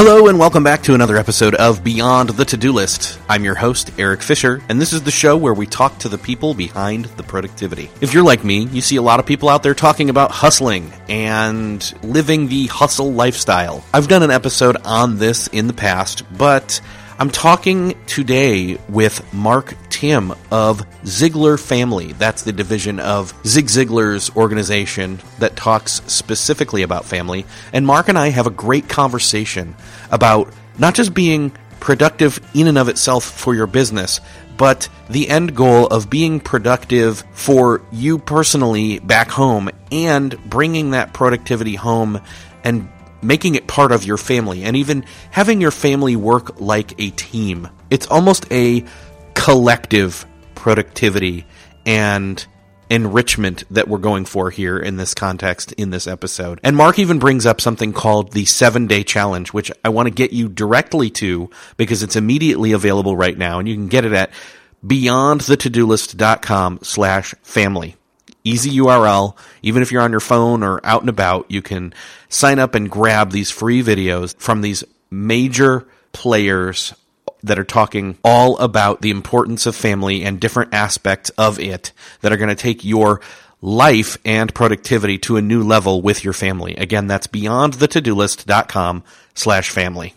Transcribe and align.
Hello 0.00 0.28
and 0.28 0.38
welcome 0.38 0.62
back 0.62 0.84
to 0.84 0.94
another 0.94 1.16
episode 1.16 1.56
of 1.56 1.82
Beyond 1.82 2.30
the 2.30 2.44
To-Do 2.44 2.70
List. 2.70 3.18
I'm 3.28 3.42
your 3.42 3.56
host, 3.56 3.90
Erik 3.98 4.22
Fisher, 4.22 4.62
and 4.68 4.80
this 4.80 4.92
is 4.92 5.02
the 5.02 5.10
show 5.10 5.36
where 5.36 5.52
we 5.52 5.66
talk 5.66 5.98
to 5.98 6.08
the 6.08 6.16
people 6.16 6.54
behind 6.54 7.06
the 7.06 7.24
productivity. 7.24 7.90
If 8.00 8.14
you're 8.14 8.22
like 8.22 8.44
me, 8.44 8.66
you 8.66 8.80
see 8.80 8.94
a 8.94 9.02
lot 9.02 9.18
of 9.18 9.26
people 9.26 9.48
out 9.48 9.64
there 9.64 9.74
talking 9.74 10.08
about 10.08 10.30
hustling 10.30 10.92
and 11.08 11.82
living 12.04 12.46
the 12.46 12.68
hustle 12.68 13.12
lifestyle. 13.12 13.84
I've 13.92 14.06
done 14.06 14.22
an 14.22 14.30
episode 14.30 14.76
on 14.84 15.18
this 15.18 15.48
in 15.48 15.66
the 15.66 15.72
past, 15.72 16.22
but 16.38 16.80
I'm 17.20 17.30
talking 17.30 17.98
today 18.06 18.78
with 18.88 19.34
Mark 19.34 19.74
Timm 19.90 20.30
of 20.52 20.88
Ziglar 21.02 21.58
Family. 21.58 22.12
That's 22.12 22.42
the 22.42 22.52
division 22.52 23.00
of 23.00 23.34
Zig 23.44 23.66
Ziglar's 23.66 24.30
organization 24.36 25.18
that 25.40 25.56
talks 25.56 25.94
specifically 26.06 26.82
about 26.82 27.04
family. 27.04 27.44
And 27.72 27.84
Mark 27.84 28.08
and 28.08 28.16
I 28.16 28.28
have 28.28 28.46
a 28.46 28.50
great 28.50 28.88
conversation 28.88 29.74
about 30.12 30.52
not 30.78 30.94
just 30.94 31.12
being 31.12 31.50
productive 31.80 32.38
in 32.54 32.68
and 32.68 32.78
of 32.78 32.88
itself 32.88 33.24
for 33.24 33.52
your 33.52 33.66
business, 33.66 34.20
but 34.56 34.88
the 35.10 35.28
end 35.28 35.56
goal 35.56 35.88
of 35.88 36.08
being 36.08 36.38
productive 36.38 37.24
for 37.32 37.82
you 37.90 38.18
personally 38.18 39.00
back 39.00 39.28
home 39.28 39.70
and 39.90 40.38
bringing 40.48 40.92
that 40.92 41.12
productivity 41.12 41.74
home 41.74 42.20
and 42.62 42.88
making 43.22 43.54
it 43.54 43.66
part 43.66 43.92
of 43.92 44.04
your 44.04 44.16
family 44.16 44.64
and 44.64 44.76
even 44.76 45.04
having 45.30 45.60
your 45.60 45.70
family 45.70 46.16
work 46.16 46.60
like 46.60 47.00
a 47.00 47.10
team. 47.10 47.68
It's 47.90 48.06
almost 48.06 48.46
a 48.52 48.84
collective 49.34 50.26
productivity 50.54 51.46
and 51.86 52.44
enrichment 52.90 53.64
that 53.70 53.86
we're 53.88 53.98
going 53.98 54.24
for 54.24 54.50
here 54.50 54.78
in 54.78 54.96
this 54.96 55.14
context 55.14 55.72
in 55.72 55.90
this 55.90 56.06
episode. 56.06 56.58
And 56.62 56.76
Mark 56.76 56.98
even 56.98 57.18
brings 57.18 57.44
up 57.46 57.60
something 57.60 57.92
called 57.92 58.32
the 58.32 58.46
seven 58.46 58.86
day 58.86 59.04
challenge, 59.04 59.52
which 59.52 59.70
I 59.84 59.90
want 59.90 60.06
to 60.06 60.14
get 60.14 60.32
you 60.32 60.48
directly 60.48 61.10
to 61.10 61.50
because 61.76 62.02
it's 62.02 62.16
immediately 62.16 62.72
available 62.72 63.16
right 63.16 63.36
now 63.36 63.58
and 63.58 63.68
you 63.68 63.74
can 63.74 63.88
get 63.88 64.04
it 64.04 64.12
at 64.12 64.30
beyondthetodolist.com 64.84 66.80
slash 66.82 67.34
family 67.42 67.96
easy 68.44 68.70
URL. 68.78 69.36
Even 69.62 69.82
if 69.82 69.92
you're 69.92 70.02
on 70.02 70.10
your 70.10 70.20
phone 70.20 70.62
or 70.62 70.80
out 70.84 71.02
and 71.02 71.08
about, 71.08 71.50
you 71.50 71.62
can 71.62 71.92
sign 72.28 72.58
up 72.58 72.74
and 72.74 72.90
grab 72.90 73.30
these 73.30 73.50
free 73.50 73.82
videos 73.82 74.36
from 74.38 74.60
these 74.60 74.84
major 75.10 75.86
players 76.12 76.94
that 77.42 77.58
are 77.58 77.64
talking 77.64 78.18
all 78.24 78.58
about 78.58 79.00
the 79.00 79.10
importance 79.10 79.66
of 79.66 79.76
family 79.76 80.24
and 80.24 80.40
different 80.40 80.74
aspects 80.74 81.30
of 81.30 81.58
it 81.60 81.92
that 82.20 82.32
are 82.32 82.36
going 82.36 82.48
to 82.48 82.54
take 82.54 82.84
your 82.84 83.20
life 83.60 84.18
and 84.24 84.54
productivity 84.54 85.18
to 85.18 85.36
a 85.36 85.42
new 85.42 85.62
level 85.62 86.02
with 86.02 86.24
your 86.24 86.32
family. 86.32 86.74
Again, 86.76 87.06
that's 87.06 87.26
beyondthetodolist.com 87.26 89.04
slash 89.34 89.70
family. 89.70 90.14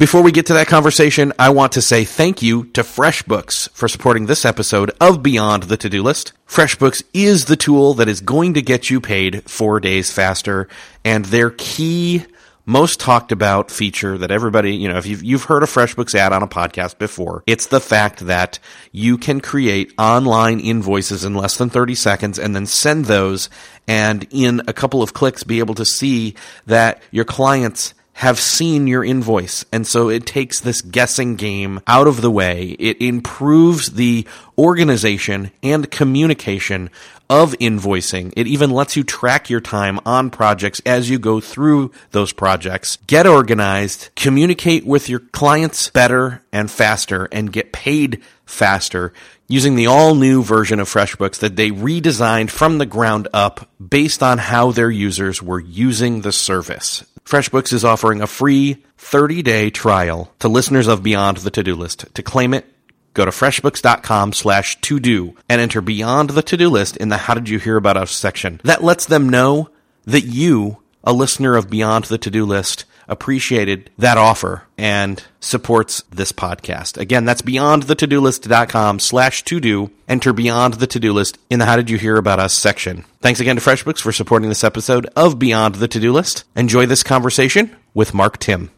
Before 0.00 0.22
we 0.22 0.32
get 0.32 0.46
to 0.46 0.54
that 0.54 0.66
conversation, 0.66 1.34
I 1.38 1.50
want 1.50 1.72
to 1.72 1.82
say 1.82 2.06
thank 2.06 2.40
you 2.40 2.64
to 2.68 2.80
FreshBooks 2.80 3.68
for 3.72 3.86
supporting 3.86 4.24
this 4.24 4.46
episode 4.46 4.92
of 4.98 5.22
Beyond 5.22 5.64
the 5.64 5.76
To-Do 5.76 6.02
List. 6.02 6.32
FreshBooks 6.48 7.02
is 7.12 7.44
the 7.44 7.54
tool 7.54 7.92
that 7.92 8.08
is 8.08 8.22
going 8.22 8.54
to 8.54 8.62
get 8.62 8.88
you 8.88 9.02
paid 9.02 9.42
four 9.44 9.78
days 9.78 10.10
faster, 10.10 10.68
and 11.04 11.26
their 11.26 11.50
key 11.50 12.24
most 12.64 12.98
talked 12.98 13.30
about 13.30 13.70
feature 13.70 14.16
that 14.16 14.30
everybody, 14.30 14.74
you 14.74 14.88
know, 14.88 14.96
if 14.96 15.04
you've, 15.04 15.22
you've 15.22 15.44
heard 15.44 15.62
a 15.62 15.66
FreshBooks 15.66 16.14
ad 16.14 16.32
on 16.32 16.42
a 16.42 16.48
podcast 16.48 16.96
before, 16.96 17.42
it's 17.46 17.66
the 17.66 17.80
fact 17.80 18.20
that 18.20 18.58
you 18.92 19.18
can 19.18 19.42
create 19.42 19.92
online 19.98 20.60
invoices 20.60 21.26
in 21.26 21.34
less 21.34 21.58
than 21.58 21.68
30 21.68 21.94
seconds 21.94 22.38
and 22.38 22.56
then 22.56 22.64
send 22.64 23.04
those 23.04 23.50
and 23.86 24.26
in 24.30 24.62
a 24.66 24.72
couple 24.72 25.02
of 25.02 25.12
clicks 25.12 25.44
be 25.44 25.58
able 25.58 25.74
to 25.74 25.84
see 25.84 26.34
that 26.64 27.02
your 27.10 27.26
clients 27.26 27.92
have 28.20 28.38
seen 28.38 28.86
your 28.86 29.02
invoice. 29.02 29.64
And 29.72 29.86
so 29.86 30.10
it 30.10 30.26
takes 30.26 30.60
this 30.60 30.82
guessing 30.82 31.36
game 31.36 31.80
out 31.86 32.06
of 32.06 32.20
the 32.20 32.30
way. 32.30 32.76
It 32.78 33.00
improves 33.00 33.92
the 33.92 34.26
organization 34.58 35.50
and 35.62 35.90
communication 35.90 36.90
of 37.30 37.52
invoicing. 37.52 38.34
It 38.36 38.46
even 38.46 38.72
lets 38.72 38.94
you 38.94 39.04
track 39.04 39.48
your 39.48 39.62
time 39.62 40.00
on 40.04 40.28
projects 40.28 40.82
as 40.84 41.08
you 41.08 41.18
go 41.18 41.40
through 41.40 41.92
those 42.10 42.34
projects. 42.34 42.96
Get 43.06 43.26
organized, 43.26 44.10
communicate 44.16 44.84
with 44.84 45.08
your 45.08 45.20
clients 45.20 45.88
better 45.88 46.42
and 46.52 46.70
faster, 46.70 47.26
and 47.32 47.50
get 47.50 47.72
paid 47.72 48.20
faster 48.44 49.14
using 49.48 49.76
the 49.76 49.86
all 49.86 50.14
new 50.14 50.42
version 50.42 50.78
of 50.78 50.90
FreshBooks 50.90 51.38
that 51.38 51.56
they 51.56 51.70
redesigned 51.70 52.50
from 52.50 52.76
the 52.76 52.84
ground 52.84 53.28
up 53.32 53.66
based 53.80 54.22
on 54.22 54.36
how 54.36 54.72
their 54.72 54.90
users 54.90 55.42
were 55.42 55.58
using 55.58 56.20
the 56.20 56.32
service. 56.32 57.02
FreshBooks 57.30 57.72
is 57.72 57.84
offering 57.84 58.20
a 58.20 58.26
free 58.26 58.84
30-day 58.98 59.70
trial 59.70 60.34
to 60.40 60.48
listeners 60.48 60.88
of 60.88 61.04
Beyond 61.04 61.36
the 61.36 61.50
To-Do 61.52 61.76
List. 61.76 62.12
To 62.16 62.24
claim 62.24 62.52
it, 62.52 62.66
go 63.14 63.24
to 63.24 63.30
freshbooks.com 63.30 64.32
slash 64.32 64.80
to-do 64.80 65.36
and 65.48 65.60
enter 65.60 65.80
Beyond 65.80 66.30
the 66.30 66.42
To-Do 66.42 66.68
List 66.68 66.96
in 66.96 67.08
the 67.08 67.18
How 67.18 67.34
Did 67.34 67.48
You 67.48 67.60
Hear 67.60 67.76
About 67.76 67.96
Us 67.96 68.10
section. 68.10 68.60
That 68.64 68.82
lets 68.82 69.06
them 69.06 69.28
know 69.28 69.70
that 70.06 70.22
you, 70.22 70.78
a 71.04 71.12
listener 71.12 71.54
of 71.54 71.70
Beyond 71.70 72.06
the 72.06 72.18
To-Do 72.18 72.44
List, 72.44 72.84
appreciated 73.10 73.90
that 73.98 74.16
offer 74.16 74.62
and 74.78 75.22
supports 75.40 76.02
this 76.10 76.32
podcast. 76.32 76.96
Again, 76.96 77.26
that's 77.26 77.42
beyondthetodolist.com 77.42 79.00
slash 79.00 79.42
to 79.44 79.60
do. 79.60 79.90
Enter 80.08 80.32
Beyond 80.32 80.74
the 80.74 80.86
To-Do 80.86 81.12
List 81.12 81.38
in 81.50 81.58
the 81.58 81.66
How 81.66 81.76
Did 81.76 81.90
You 81.90 81.98
Hear 81.98 82.16
About 82.16 82.40
Us 82.40 82.54
section. 82.54 83.04
Thanks 83.20 83.40
again 83.40 83.56
to 83.56 83.62
FreshBooks 83.62 84.00
for 84.00 84.12
supporting 84.12 84.48
this 84.48 84.64
episode 84.64 85.06
of 85.14 85.38
Beyond 85.38 85.74
the 85.76 85.88
To-Do 85.88 86.12
List. 86.12 86.44
Enjoy 86.56 86.86
this 86.86 87.02
conversation 87.02 87.76
with 87.92 88.14
Mark 88.14 88.38
Timm. 88.38 88.70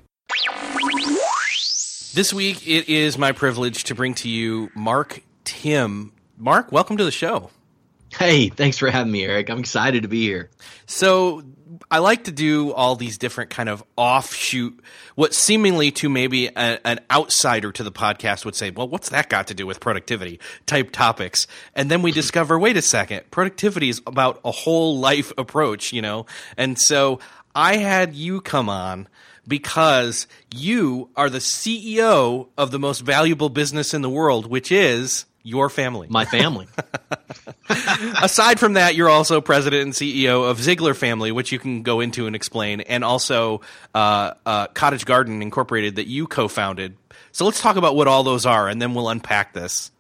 This 2.15 2.35
week, 2.35 2.67
it 2.67 2.89
is 2.89 3.17
my 3.17 3.33
privilege 3.33 3.85
to 3.85 3.95
bring 3.95 4.15
to 4.17 4.29
you 4.29 4.71
Mark 4.75 5.23
Timm. 5.45 6.13
Mark, 6.37 6.73
welcome 6.73 6.97
to 6.97 7.05
the 7.05 7.11
show. 7.11 7.51
Hey, 8.19 8.51
thanks 8.51 8.77
for 8.77 8.91
having 8.91 9.11
me, 9.11 9.25
Erik. 9.25 9.49
I'm 9.49 9.61
excited 9.61 10.03
to 10.03 10.09
be 10.09 10.23
here. 10.23 10.51
So, 10.87 11.43
I 11.91 11.99
like 11.99 12.25
to 12.25 12.33
do 12.33 12.73
all 12.73 12.97
these 12.97 13.19
different 13.19 13.51
kind 13.51 13.69
of 13.69 13.83
offshoot, 13.97 14.81
what 15.15 15.35
seemingly 15.35 15.91
to 15.93 16.09
maybe 16.09 16.49
a, 16.49 16.79
an 16.85 17.01
outsider 17.11 17.73
to 17.73 17.83
the 17.83 17.93
podcast 17.93 18.45
would 18.45 18.55
say, 18.55 18.71
well, 18.71 18.89
what's 18.89 19.11
that 19.11 19.29
got 19.29 19.47
to 19.49 19.55
do 19.55 19.67
with 19.67 19.81
productivity 19.81 20.41
type 20.67 20.91
topics? 20.91 21.47
And 21.75 21.91
then 21.91 22.03
we 22.03 22.13
discover, 22.23 22.59
wait 22.59 22.77
a 22.77 22.83
second, 22.83 23.31
productivity 23.31 23.89
is 23.89 24.03
about 24.07 24.41
a 24.45 24.51
whole 24.51 24.99
life 24.99 25.33
approach, 25.39 25.93
you 25.93 26.03
know? 26.03 26.27
And 26.57 26.79
so 26.79 27.21
I 27.55 27.77
had 27.77 28.15
you 28.15 28.41
come 28.41 28.69
on 28.69 29.09
because 29.47 30.27
you 30.55 31.11
are 31.17 31.31
the 31.31 31.39
CEO 31.39 32.49
of 32.57 32.71
the 32.71 32.79
most 32.79 33.01
valuable 33.01 33.49
business 33.49 33.95
in 33.95 34.03
the 34.03 34.11
world, 34.11 34.47
which 34.47 34.71
is 34.71 35.27
your 35.43 35.69
family. 35.69 36.09
My 36.11 36.25
family. 36.25 36.69
Aside 37.69 38.61
from 38.61 38.75
that, 38.75 38.95
you're 38.95 39.09
also 39.09 39.41
president 39.41 39.83
and 39.83 39.93
CEO 39.93 40.49
of 40.49 40.59
Ziglar 40.59 40.97
Family, 40.97 41.33
which 41.33 41.53
you 41.53 41.59
can 41.59 41.83
go 41.83 42.01
into 42.01 42.27
and 42.27 42.37
explain, 42.37 42.81
and 42.81 43.05
also 43.05 43.61
uh, 43.95 44.35
uh, 44.47 44.67
Cottage 44.69 45.05
Garden 45.05 45.43
Incorporated 45.43 45.97
that 45.97 46.07
you 46.07 46.27
co-founded. 46.27 46.97
So 47.33 47.45
let's 47.45 47.61
talk 47.61 47.77
about 47.77 47.97
what 47.97 48.09
all 48.09 48.23
those 48.23 48.47
are, 48.47 48.69
and 48.69 48.81
then 48.81 48.95
we'll 48.95 49.09
unpack 49.09 49.53
this. 49.53 49.91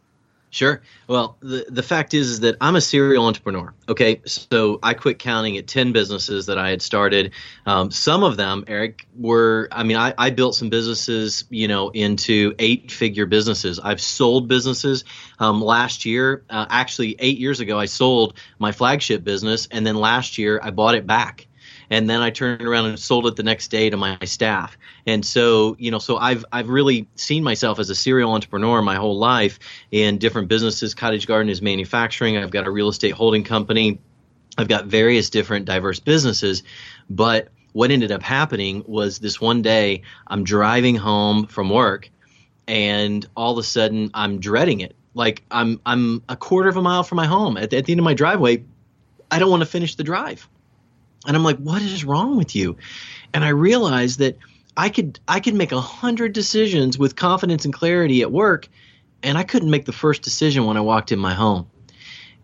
Sure. 0.52 0.82
Well, 1.08 1.38
the 1.40 1.64
the 1.70 1.82
fact 1.82 2.12
is, 2.12 2.28
is 2.28 2.40
that 2.40 2.56
I'm 2.60 2.76
a 2.76 2.80
serial 2.82 3.24
entrepreneur. 3.24 3.72
Okay, 3.88 4.20
so 4.26 4.78
I 4.82 4.92
quit 4.92 5.18
counting 5.18 5.56
at 5.56 5.66
ten 5.66 5.92
businesses 5.92 6.44
that 6.44 6.58
I 6.58 6.68
had 6.68 6.82
started. 6.82 7.32
Um, 7.64 7.90
some 7.90 8.22
of 8.22 8.36
them, 8.36 8.62
Erik, 8.66 9.08
were 9.16 9.68
I 9.72 9.82
mean, 9.82 9.96
I, 9.96 10.12
I 10.18 10.28
built 10.28 10.54
some 10.54 10.68
businesses, 10.68 11.44
you 11.48 11.68
know, 11.68 11.88
into 11.88 12.54
eight 12.58 12.90
figure 12.90 13.24
businesses. 13.24 13.80
I've 13.80 14.00
sold 14.00 14.46
businesses. 14.46 15.04
Um, 15.38 15.62
last 15.62 16.04
year, 16.04 16.44
uh, 16.50 16.66
actually 16.68 17.16
eight 17.18 17.38
years 17.38 17.60
ago, 17.60 17.78
I 17.78 17.86
sold 17.86 18.36
my 18.58 18.72
flagship 18.72 19.24
business, 19.24 19.68
and 19.70 19.86
then 19.86 19.96
last 19.96 20.36
year 20.36 20.60
I 20.62 20.70
bought 20.70 20.96
it 20.96 21.06
back. 21.06 21.48
And 21.92 22.08
then 22.08 22.22
I 22.22 22.30
turned 22.30 22.62
around 22.62 22.86
and 22.86 22.98
sold 22.98 23.26
it 23.26 23.36
the 23.36 23.42
next 23.42 23.68
day 23.68 23.90
to 23.90 23.98
my 23.98 24.16
staff. 24.24 24.78
And 25.06 25.22
so, 25.22 25.76
you 25.78 25.90
know, 25.90 25.98
so 25.98 26.16
I've 26.16 26.42
I've 26.50 26.70
really 26.70 27.06
seen 27.16 27.44
myself 27.44 27.78
as 27.78 27.90
a 27.90 27.94
serial 27.94 28.32
entrepreneur 28.32 28.80
my 28.80 28.94
whole 28.94 29.18
life 29.18 29.58
in 29.90 30.16
different 30.16 30.48
businesses. 30.48 30.94
Cottage 30.94 31.26
Garden 31.26 31.50
is 31.50 31.60
manufacturing. 31.60 32.38
I've 32.38 32.50
got 32.50 32.66
a 32.66 32.70
real 32.70 32.88
estate 32.88 33.10
holding 33.10 33.44
company. 33.44 34.00
I've 34.56 34.68
got 34.68 34.86
various 34.86 35.28
different 35.28 35.66
diverse 35.66 36.00
businesses, 36.00 36.62
but 37.10 37.48
what 37.74 37.90
ended 37.90 38.10
up 38.10 38.22
happening 38.22 38.84
was 38.86 39.18
this 39.18 39.38
one 39.38 39.60
day 39.60 40.00
I'm 40.26 40.44
driving 40.44 40.96
home 40.96 41.46
from 41.46 41.68
work 41.68 42.08
and 42.66 43.26
all 43.36 43.52
of 43.52 43.58
a 43.58 43.62
sudden 43.62 44.10
I'm 44.14 44.40
dreading 44.40 44.80
it. 44.80 44.96
Like 45.12 45.42
I'm 45.50 45.78
I'm 45.84 46.22
a 46.26 46.36
quarter 46.36 46.70
of 46.70 46.78
a 46.78 46.82
mile 46.82 47.02
from 47.02 47.16
my 47.16 47.26
home. 47.26 47.58
At 47.58 47.68
the, 47.68 47.76
at 47.76 47.84
the 47.84 47.92
end 47.92 48.00
of 48.00 48.04
my 48.04 48.14
driveway, 48.14 48.64
I 49.30 49.38
don't 49.38 49.50
want 49.50 49.60
to 49.60 49.68
finish 49.68 49.96
the 49.96 50.04
drive. 50.04 50.48
And 51.26 51.36
I'm 51.36 51.44
like, 51.44 51.58
what 51.58 51.82
is 51.82 52.04
wrong 52.04 52.36
with 52.36 52.56
you? 52.56 52.76
And 53.32 53.44
I 53.44 53.50
realized 53.50 54.18
that 54.18 54.38
I 54.76 54.88
could 54.88 55.20
I 55.28 55.40
could 55.40 55.54
make 55.54 55.72
a 55.72 55.80
hundred 55.80 56.32
decisions 56.32 56.98
with 56.98 57.16
confidence 57.16 57.64
and 57.64 57.74
clarity 57.74 58.22
at 58.22 58.32
work, 58.32 58.68
and 59.22 59.36
I 59.36 59.44
couldn't 59.44 59.70
make 59.70 59.84
the 59.84 59.92
first 59.92 60.22
decision 60.22 60.64
when 60.64 60.76
I 60.76 60.80
walked 60.80 61.12
in 61.12 61.18
my 61.18 61.34
home. 61.34 61.68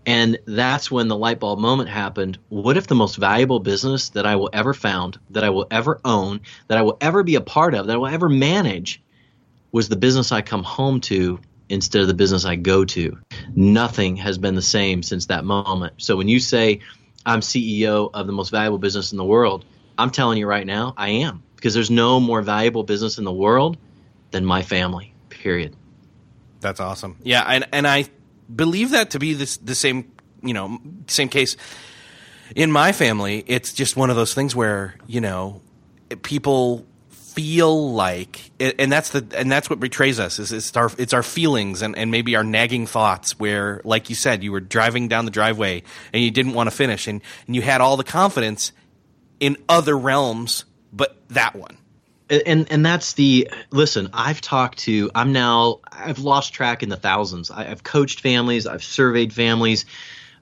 And 0.07 0.39
that's 0.47 0.91
when 0.91 1.09
the 1.09 1.17
light 1.17 1.39
bulb 1.39 1.59
moment 1.59 1.91
happened. 1.91 2.39
What 2.49 2.79
if 2.79 2.87
the 2.87 2.95
most 2.95 3.17
valuable 3.17 3.61
business 3.61 4.09
that 4.11 4.27
I 4.27 4.37
will 4.37 4.49
ever 4.53 4.73
found, 4.73 5.19
that 5.31 5.45
I 5.45 5.51
will 5.51 5.67
ever 5.71 6.01
own, 6.05 6.41
that 6.69 6.79
I 6.79 6.83
will 6.83 6.97
ever 7.01 7.23
be 7.23 7.35
a 7.35 7.43
part 7.43 7.75
of, 7.75 7.87
that 7.87 7.95
I 7.95 7.99
will 7.99 8.07
ever 8.07 8.29
manage 8.29 9.03
was 9.71 9.89
the 9.89 9.97
business 9.97 10.33
I 10.33 10.41
come 10.41 10.63
home 10.63 11.01
to 11.03 11.41
instead 11.69 12.01
of 12.01 12.09
the 12.09 12.15
business 12.15 12.47
I 12.47 12.57
go 12.57 12.85
to. 12.87 13.19
Nothing 13.55 14.17
has 14.17 14.39
been 14.39 14.55
the 14.55 14.63
same 14.63 15.03
since 15.03 15.27
that 15.27 15.45
moment. 15.45 15.95
So 15.99 16.17
when 16.17 16.29
you 16.29 16.41
say 16.41 16.81
I'm 17.27 17.41
CEO 17.41 18.11
of 18.13 18.27
the 18.27 18.33
most 18.33 18.51
valuable 18.51 18.79
business 18.79 19.13
in 19.13 19.19
the 19.19 19.25
world, 19.25 19.65
I'm 19.99 20.11
telling 20.11 20.39
you 20.39 20.47
right 20.47 20.67
now, 20.67 20.95
I 20.97 21.09
am 21.11 21.43
because 21.57 21.75
there's 21.75 21.91
no 21.91 22.21
more 22.21 22.41
valuable 22.41 22.85
business 22.85 23.19
in 23.19 23.25
the 23.25 23.33
world 23.33 23.77
than 24.31 24.45
my 24.45 24.63
family. 24.63 25.13
Period. 25.29 25.75
That's 26.61 26.81
awesome. 26.81 27.17
Yeah, 27.23 27.43
and 27.43 27.67
and 27.73 27.87
I 27.87 28.07
believe 28.55 28.91
that 28.91 29.11
to 29.11 29.19
be 29.19 29.35
this 29.35 29.57
the 29.57 29.75
same 29.75 30.13
you 30.43 30.55
know 30.55 30.79
same 31.09 31.29
case 31.29 31.57
in 32.55 32.71
my 32.71 32.93
family. 32.93 33.45
It's 33.47 33.73
just 33.73 33.97
one 33.97 34.09
of 34.09 34.17
those 34.17 34.35
things 34.35 34.55
where 34.55 34.95
you 35.07 35.21
know 35.21 35.61
people 36.23 36.87
feel 37.39 37.93
like 37.93 38.51
and 38.59 38.91
that's 38.91 39.11
the 39.11 39.25
and 39.37 39.49
that's 39.49 39.71
what 39.71 39.79
betrays 39.79 40.19
us 40.19 40.41
is 40.41 40.51
it's 40.51 40.77
our 40.77 40.91
it's 40.99 41.13
our 41.13 41.23
feelings 41.23 41.83
and, 41.83 41.97
and 41.97 42.11
maybe 42.11 42.35
our 42.35 42.43
nagging 42.43 42.85
thoughts 42.85 43.39
where 43.39 43.81
like 43.85 44.11
you 44.11 44.17
said 44.17 44.43
you 44.43 44.51
were 44.51 44.59
driving 44.59 45.07
down 45.07 45.25
the 45.25 45.31
driveway 45.31 45.81
and 46.13 46.21
you 46.21 46.33
didn't 46.33 46.53
want 46.55 46.69
to 46.69 46.75
finish 46.75 47.07
and, 47.07 47.23
and 47.47 47.55
you 47.55 47.63
had 47.63 47.81
all 47.81 47.97
the 47.97 48.03
confidence 48.03 48.73
in 49.39 49.57
other 49.69 49.97
realms 49.97 50.65
but 50.93 51.17
that 51.29 51.55
one. 51.55 51.79
And 52.29 52.67
and 52.73 52.85
that's 52.85 53.13
the 53.13 53.49
listen 53.71 54.11
i've 54.13 54.41
talked 54.41 54.81
to 54.81 55.09
i'm 55.15 55.33
now 55.33 55.79
i've 55.93 56.19
lost 56.19 56.53
track 56.53 56.83
in 56.83 56.89
the 56.89 56.97
thousands. 56.97 57.53
I, 57.53 57.71
i've 57.71 57.85
coached 57.85 58.21
families 58.21 58.67
i've 58.67 58.83
surveyed 58.83 59.33
families. 59.33 59.87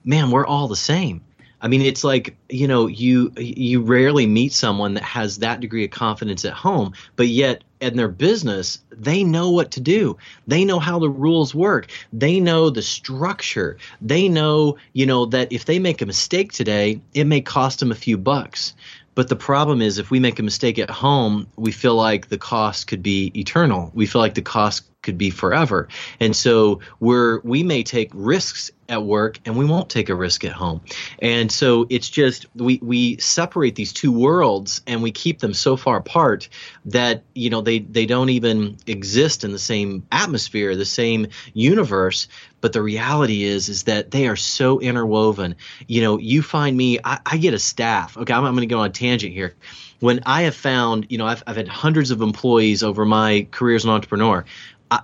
Man 0.03 0.31
we're 0.31 0.47
all 0.47 0.67
the 0.67 0.75
same 0.75 1.21
I 1.61 1.67
mean, 1.67 1.81
it's 1.81 2.03
like 2.03 2.35
you 2.49 2.67
know, 2.67 2.87
you 2.87 3.31
you 3.37 3.81
rarely 3.81 4.27
meet 4.27 4.53
someone 4.53 4.93
that 4.93 5.03
has 5.03 5.39
that 5.39 5.59
degree 5.59 5.85
of 5.85 5.91
confidence 5.91 6.45
at 6.45 6.53
home, 6.53 6.93
but 7.15 7.27
yet 7.27 7.63
in 7.79 7.95
their 7.95 8.07
business, 8.07 8.79
they 8.91 9.23
know 9.23 9.51
what 9.51 9.71
to 9.71 9.79
do. 9.79 10.17
They 10.47 10.65
know 10.65 10.79
how 10.79 10.99
the 10.99 11.09
rules 11.09 11.53
work. 11.53 11.87
They 12.11 12.39
know 12.39 12.69
the 12.69 12.81
structure. 12.81 13.77
They 14.01 14.27
know, 14.27 14.77
you 14.93 15.05
know, 15.05 15.25
that 15.27 15.51
if 15.51 15.65
they 15.65 15.79
make 15.79 16.01
a 16.01 16.05
mistake 16.05 16.51
today, 16.51 17.01
it 17.13 17.25
may 17.25 17.41
cost 17.41 17.79
them 17.79 17.91
a 17.91 17.95
few 17.95 18.17
bucks. 18.17 18.73
But 19.15 19.29
the 19.29 19.35
problem 19.35 19.81
is, 19.81 19.97
if 19.97 20.11
we 20.11 20.19
make 20.19 20.37
a 20.37 20.43
mistake 20.43 20.77
at 20.77 20.91
home, 20.91 21.47
we 21.55 21.71
feel 21.71 21.95
like 21.95 22.29
the 22.29 22.37
cost 22.37 22.85
could 22.85 23.01
be 23.01 23.31
eternal. 23.35 23.91
We 23.95 24.05
feel 24.05 24.21
like 24.21 24.35
the 24.35 24.43
cost 24.43 24.83
could 25.07 25.17
be 25.17 25.29
forever. 25.29 25.87
And 26.19 26.35
so 26.35 26.81
we're 26.99 27.39
we 27.45 27.63
may 27.63 27.81
take 27.81 28.11
risks 28.13 28.71
at 28.89 29.03
work 29.03 29.39
and 29.45 29.55
we 29.57 29.63
won't 29.63 29.89
take 29.89 30.09
a 30.09 30.15
risk 30.15 30.43
at 30.43 30.51
home. 30.51 30.81
And 31.19 31.49
so 31.49 31.87
it's 31.89 32.09
just 32.09 32.45
we 32.55 32.77
we 32.81 33.17
separate 33.19 33.75
these 33.75 33.93
two 33.93 34.11
worlds 34.11 34.81
and 34.85 35.01
we 35.01 35.11
keep 35.11 35.39
them 35.39 35.53
so 35.53 35.77
far 35.77 35.95
apart 35.95 36.49
that 36.83 37.23
you 37.35 37.49
know 37.49 37.61
they 37.61 37.79
they 37.79 38.05
don't 38.05 38.29
even 38.29 38.75
exist 38.85 39.45
in 39.45 39.53
the 39.53 39.59
same 39.59 40.05
atmosphere, 40.11 40.75
the 40.75 40.83
same 40.83 41.27
universe. 41.53 42.27
But 42.59 42.73
the 42.73 42.81
reality 42.81 43.43
is 43.43 43.69
is 43.69 43.83
that 43.83 44.11
they 44.11 44.27
are 44.27 44.35
so 44.35 44.81
interwoven. 44.81 45.55
You 45.87 46.01
know, 46.01 46.17
you 46.17 46.41
find 46.41 46.75
me, 46.75 46.99
I, 47.05 47.19
I 47.25 47.37
get 47.37 47.53
a 47.53 47.59
staff. 47.59 48.17
Okay, 48.17 48.33
I'm, 48.33 48.43
I'm 48.43 48.55
going 48.55 48.67
to 48.67 48.75
go 48.75 48.79
on 48.79 48.89
a 48.89 48.89
tangent 48.89 49.31
here 49.31 49.55
when 49.99 50.21
I 50.25 50.43
have 50.43 50.55
found, 50.55 51.07
you 51.09 51.17
know, 51.17 51.25
I've, 51.25 51.43
I've 51.47 51.57
had 51.57 51.67
hundreds 51.67 52.11
of 52.11 52.21
employees 52.21 52.83
over 52.83 53.05
my 53.05 53.47
career 53.51 53.75
as 53.75 53.83
an 53.83 53.89
entrepreneur 53.89 54.45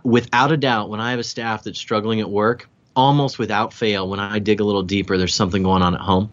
without 0.03 0.51
a 0.51 0.57
doubt, 0.57 0.89
when 0.89 0.99
I 0.99 1.11
have 1.11 1.19
a 1.19 1.23
staff 1.23 1.63
that's 1.63 1.79
struggling 1.79 2.19
at 2.19 2.29
work, 2.29 2.69
almost 2.95 3.39
without 3.39 3.73
fail, 3.73 4.07
when 4.07 4.19
I 4.19 4.39
dig 4.39 4.59
a 4.59 4.63
little 4.63 4.83
deeper, 4.83 5.17
there's 5.17 5.35
something 5.35 5.63
going 5.63 5.81
on 5.81 5.95
at 5.95 6.01
home. 6.01 6.31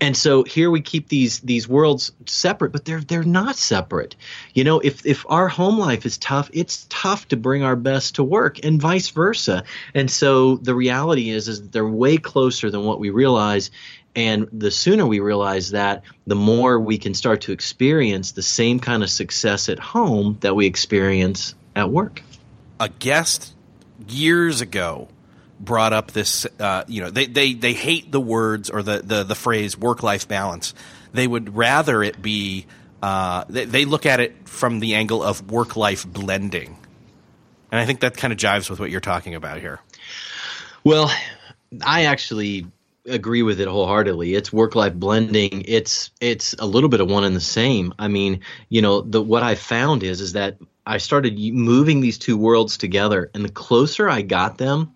And 0.00 0.16
so 0.16 0.44
here 0.44 0.70
we 0.70 0.80
keep 0.80 1.08
these 1.08 1.40
these 1.40 1.68
worlds 1.68 2.12
separate, 2.26 2.72
but 2.72 2.84
they're 2.84 3.00
they're 3.00 3.22
not 3.22 3.56
separate. 3.56 4.16
You 4.54 4.64
know, 4.64 4.80
if 4.80 5.04
if 5.04 5.24
our 5.28 5.48
home 5.48 5.78
life 5.78 6.06
is 6.06 6.18
tough, 6.18 6.48
it's 6.52 6.86
tough 6.88 7.28
to 7.28 7.36
bring 7.36 7.62
our 7.62 7.76
best 7.76 8.14
to 8.16 8.24
work, 8.24 8.64
and 8.64 8.80
vice 8.80 9.10
versa. 9.10 9.64
And 9.94 10.10
so 10.10 10.56
the 10.56 10.74
reality 10.74 11.30
is 11.30 11.48
is 11.48 11.68
they're 11.68 11.86
way 11.86 12.16
closer 12.16 12.70
than 12.70 12.84
what 12.84 13.00
we 13.00 13.10
realize. 13.10 13.70
And 14.16 14.48
the 14.52 14.70
sooner 14.70 15.06
we 15.06 15.20
realize 15.20 15.70
that, 15.72 16.02
the 16.26 16.34
more 16.34 16.80
we 16.80 16.98
can 16.98 17.14
start 17.14 17.42
to 17.42 17.52
experience 17.52 18.32
the 18.32 18.42
same 18.42 18.80
kind 18.80 19.02
of 19.02 19.10
success 19.10 19.68
at 19.68 19.78
home 19.78 20.38
that 20.40 20.56
we 20.56 20.66
experience 20.66 21.54
at 21.76 21.90
work 21.90 22.22
a 22.80 22.88
guest 22.88 23.54
years 24.06 24.60
ago 24.60 25.08
brought 25.60 25.92
up 25.92 26.12
this. 26.12 26.46
Uh, 26.58 26.84
you 26.86 27.02
know, 27.02 27.10
they, 27.10 27.26
they 27.26 27.54
they 27.54 27.72
hate 27.72 28.12
the 28.12 28.20
words 28.20 28.70
or 28.70 28.82
the 28.82 29.00
the, 29.02 29.24
the 29.24 29.34
phrase 29.34 29.76
work 29.76 30.02
life 30.02 30.28
balance. 30.28 30.74
They 31.12 31.26
would 31.26 31.56
rather 31.56 32.02
it 32.02 32.20
be. 32.20 32.66
Uh, 33.00 33.44
they, 33.48 33.64
they 33.64 33.84
look 33.84 34.06
at 34.06 34.18
it 34.18 34.48
from 34.48 34.80
the 34.80 34.94
angle 34.94 35.22
of 35.22 35.50
work 35.50 35.76
life 35.76 36.06
blending, 36.06 36.76
and 37.70 37.80
I 37.80 37.86
think 37.86 38.00
that 38.00 38.16
kind 38.16 38.32
of 38.32 38.38
jives 38.38 38.68
with 38.68 38.80
what 38.80 38.90
you're 38.90 39.00
talking 39.00 39.34
about 39.34 39.60
here. 39.60 39.78
Well, 40.82 41.10
I 41.84 42.04
actually 42.06 42.66
agree 43.06 43.42
with 43.42 43.60
it 43.60 43.68
wholeheartedly. 43.68 44.34
It's 44.34 44.52
work 44.52 44.74
life 44.74 44.94
blending. 44.94 45.64
It's 45.66 46.10
it's 46.20 46.54
a 46.58 46.66
little 46.66 46.88
bit 46.88 47.00
of 47.00 47.10
one 47.10 47.24
and 47.24 47.34
the 47.34 47.40
same. 47.40 47.94
I 47.98 48.08
mean, 48.08 48.40
you 48.68 48.82
know, 48.82 49.00
the 49.02 49.22
what 49.22 49.42
I 49.42 49.54
found 49.54 50.02
is 50.02 50.20
is 50.20 50.32
that 50.32 50.58
I 50.86 50.98
started 50.98 51.38
moving 51.38 52.00
these 52.00 52.18
two 52.18 52.36
worlds 52.36 52.76
together, 52.76 53.30
and 53.34 53.44
the 53.44 53.50
closer 53.50 54.08
I 54.08 54.22
got 54.22 54.58
them, 54.58 54.92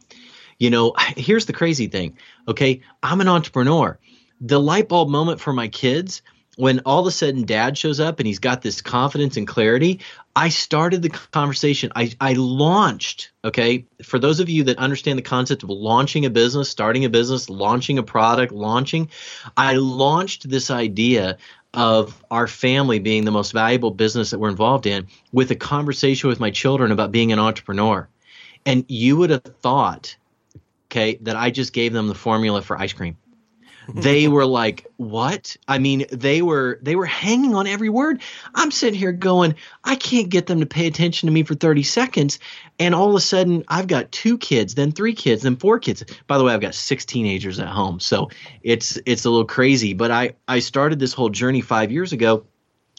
you 0.59 0.71
know, 0.71 0.95
here's 1.17 1.47
the 1.47 1.53
crazy 1.53 1.87
thing. 1.87 2.17
Okay, 2.49 2.81
I'm 3.03 3.21
an 3.21 3.29
entrepreneur. 3.29 3.99
The 4.41 4.61
light 4.61 4.89
bulb 4.89 5.09
moment 5.09 5.41
for 5.41 5.53
my 5.53 5.69
kids 5.69 6.23
when 6.57 6.81
all 6.81 7.01
of 7.01 7.07
a 7.07 7.11
sudden 7.11 7.45
dad 7.45 7.79
shows 7.79 7.99
up 7.99 8.21
and 8.21 8.27
he's 8.27 8.39
got 8.39 8.61
this 8.61 8.83
confidence 8.83 9.37
and 9.37 9.49
clarity, 9.49 10.01
I 10.37 10.51
started 10.51 11.01
the 11.03 11.09
conversation. 11.09 11.93
I, 11.97 12.13
I 12.21 12.35
launched, 12.35 13.33
okay, 13.45 13.87
for 14.03 14.19
those 14.19 14.41
of 14.41 14.51
you 14.51 14.65
that 14.65 14.79
understand 14.79 15.19
the 15.19 15.23
concept 15.23 15.63
of 15.63 15.71
launching 15.71 16.27
a 16.27 16.31
business, 16.31 16.69
starting 16.69 17.05
a 17.05 17.09
business, 17.09 17.49
launching 17.49 17.99
a 17.99 18.03
product, 18.03 18.53
launching, 18.53 19.09
I 19.57 19.77
launched 19.77 20.49
this 20.49 20.71
idea 20.71 21.39
of 21.75 22.23
our 22.31 22.47
family 22.47 22.99
being 22.99 23.25
the 23.25 23.31
most 23.31 23.53
valuable 23.53 23.91
business 23.91 24.31
that 24.31 24.39
we're 24.39 24.51
involved 24.51 24.87
in 24.87 25.07
with 25.33 25.51
a 25.51 25.57
conversation 25.57 26.29
with 26.29 26.39
my 26.39 26.51
children 26.51 26.93
about 26.93 27.13
being 27.13 27.33
an 27.33 27.39
entrepreneur. 27.39 28.09
And 28.67 28.85
you 28.89 29.17
would 29.17 29.31
have 29.31 29.43
thought, 29.43 30.17
okay, 30.89 31.17
that 31.23 31.35
I 31.35 31.51
just 31.51 31.73
gave 31.73 31.95
them 31.95 32.09
the 32.09 32.15
formula 32.15 32.61
for 32.61 32.79
ice 32.79 32.93
cream 32.93 33.17
they 33.89 34.29
were 34.29 34.47
like 34.47 34.87
what? 34.97 35.57
I 35.67 35.79
mean 35.79 36.07
they 36.11 36.43
were 36.43 36.79
they 36.83 36.97
were 36.97 37.07
hanging 37.07 37.55
on 37.55 37.67
every 37.67 37.89
word. 37.89 38.23
I'm 38.55 38.71
sitting 38.71 38.99
here 38.99 39.13
going 39.13 39.57
i 39.85 39.97
can't 39.97 40.29
get 40.29 40.47
them 40.47 40.61
to 40.61 40.67
pay 40.67 40.87
attention 40.87 41.27
to 41.27 41.33
me 41.33 41.43
for 41.43 41.55
30 41.55 41.83
seconds. 41.83 42.39
And 42.79 42.95
all 42.95 43.09
of 43.09 43.15
a 43.15 43.21
sudden 43.21 43.65
i've 43.69 43.87
got 43.87 44.13
two 44.13 44.39
kids 44.39 44.75
then 44.75 44.93
three 44.93 45.15
kids 45.15 45.43
then 45.43 45.57
four 45.57 45.79
kids. 45.79 46.05
By 46.27 46.39
the 46.39 46.45
way 46.45 46.55
i've 46.55 46.61
got 46.61 46.75
six 46.75 47.05
teenagers 47.05 47.59
at 47.59 47.69
home 47.69 48.01
so 48.01 48.31
it's 48.63 48.99
it's 49.07 49.25
a 49.25 49.31
little 49.31 49.47
crazy. 49.47 49.95
But 49.95 50.11
i 50.11 50.35
i 50.47 50.61
started 50.61 50.99
this 50.99 51.13
whole 51.13 51.31
journey 51.31 51.61
five 51.61 51.91
years 51.91 52.13
ago. 52.13 52.47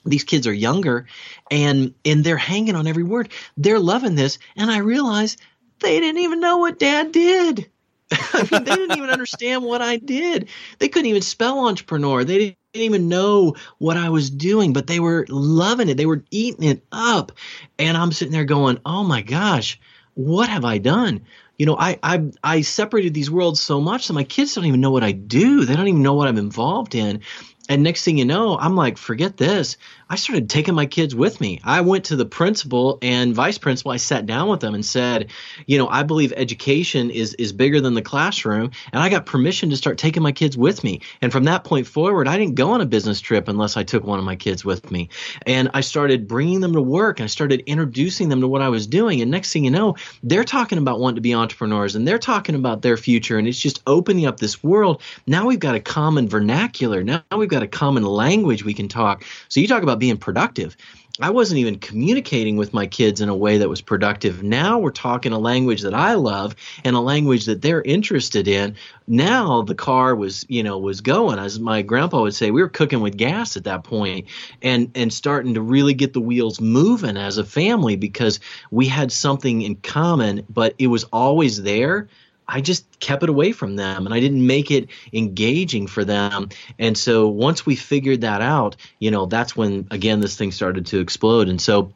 These 0.06 0.25
kids 0.25 0.48
are 0.48 0.54
younger 0.54 1.08
and 1.50 1.94
and 2.04 2.24
they're 2.24 2.38
hanging 2.38 2.75
on 2.75 2.88
every 2.88 3.04
word. 3.04 3.30
They're 3.58 3.80
loving 3.80 4.16
this 4.16 4.38
and 4.56 4.70
i 4.70 4.80
realize 4.80 5.38
they 5.80 6.00
didn't 6.00 6.22
even 6.22 6.40
know 6.40 6.58
what 6.58 6.80
dad 6.80 7.12
did 7.12 7.70
I 8.12 8.48
mean, 8.51 8.63
they 8.63 8.75
didn't 8.75 8.98
even 8.98 9.10
understand 9.10 9.63
what 9.63 9.81
I 9.81 9.98
did. 9.98 10.50
They 10.79 10.89
couldn't 10.89 11.10
even 11.10 11.22
spell 11.22 11.67
entrepreneur. 11.67 12.24
They 12.24 12.38
didn't 12.38 12.57
even 12.74 13.10
know 13.10 13.55
what 13.77 13.98
I 13.98 14.10
was 14.10 14.29
doing, 14.29 14.74
but 14.74 14.88
they 14.88 15.00
were 15.00 15.25
loving 15.29 15.89
it. 15.89 15.98
They 15.98 16.05
were 16.05 16.24
eating 16.31 16.63
it 16.63 16.83
up. 16.91 17.31
And 17.79 17.98
I'm 17.98 18.12
sitting 18.12 18.31
there 18.31 18.45
going, 18.45 18.79
oh 18.86 19.03
my 19.03 19.22
gosh, 19.22 19.79
what 20.15 20.50
have 20.50 20.65
I 20.65 20.77
done? 20.77 21.22
You 21.57 21.67
know, 21.67 21.77
I, 21.77 22.00
I 22.01 22.31
I 22.43 22.62
separated 22.62 23.13
these 23.13 23.29
worlds 23.29 23.62
so 23.62 23.79
much 23.79 24.07
that 24.07 24.13
my 24.13 24.24
kids 24.24 24.55
don't 24.55 24.65
even 24.65 24.81
know 24.81 24.91
what 24.91 25.03
I 25.03 25.12
do. 25.12 25.65
They 25.65 25.75
don't 25.75 25.88
even 25.88 26.01
know 26.01 26.15
what 26.15 26.27
I'm 26.27 26.38
involved 26.38 26.95
in. 26.95 27.22
And 27.69 27.83
next 27.83 28.03
thing 28.03 28.17
you 28.17 28.25
know, 28.25 28.57
I'm 28.57 28.75
like, 28.75 28.98
forget 28.98 29.38
this. 29.38 29.77
I 30.13 30.15
started 30.15 30.48
taking 30.48 30.75
my 30.75 30.86
kids 30.86 31.15
with 31.15 31.41
me. 31.41 31.60
I 31.63 31.82
went 31.82 32.05
to 32.05 32.15
the 32.15 32.24
principal 32.24 33.00
and 33.01 33.34
vice 33.34 33.58
principal. 33.58 33.91
I 33.91 33.98
sat 33.98 34.27
down 34.27 34.48
with 34.48 34.60
them 34.60 34.75
and 34.75 34.86
said, 34.86 35.32
you 35.65 35.79
know, 35.79 35.88
I 35.88 36.03
believe 36.03 36.32
education 36.38 37.10
is 37.10 37.34
is 37.34 37.51
bigger 37.51 37.82
than 37.82 37.96
the 37.96 38.03
classroom, 38.03 38.70
and 38.91 39.01
I 39.01 39.10
got 39.10 39.25
permission 39.25 39.72
to 39.72 39.75
start 39.75 39.98
taking 39.98 40.22
my 40.22 40.32
kids 40.32 40.55
with 40.55 40.84
me. 40.84 41.01
And 41.24 41.32
from 41.32 41.46
that 41.46 41.63
point 41.63 41.88
forward, 41.88 42.27
I 42.27 42.38
didn't 42.38 42.53
go 42.53 42.74
on 42.74 42.82
a 42.82 42.86
business 42.86 43.22
trip 43.22 43.48
unless 43.48 43.75
I 43.75 43.82
took 43.82 44.03
one 44.03 44.20
of 44.20 44.24
my 44.24 44.36
kids 44.36 44.63
with 44.63 44.91
me. 44.91 45.10
And 45.48 45.72
I 45.74 45.82
started 45.82 46.27
bringing 46.27 46.60
them 46.60 46.74
to 46.74 46.82
work 46.84 47.20
and 47.20 47.24
I 47.24 47.27
started 47.27 47.63
introducing 47.65 48.29
them 48.29 48.41
to 48.41 48.48
what 48.48 48.62
I 48.62 48.70
was 48.70 48.86
doing. 48.86 49.20
And 49.20 49.32
next 49.32 49.51
thing 49.51 49.65
you 49.65 49.72
know, 49.72 49.96
they're 50.22 50.43
talking 50.43 50.77
about 50.77 51.00
wanting 51.00 51.15
to 51.15 51.22
be 51.22 51.34
entrepreneurs 51.34 51.96
and 51.96 52.08
they're 52.08 52.20
talking 52.20 52.53
about 52.53 52.84
their 52.84 52.98
future 52.98 53.39
and 53.39 53.48
it's 53.48 53.58
just 53.58 53.82
opening 53.88 54.27
up 54.27 54.39
this 54.39 54.63
world. 54.63 55.01
Now 55.25 55.48
we've 55.48 55.60
got 55.60 55.74
a 55.74 55.79
common 55.79 56.29
vernacular. 56.29 57.01
Now 57.03 57.24
we've 57.36 57.50
got 57.50 57.63
a 57.63 57.67
common 57.67 58.03
language 58.03 58.63
we 58.63 58.75
can 58.75 58.88
talk. 58.88 59.25
So 59.50 59.60
you 59.60 59.67
talk 59.67 59.82
about 59.82 60.02
being 60.03 60.17
productive. 60.17 60.75
I 61.22 61.29
wasn't 61.29 61.60
even 61.60 61.79
communicating 61.79 62.57
with 62.57 62.74
my 62.74 62.88
kids 62.88 63.22
in 63.22 63.29
a 63.29 63.36
way 63.36 63.60
that 63.60 63.69
was 63.69 63.79
productive. 63.79 64.43
Now 64.43 64.79
we're 64.79 64.91
talking 64.91 65.31
a 65.31 65.39
language 65.39 65.83
that 65.83 65.93
I 65.93 66.15
love 66.15 66.57
and 66.83 66.93
a 66.93 67.00
language 67.00 67.45
that 67.45 67.62
they're 67.62 67.81
interested 67.83 68.45
in. 68.50 68.75
Now 69.07 69.62
the 69.62 69.75
car 69.75 70.13
was, 70.13 70.45
you 70.50 70.62
know, 70.62 70.77
was 70.77 71.00
going. 71.00 71.39
As 71.39 71.57
my 71.57 71.83
grandpa 71.83 72.24
would 72.24 72.36
say, 72.36 72.51
we 72.51 72.62
were 72.62 72.67
cooking 72.67 73.00
with 73.00 73.15
gas 73.15 73.55
at 73.55 73.63
that 73.63 73.86
point 73.86 74.27
and 74.62 74.91
and 74.93 75.13
starting 75.13 75.53
to 75.53 75.62
really 75.62 75.93
get 75.93 76.12
the 76.12 76.19
wheels 76.19 76.60
moving 76.60 77.15
as 77.15 77.38
a 77.38 77.45
family 77.45 77.95
because 77.95 78.41
we 78.72 78.88
had 78.89 79.10
something 79.10 79.62
in 79.62 79.77
common, 79.77 80.45
but 80.50 80.75
it 80.79 80.88
was 80.88 81.05
always 81.13 81.63
there 81.63 82.10
I 82.47 82.62
just 82.62 83.00
kept 83.00 83.23
it 83.23 83.29
away 83.29 83.51
from 83.51 83.75
them 83.75 84.05
and 84.05 84.13
I 84.13 84.19
didn't 84.19 84.45
make 84.45 84.71
it 84.71 84.89
engaging 85.12 85.88
for 85.88 86.03
them. 86.03 86.50
And 86.77 86.97
so 86.97 87.27
once 87.27 87.65
we 87.65 87.75
figured 87.75 88.21
that 88.21 88.41
out, 88.41 88.75
you 89.00 89.12
know, 89.12 89.25
that's 89.25 89.55
when 89.55 89.88
again 89.91 90.19
this 90.19 90.35
thing 90.35 90.51
started 90.51 90.85
to 90.88 91.00
explode. 91.00 91.50
And 91.50 91.62
so 91.62 91.93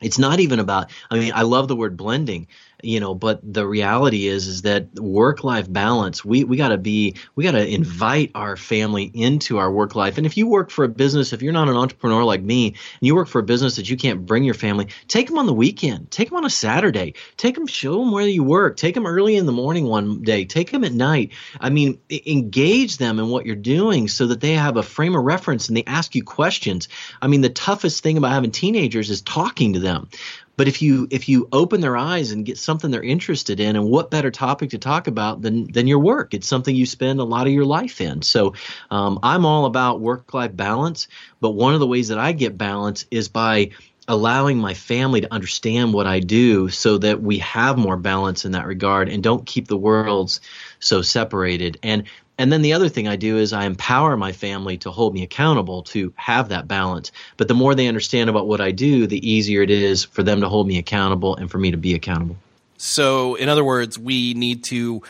it's 0.00 0.18
not 0.18 0.40
even 0.40 0.58
about 0.58 0.90
i 1.10 1.18
mean 1.18 1.32
i 1.34 1.42
love 1.42 1.68
the 1.68 1.76
word 1.76 1.96
blending 1.96 2.46
you 2.84 3.00
know 3.00 3.14
but 3.14 3.40
the 3.42 3.66
reality 3.66 4.26
is 4.26 4.46
is 4.46 4.62
that 4.62 4.92
work 4.94 5.44
life 5.44 5.70
balance 5.72 6.24
we 6.24 6.44
we 6.44 6.56
got 6.56 6.68
to 6.68 6.78
be 6.78 7.14
we 7.34 7.44
got 7.44 7.52
to 7.52 7.66
invite 7.66 8.30
our 8.34 8.56
family 8.56 9.10
into 9.14 9.58
our 9.58 9.70
work 9.70 9.94
life. 9.94 10.18
And 10.18 10.26
if 10.26 10.36
you 10.36 10.46
work 10.46 10.70
for 10.70 10.84
a 10.84 10.88
business 10.88 11.32
if 11.32 11.42
you're 11.42 11.52
not 11.52 11.68
an 11.68 11.76
entrepreneur 11.76 12.24
like 12.24 12.42
me 12.42 12.68
and 12.68 12.76
you 13.00 13.14
work 13.14 13.28
for 13.28 13.40
a 13.40 13.42
business 13.42 13.76
that 13.76 13.88
you 13.88 13.96
can't 13.96 14.26
bring 14.26 14.44
your 14.44 14.54
family 14.54 14.88
take 15.08 15.28
them 15.28 15.38
on 15.38 15.46
the 15.46 15.54
weekend 15.54 16.10
take 16.10 16.28
them 16.28 16.38
on 16.38 16.44
a 16.44 16.50
saturday 16.50 17.14
take 17.36 17.54
them 17.54 17.66
show 17.66 17.98
them 17.98 18.12
where 18.12 18.26
you 18.26 18.42
work 18.42 18.76
take 18.76 18.94
them 18.94 19.06
early 19.06 19.36
in 19.36 19.46
the 19.46 19.52
morning 19.52 19.86
one 19.86 20.22
day 20.22 20.44
take 20.44 20.70
them 20.70 20.84
at 20.84 20.92
night. 20.92 21.32
I 21.60 21.70
mean 21.70 21.98
engage 22.10 22.98
them 22.98 23.18
in 23.18 23.28
what 23.28 23.46
you're 23.46 23.56
doing 23.56 24.08
so 24.08 24.26
that 24.28 24.40
they 24.40 24.54
have 24.54 24.76
a 24.76 24.82
frame 24.82 25.14
of 25.14 25.24
reference 25.24 25.68
and 25.68 25.76
they 25.76 25.84
ask 25.84 26.14
you 26.14 26.22
questions. 26.22 26.88
I 27.20 27.26
mean 27.26 27.40
the 27.40 27.50
toughest 27.50 28.02
thing 28.02 28.18
about 28.18 28.32
having 28.32 28.50
teenagers 28.50 29.10
is 29.10 29.22
talking 29.22 29.74
to 29.74 29.78
them 29.80 30.08
but 30.56 30.68
if 30.68 30.80
you 30.82 31.08
if 31.10 31.28
you 31.28 31.48
open 31.52 31.80
their 31.80 31.96
eyes 31.96 32.30
and 32.30 32.44
get 32.44 32.58
something 32.58 32.90
they're 32.90 33.02
interested 33.02 33.60
in, 33.60 33.76
and 33.76 33.86
what 33.88 34.10
better 34.10 34.30
topic 34.30 34.70
to 34.70 34.78
talk 34.78 35.06
about 35.06 35.42
than 35.42 35.70
than 35.72 35.86
your 35.86 35.98
work? 35.98 36.34
It's 36.34 36.46
something 36.46 36.74
you 36.74 36.86
spend 36.86 37.20
a 37.20 37.24
lot 37.24 37.46
of 37.46 37.52
your 37.52 37.64
life 37.64 38.00
in. 38.00 38.22
So 38.22 38.54
um, 38.90 39.18
I'm 39.22 39.44
all 39.44 39.66
about 39.66 40.00
work 40.00 40.32
life 40.32 40.54
balance. 40.54 41.08
But 41.40 41.52
one 41.52 41.74
of 41.74 41.80
the 41.80 41.86
ways 41.86 42.08
that 42.08 42.18
I 42.18 42.32
get 42.32 42.56
balance 42.56 43.06
is 43.10 43.28
by 43.28 43.70
allowing 44.06 44.58
my 44.58 44.74
family 44.74 45.22
to 45.22 45.32
understand 45.32 45.94
what 45.94 46.06
I 46.06 46.20
do 46.20 46.68
so 46.68 46.98
that 46.98 47.22
we 47.22 47.38
have 47.38 47.78
more 47.78 47.96
balance 47.96 48.44
in 48.44 48.52
that 48.52 48.66
regard 48.66 49.08
and 49.08 49.22
don't 49.22 49.46
keep 49.46 49.66
the 49.66 49.78
worlds 49.78 50.40
so 50.78 51.00
separated. 51.00 51.78
And 51.82 52.04
and 52.36 52.52
then 52.52 52.62
the 52.62 52.72
other 52.72 52.88
thing 52.88 53.06
I 53.06 53.16
do 53.16 53.38
is 53.38 53.52
I 53.52 53.64
empower 53.64 54.16
my 54.16 54.32
family 54.32 54.76
to 54.78 54.90
hold 54.90 55.14
me 55.14 55.22
accountable 55.22 55.82
to 55.84 56.12
have 56.16 56.48
that 56.48 56.66
balance. 56.66 57.12
But 57.36 57.48
the 57.48 57.54
more 57.54 57.74
they 57.74 57.86
understand 57.86 58.28
about 58.28 58.48
what 58.48 58.60
I 58.60 58.72
do, 58.72 59.06
the 59.06 59.28
easier 59.28 59.62
it 59.62 59.70
is 59.70 60.04
for 60.04 60.22
them 60.22 60.40
to 60.40 60.48
hold 60.48 60.66
me 60.66 60.78
accountable 60.78 61.36
and 61.36 61.50
for 61.50 61.58
me 61.58 61.70
to 61.70 61.76
be 61.76 61.94
accountable. 61.94 62.36
So, 62.76 63.36
in 63.36 63.48
other 63.48 63.64
words, 63.64 63.98
we 63.98 64.34
need 64.34 64.64
to 64.64 65.02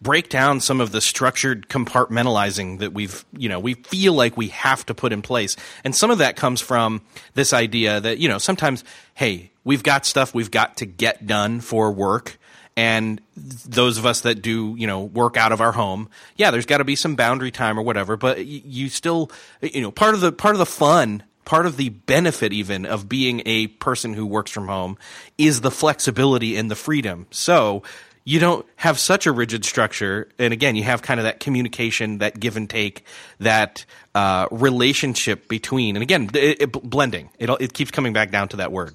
break 0.00 0.30
down 0.30 0.60
some 0.60 0.80
of 0.80 0.92
the 0.92 1.00
structured 1.00 1.68
compartmentalizing 1.68 2.80
that 2.80 2.92
we've, 2.92 3.24
you 3.36 3.48
know, 3.48 3.60
we 3.60 3.74
feel 3.74 4.14
like 4.14 4.36
we 4.36 4.48
have 4.48 4.84
to 4.86 4.94
put 4.94 5.12
in 5.12 5.22
place. 5.22 5.56
And 5.84 5.94
some 5.94 6.10
of 6.10 6.18
that 6.18 6.36
comes 6.36 6.60
from 6.60 7.02
this 7.34 7.52
idea 7.52 8.00
that, 8.00 8.18
you 8.18 8.28
know, 8.28 8.38
sometimes, 8.38 8.82
hey, 9.14 9.50
we've 9.62 9.82
got 9.82 10.06
stuff 10.06 10.34
we've 10.34 10.50
got 10.50 10.78
to 10.78 10.86
get 10.86 11.26
done 11.26 11.60
for 11.60 11.92
work 11.92 12.38
and 12.76 13.20
those 13.36 13.98
of 13.98 14.06
us 14.06 14.22
that 14.22 14.42
do 14.42 14.74
you 14.78 14.86
know 14.86 15.02
work 15.02 15.36
out 15.36 15.52
of 15.52 15.60
our 15.60 15.72
home 15.72 16.08
yeah 16.36 16.50
there's 16.50 16.66
got 16.66 16.78
to 16.78 16.84
be 16.84 16.96
some 16.96 17.16
boundary 17.16 17.50
time 17.50 17.78
or 17.78 17.82
whatever 17.82 18.16
but 18.16 18.46
you 18.46 18.88
still 18.88 19.30
you 19.60 19.82
know 19.82 19.90
part 19.90 20.14
of 20.14 20.20
the 20.20 20.32
part 20.32 20.54
of 20.54 20.58
the 20.58 20.66
fun 20.66 21.22
part 21.44 21.66
of 21.66 21.76
the 21.76 21.90
benefit 21.90 22.52
even 22.52 22.86
of 22.86 23.08
being 23.08 23.42
a 23.46 23.66
person 23.66 24.14
who 24.14 24.26
works 24.26 24.50
from 24.50 24.68
home 24.68 24.96
is 25.38 25.60
the 25.60 25.70
flexibility 25.70 26.56
and 26.56 26.70
the 26.70 26.76
freedom. 26.76 27.26
So 27.30 27.82
you 28.24 28.38
don't 28.38 28.64
have 28.76 28.98
such 28.98 29.26
a 29.26 29.32
rigid 29.32 29.64
structure 29.64 30.28
and 30.38 30.52
again 30.52 30.76
you 30.76 30.84
have 30.84 31.02
kind 31.02 31.18
of 31.18 31.24
that 31.24 31.40
communication 31.40 32.18
that 32.18 32.38
give 32.38 32.56
and 32.56 32.70
take 32.70 33.04
that 33.40 33.84
uh, 34.14 34.46
relationship 34.52 35.48
between 35.48 35.96
and 35.96 36.04
again 36.04 36.30
it, 36.32 36.62
it, 36.62 36.72
blending 36.72 37.30
it, 37.40 37.50
it 37.60 37.72
keeps 37.72 37.90
coming 37.90 38.12
back 38.12 38.30
down 38.30 38.46
to 38.46 38.58
that 38.58 38.70
word 38.70 38.94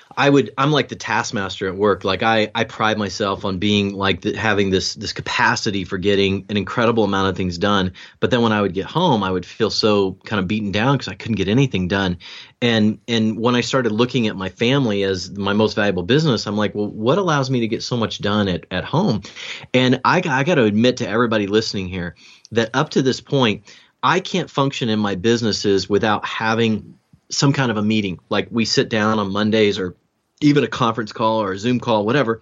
I 0.21 0.29
would 0.29 0.53
I'm 0.55 0.71
like 0.71 0.87
the 0.87 0.95
taskmaster 0.95 1.67
at 1.67 1.75
work. 1.75 2.03
Like 2.03 2.21
I 2.21 2.51
I 2.53 2.63
pride 2.63 2.99
myself 2.99 3.43
on 3.43 3.57
being 3.57 3.95
like 3.95 4.21
the, 4.21 4.35
having 4.35 4.69
this 4.69 4.93
this 4.93 5.13
capacity 5.13 5.83
for 5.83 5.97
getting 5.97 6.45
an 6.47 6.57
incredible 6.57 7.03
amount 7.03 7.29
of 7.29 7.35
things 7.35 7.57
done. 7.57 7.93
But 8.19 8.29
then 8.29 8.43
when 8.43 8.51
I 8.51 8.61
would 8.61 8.75
get 8.75 8.85
home, 8.85 9.23
I 9.23 9.31
would 9.31 9.47
feel 9.47 9.71
so 9.71 10.19
kind 10.23 10.39
of 10.39 10.47
beaten 10.47 10.71
down 10.71 10.95
because 10.95 11.07
I 11.07 11.15
couldn't 11.15 11.37
get 11.37 11.47
anything 11.47 11.87
done. 11.87 12.19
And 12.61 12.99
and 13.07 13.39
when 13.39 13.55
I 13.55 13.61
started 13.61 13.91
looking 13.93 14.27
at 14.27 14.35
my 14.35 14.49
family 14.49 15.01
as 15.01 15.31
my 15.31 15.53
most 15.53 15.73
valuable 15.73 16.03
business, 16.03 16.45
I'm 16.45 16.55
like, 16.55 16.75
well, 16.75 16.87
what 16.87 17.17
allows 17.17 17.49
me 17.49 17.61
to 17.61 17.67
get 17.67 17.81
so 17.81 17.97
much 17.97 18.21
done 18.21 18.47
at 18.47 18.67
at 18.69 18.83
home? 18.83 19.23
And 19.73 20.01
I 20.05 20.17
I 20.17 20.43
got 20.43 20.55
to 20.55 20.65
admit 20.65 20.97
to 20.97 21.09
everybody 21.09 21.47
listening 21.47 21.87
here 21.87 22.13
that 22.51 22.69
up 22.75 22.91
to 22.91 23.01
this 23.01 23.21
point, 23.21 23.63
I 24.03 24.19
can't 24.19 24.51
function 24.51 24.87
in 24.87 24.99
my 24.99 25.15
businesses 25.15 25.89
without 25.89 26.23
having 26.27 26.99
some 27.31 27.53
kind 27.53 27.71
of 27.71 27.77
a 27.77 27.81
meeting. 27.81 28.19
Like 28.29 28.49
we 28.51 28.65
sit 28.65 28.87
down 28.89 29.17
on 29.17 29.31
Mondays 29.31 29.79
or 29.79 29.95
even 30.41 30.63
a 30.63 30.67
conference 30.67 31.11
call 31.11 31.41
or 31.41 31.53
a 31.53 31.57
Zoom 31.57 31.79
call, 31.79 32.05
whatever, 32.05 32.41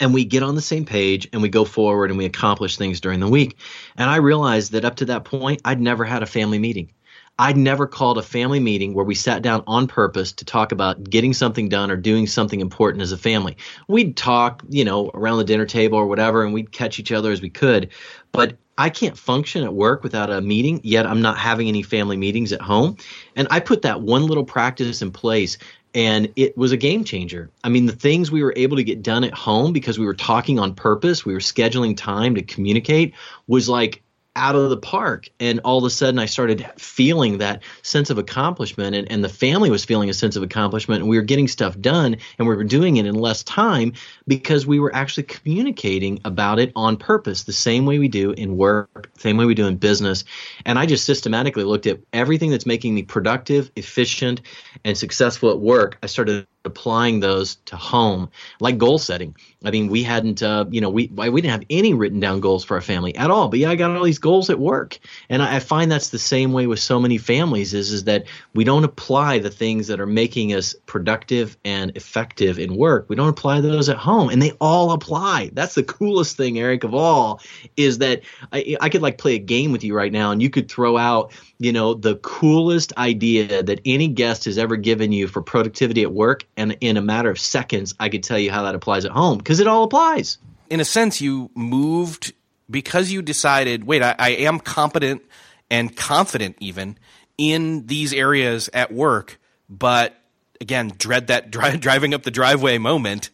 and 0.00 0.14
we 0.14 0.24
get 0.24 0.42
on 0.42 0.54
the 0.54 0.62
same 0.62 0.84
page 0.84 1.28
and 1.32 1.42
we 1.42 1.48
go 1.48 1.64
forward 1.64 2.10
and 2.10 2.18
we 2.18 2.24
accomplish 2.24 2.76
things 2.76 3.00
during 3.00 3.20
the 3.20 3.28
week. 3.28 3.58
And 3.96 4.10
I 4.10 4.16
realized 4.16 4.72
that 4.72 4.84
up 4.84 4.96
to 4.96 5.04
that 5.06 5.24
point, 5.24 5.60
I'd 5.64 5.80
never 5.80 6.04
had 6.04 6.22
a 6.22 6.26
family 6.26 6.58
meeting. 6.58 6.90
I'd 7.36 7.56
never 7.56 7.88
called 7.88 8.18
a 8.18 8.22
family 8.22 8.60
meeting 8.60 8.94
where 8.94 9.04
we 9.04 9.16
sat 9.16 9.42
down 9.42 9.64
on 9.66 9.88
purpose 9.88 10.32
to 10.34 10.44
talk 10.44 10.70
about 10.70 11.02
getting 11.02 11.32
something 11.32 11.68
done 11.68 11.90
or 11.90 11.96
doing 11.96 12.28
something 12.28 12.60
important 12.60 13.02
as 13.02 13.10
a 13.10 13.18
family. 13.18 13.56
We'd 13.88 14.16
talk, 14.16 14.62
you 14.68 14.84
know, 14.84 15.10
around 15.14 15.38
the 15.38 15.44
dinner 15.44 15.66
table 15.66 15.98
or 15.98 16.06
whatever, 16.06 16.44
and 16.44 16.54
we'd 16.54 16.70
catch 16.70 17.00
each 17.00 17.10
other 17.10 17.32
as 17.32 17.42
we 17.42 17.50
could. 17.50 17.90
But 18.30 18.56
I 18.78 18.88
can't 18.88 19.18
function 19.18 19.64
at 19.64 19.74
work 19.74 20.04
without 20.04 20.30
a 20.30 20.40
meeting, 20.40 20.80
yet 20.84 21.06
I'm 21.06 21.22
not 21.22 21.38
having 21.38 21.66
any 21.66 21.82
family 21.82 22.16
meetings 22.16 22.52
at 22.52 22.60
home. 22.60 22.98
And 23.34 23.48
I 23.50 23.58
put 23.58 23.82
that 23.82 24.00
one 24.00 24.26
little 24.26 24.44
practice 24.44 25.02
in 25.02 25.10
place 25.10 25.58
and 25.94 26.32
it 26.36 26.56
was 26.56 26.72
a 26.72 26.76
game 26.76 27.04
changer. 27.04 27.50
I 27.62 27.68
mean, 27.68 27.86
the 27.86 27.92
things 27.92 28.30
we 28.30 28.42
were 28.42 28.54
able 28.56 28.76
to 28.76 28.84
get 28.84 29.02
done 29.02 29.24
at 29.24 29.32
home 29.32 29.72
because 29.72 29.98
we 29.98 30.06
were 30.06 30.14
talking 30.14 30.58
on 30.58 30.74
purpose, 30.74 31.24
we 31.24 31.32
were 31.32 31.40
scheduling 31.40 31.96
time 31.96 32.34
to 32.34 32.42
communicate 32.42 33.14
was 33.46 33.68
like 33.68 34.02
out 34.36 34.56
of 34.56 34.70
the 34.70 34.76
park. 34.76 35.28
And 35.38 35.60
all 35.60 35.78
of 35.78 35.84
a 35.84 35.90
sudden, 35.90 36.18
I 36.18 36.26
started 36.26 36.68
feeling 36.76 37.38
that 37.38 37.62
sense 37.82 38.10
of 38.10 38.18
accomplishment, 38.18 38.96
and, 38.96 39.10
and 39.10 39.22
the 39.22 39.28
family 39.28 39.70
was 39.70 39.84
feeling 39.84 40.10
a 40.10 40.14
sense 40.14 40.36
of 40.36 40.42
accomplishment, 40.42 41.02
and 41.02 41.08
we 41.08 41.16
were 41.16 41.22
getting 41.22 41.48
stuff 41.48 41.78
done, 41.80 42.16
and 42.38 42.48
we 42.48 42.56
were 42.56 42.64
doing 42.64 42.96
it 42.96 43.06
in 43.06 43.14
less 43.14 43.42
time 43.44 43.92
because 44.26 44.66
we 44.66 44.78
were 44.78 44.94
actually 44.94 45.24
communicating 45.24 46.20
about 46.24 46.58
it 46.58 46.72
on 46.74 46.96
purpose, 46.96 47.44
the 47.44 47.52
same 47.52 47.86
way 47.86 47.98
we 47.98 48.08
do 48.08 48.30
in 48.32 48.56
work, 48.56 49.10
same 49.18 49.36
way 49.36 49.44
we 49.44 49.54
do 49.54 49.66
in 49.66 49.76
business. 49.76 50.24
And 50.64 50.78
I 50.78 50.86
just 50.86 51.04
systematically 51.04 51.64
looked 51.64 51.86
at 51.86 52.00
everything 52.12 52.50
that's 52.50 52.66
making 52.66 52.94
me 52.94 53.02
productive, 53.02 53.70
efficient, 53.76 54.40
and 54.84 54.96
successful 54.96 55.50
at 55.50 55.58
work. 55.58 55.98
I 56.02 56.06
started 56.06 56.46
applying 56.64 57.20
those 57.20 57.56
to 57.66 57.76
home, 57.76 58.30
like 58.60 58.78
goal 58.78 58.98
setting. 58.98 59.36
I 59.64 59.70
mean, 59.70 59.88
we 59.88 60.02
hadn't, 60.02 60.42
uh, 60.42 60.64
you 60.70 60.80
know, 60.80 60.90
we 60.90 61.08
we 61.08 61.40
didn't 61.40 61.52
have 61.52 61.64
any 61.70 61.94
written 61.94 62.20
down 62.20 62.40
goals 62.40 62.64
for 62.64 62.74
our 62.74 62.80
family 62.80 63.14
at 63.16 63.30
all. 63.30 63.48
But 63.48 63.58
yeah, 63.58 63.70
I 63.70 63.76
got 63.76 63.94
all 63.94 64.04
these 64.04 64.18
goals 64.18 64.50
at 64.50 64.58
work, 64.58 64.98
and 65.28 65.42
I, 65.42 65.56
I 65.56 65.60
find 65.60 65.90
that's 65.90 66.10
the 66.10 66.18
same 66.18 66.52
way 66.52 66.66
with 66.66 66.80
so 66.80 66.98
many 66.98 67.18
families. 67.18 67.74
Is 67.74 67.92
is 67.92 68.04
that 68.04 68.24
we 68.54 68.64
don't 68.64 68.84
apply 68.84 69.38
the 69.38 69.50
things 69.50 69.88
that 69.88 70.00
are 70.00 70.06
making 70.06 70.54
us 70.54 70.74
productive 70.86 71.56
and 71.64 71.96
effective 71.96 72.58
in 72.58 72.76
work. 72.76 73.06
We 73.08 73.16
don't 73.16 73.28
apply 73.28 73.60
those 73.60 73.88
at 73.88 73.96
home, 73.96 74.13
and 74.20 74.40
they 74.40 74.52
all 74.60 74.92
apply. 74.92 75.50
That's 75.52 75.74
the 75.74 75.82
coolest 75.82 76.36
thing, 76.36 76.58
Erik, 76.58 76.84
of 76.84 76.94
all, 76.94 77.40
is 77.76 77.98
that 77.98 78.22
I, 78.52 78.76
I 78.80 78.88
could 78.88 79.02
like 79.02 79.18
play 79.18 79.34
a 79.34 79.38
game 79.38 79.72
with 79.72 79.84
you 79.84 79.94
right 79.94 80.12
now, 80.12 80.30
and 80.30 80.42
you 80.42 80.50
could 80.50 80.70
throw 80.70 80.96
out 80.96 81.32
you 81.64 81.72
know, 81.72 81.94
the 81.94 82.16
coolest 82.16 82.92
idea 82.98 83.62
that 83.62 83.80
any 83.86 84.08
guest 84.08 84.44
has 84.44 84.58
ever 84.58 84.76
given 84.76 85.12
you 85.12 85.26
for 85.26 85.40
productivity 85.40 86.02
at 86.02 86.12
work. 86.12 86.44
And 86.56 86.76
in 86.80 86.96
a 86.96 87.02
matter 87.02 87.30
of 87.30 87.38
seconds, 87.38 87.94
I 87.98 88.10
could 88.10 88.22
tell 88.22 88.38
you 88.38 88.50
how 88.50 88.64
that 88.64 88.74
applies 88.74 89.04
at 89.04 89.12
home 89.12 89.38
because 89.38 89.60
it 89.60 89.66
all 89.66 89.84
applies. 89.84 90.38
In 90.68 90.80
a 90.80 90.84
sense, 90.84 91.20
you 91.20 91.50
moved 91.54 92.34
because 92.70 93.10
you 93.10 93.22
decided, 93.22 93.84
wait, 93.84 94.02
I, 94.02 94.14
I 94.18 94.30
am 94.30 94.60
competent 94.60 95.22
and 95.70 95.94
confident 95.96 96.56
even 96.60 96.98
in 97.38 97.86
these 97.86 98.12
areas 98.12 98.68
at 98.74 98.92
work, 98.92 99.38
but 99.68 100.14
again, 100.60 100.92
dread 100.98 101.28
that 101.28 101.50
dri- 101.50 101.76
driving 101.78 102.14
up 102.14 102.24
the 102.24 102.30
driveway 102.30 102.78
moment. 102.78 103.30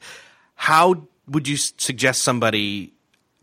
How 0.61 1.07
would 1.27 1.49
you 1.49 1.57
suggest 1.57 2.23
somebody 2.23 2.93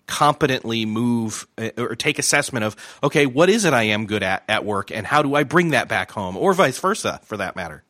competently 0.06 0.86
move 0.86 1.48
uh, 1.58 1.72
or 1.78 1.96
take 1.96 2.20
assessment 2.20 2.64
of 2.64 2.78
okay 3.04 3.26
what 3.26 3.50
is 3.50 3.66
it 3.66 3.74
i 3.74 3.84
am 3.84 4.06
good 4.06 4.24
at 4.24 4.42
at 4.48 4.64
work 4.64 4.90
and 4.90 5.06
how 5.06 5.22
do 5.22 5.36
i 5.36 5.44
bring 5.44 5.72
that 5.72 5.90
back 5.90 6.12
home 6.12 6.38
or 6.38 6.54
vice 6.54 6.80
versa 6.80 7.20
for 7.26 7.36
that 7.36 7.58
matter 7.58 7.84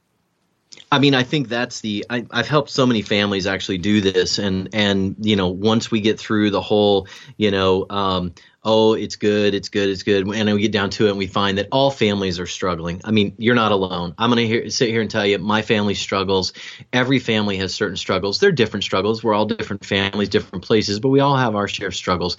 I 0.91 0.99
mean, 0.99 1.15
I 1.15 1.23
think 1.23 1.49
that's 1.49 1.81
the. 1.81 2.05
I, 2.09 2.25
have 2.31 2.47
helped 2.47 2.69
so 2.69 2.85
many 2.85 3.01
families 3.01 3.45
actually 3.45 3.79
do 3.79 3.99
this, 3.99 4.37
and 4.37 4.69
and 4.73 5.15
you 5.19 5.35
know, 5.35 5.49
once 5.49 5.91
we 5.91 5.99
get 5.99 6.19
through 6.19 6.51
the 6.51 6.61
whole, 6.61 7.07
you 7.35 7.51
know, 7.51 7.85
um, 7.89 8.33
oh, 8.67 8.93
it's 8.95 9.15
good, 9.15 9.55
it's 9.55 9.69
good, 9.69 9.89
it's 9.89 10.03
good. 10.03 10.27
And 10.27 10.45
then 10.47 10.53
we 10.53 10.61
get 10.61 10.73
down 10.73 10.89
to 10.91 11.07
it 11.07 11.11
and 11.11 11.17
we 11.17 11.25
find 11.25 11.57
that 11.57 11.69
all 11.71 11.89
families 11.89 12.37
are 12.37 12.45
struggling. 12.45 12.99
I 13.05 13.11
mean, 13.11 13.33
you're 13.37 13.55
not 13.55 13.71
alone. 13.71 14.13
I'm 14.17 14.29
going 14.29 14.45
to 14.45 14.69
sit 14.69 14.89
here 14.89 14.99
and 14.99 15.09
tell 15.09 15.25
you 15.25 15.39
my 15.39 15.61
family 15.61 15.93
struggles. 15.93 16.51
Every 16.91 17.19
family 17.19 17.55
has 17.57 17.73
certain 17.73 17.95
struggles. 17.95 18.41
They're 18.41 18.51
different 18.51 18.83
struggles. 18.83 19.23
We're 19.23 19.33
all 19.33 19.45
different 19.45 19.85
families, 19.85 20.27
different 20.27 20.65
places, 20.65 20.99
but 20.99 21.07
we 21.07 21.21
all 21.21 21.37
have 21.37 21.55
our 21.55 21.69
share 21.69 21.87
of 21.87 21.95
struggles. 21.95 22.35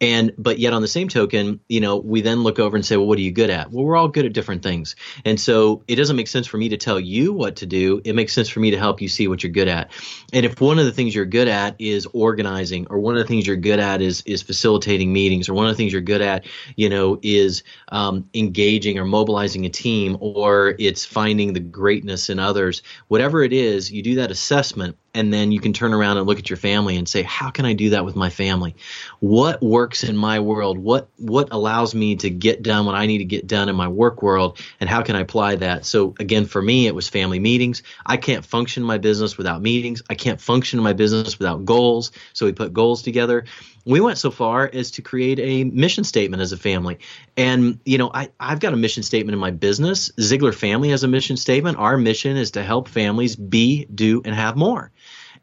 And, 0.00 0.32
but 0.38 0.60
yet 0.60 0.72
on 0.72 0.82
the 0.82 0.88
same 0.88 1.08
token, 1.08 1.58
you 1.68 1.80
know, 1.80 1.96
we 1.96 2.20
then 2.20 2.44
look 2.44 2.60
over 2.60 2.76
and 2.76 2.86
say, 2.86 2.96
well, 2.96 3.08
what 3.08 3.18
are 3.18 3.22
you 3.22 3.32
good 3.32 3.50
at? 3.50 3.72
Well, 3.72 3.84
we're 3.84 3.96
all 3.96 4.06
good 4.06 4.24
at 4.24 4.32
different 4.32 4.62
things. 4.62 4.94
And 5.24 5.40
so 5.40 5.82
it 5.88 5.96
doesn't 5.96 6.14
make 6.14 6.28
sense 6.28 6.46
for 6.46 6.58
me 6.58 6.68
to 6.68 6.76
tell 6.76 7.00
you 7.00 7.32
what 7.32 7.56
to 7.56 7.66
do. 7.66 8.00
It 8.04 8.14
makes 8.14 8.32
sense 8.32 8.48
for 8.48 8.60
me 8.60 8.70
to 8.70 8.78
help 8.78 9.02
you 9.02 9.08
see 9.08 9.26
what 9.26 9.42
you're 9.42 9.50
good 9.50 9.66
at. 9.66 9.90
And 10.32 10.46
if 10.46 10.60
one 10.60 10.78
of 10.78 10.84
the 10.84 10.92
things 10.92 11.12
you're 11.12 11.24
good 11.24 11.48
at 11.48 11.74
is 11.80 12.06
organizing, 12.12 12.86
or 12.88 13.00
one 13.00 13.16
of 13.16 13.20
the 13.20 13.26
things 13.26 13.48
you're 13.48 13.56
good 13.56 13.80
at 13.80 14.00
is, 14.00 14.22
is 14.26 14.42
facilitating 14.42 15.12
meetings, 15.12 15.48
or 15.48 15.54
one 15.54 15.71
the 15.72 15.76
things 15.76 15.92
you're 15.92 16.02
good 16.02 16.22
at, 16.22 16.46
you 16.76 16.88
know, 16.88 17.18
is 17.22 17.62
um, 17.88 18.28
engaging 18.34 18.98
or 18.98 19.04
mobilizing 19.04 19.66
a 19.66 19.70
team, 19.70 20.16
or 20.20 20.74
it's 20.78 21.04
finding 21.04 21.52
the 21.52 21.60
greatness 21.60 22.30
in 22.30 22.38
others. 22.38 22.82
Whatever 23.08 23.42
it 23.42 23.52
is, 23.52 23.90
you 23.90 24.02
do 24.02 24.14
that 24.16 24.30
assessment 24.30 24.96
and 25.14 25.32
then 25.32 25.52
you 25.52 25.60
can 25.60 25.72
turn 25.72 25.92
around 25.92 26.16
and 26.16 26.26
look 26.26 26.38
at 26.38 26.48
your 26.48 26.56
family 26.56 26.96
and 26.96 27.08
say 27.08 27.22
how 27.22 27.50
can 27.50 27.66
i 27.66 27.72
do 27.74 27.90
that 27.90 28.04
with 28.04 28.16
my 28.16 28.30
family? 28.30 28.74
What 29.20 29.62
works 29.62 30.04
in 30.04 30.16
my 30.16 30.40
world? 30.40 30.78
What 30.78 31.08
what 31.18 31.48
allows 31.50 31.94
me 31.94 32.16
to 32.16 32.30
get 32.30 32.62
done 32.62 32.86
what 32.86 32.94
i 32.94 33.06
need 33.06 33.18
to 33.18 33.24
get 33.24 33.46
done 33.46 33.68
in 33.68 33.76
my 33.76 33.88
work 33.88 34.22
world 34.22 34.58
and 34.80 34.88
how 34.88 35.02
can 35.02 35.16
i 35.16 35.20
apply 35.20 35.56
that? 35.56 35.84
So 35.84 36.14
again 36.18 36.46
for 36.46 36.62
me 36.62 36.86
it 36.86 36.94
was 36.94 37.08
family 37.08 37.38
meetings. 37.38 37.82
I 38.06 38.16
can't 38.16 38.44
function 38.44 38.82
my 38.82 38.98
business 38.98 39.36
without 39.36 39.60
meetings. 39.60 40.02
I 40.08 40.14
can't 40.14 40.40
function 40.40 40.80
my 40.80 40.92
business 40.92 41.38
without 41.38 41.64
goals. 41.64 42.12
So 42.32 42.46
we 42.46 42.52
put 42.52 42.72
goals 42.72 43.02
together. 43.02 43.44
We 43.84 44.00
went 44.00 44.16
so 44.16 44.30
far 44.30 44.70
as 44.72 44.92
to 44.92 45.02
create 45.02 45.40
a 45.40 45.64
mission 45.64 46.04
statement 46.04 46.40
as 46.40 46.52
a 46.52 46.56
family. 46.56 47.00
And 47.36 47.80
you 47.84 47.98
know 47.98 48.10
I, 48.14 48.30
i've 48.40 48.60
got 48.60 48.72
a 48.72 48.76
mission 48.76 49.02
statement 49.02 49.34
in 49.34 49.40
my 49.40 49.50
business. 49.50 50.10
Ziglar 50.12 50.54
family 50.54 50.88
has 50.90 51.04
a 51.04 51.08
mission 51.08 51.36
statement. 51.36 51.76
Our 51.76 51.98
mission 51.98 52.38
is 52.38 52.52
to 52.52 52.62
help 52.62 52.88
families 52.88 53.36
be 53.36 53.84
do 53.84 54.22
and 54.24 54.34
have 54.34 54.56
more 54.56 54.90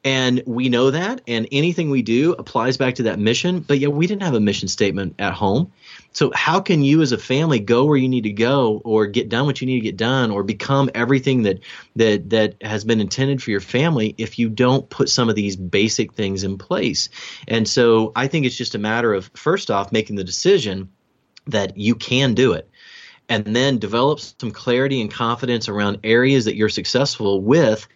And 0.04 0.42
we 0.46 0.70
know 0.70 0.92
that, 0.92 1.22
and 1.28 1.46
anything 1.52 1.90
we 1.90 2.02
do 2.02 2.32
applies 2.34 2.78
back 2.78 2.96
to 2.96 3.04
that 3.04 3.20
mission. 3.20 3.60
But 3.60 3.80
yet, 3.80 3.92
we 3.92 4.08
didn't 4.08 4.24
have 4.24 4.34
a 4.34 4.40
mission 4.40 4.70
statement 4.70 5.16
at 5.20 5.34
home. 5.34 5.74
So, 6.14 6.32
how 6.34 6.62
can 6.62 6.82
you 6.82 7.02
as 7.02 7.12
a 7.12 7.18
family 7.18 7.60
go 7.60 7.86
where 7.86 7.98
you 7.98 8.08
need 8.08 8.24
to 8.24 8.32
go, 8.32 8.82
or 8.86 9.08
get 9.08 9.28
done 9.28 9.46
what 9.46 9.60
you 9.60 9.68
need 9.68 9.82
to 9.82 9.86
get 9.86 9.98
done, 9.98 10.32
or 10.32 10.44
become 10.44 10.90
everything 10.96 11.44
that 11.44 11.60
that 11.98 12.30
that 12.30 12.56
has 12.62 12.86
been 12.86 13.02
intended 13.02 13.44
for 13.44 13.52
your 13.52 13.60
family 13.60 14.16
if 14.18 14.40
you 14.40 14.48
don't 14.48 14.90
put 14.90 15.10
some 15.10 15.28
of 15.28 15.36
these 15.36 15.58
basic 15.58 16.14
things 16.14 16.46
in 16.46 16.58
place? 16.58 17.10
And 17.48 17.68
so, 17.68 18.14
I 18.16 18.28
think 18.28 18.46
it's 18.46 18.58
just 18.58 18.76
a 18.76 18.80
matter 18.80 19.14
of 19.14 19.30
first 19.36 19.70
off 19.70 19.92
making 19.92 20.16
the 20.16 20.24
decision 20.24 20.90
that 21.48 21.78
you 21.78 21.96
can 21.96 22.36
do 22.36 22.54
it 22.54 22.70
and 23.28 23.44
then 23.56 23.80
develop 23.80 24.20
some 24.20 24.52
clarity 24.52 25.02
and 25.02 25.12
confidence 25.12 25.68
around 25.68 26.00
areas 26.04 26.46
that 26.46 26.56
you're 26.56 26.70
successful 26.70 27.42
with 27.42 27.88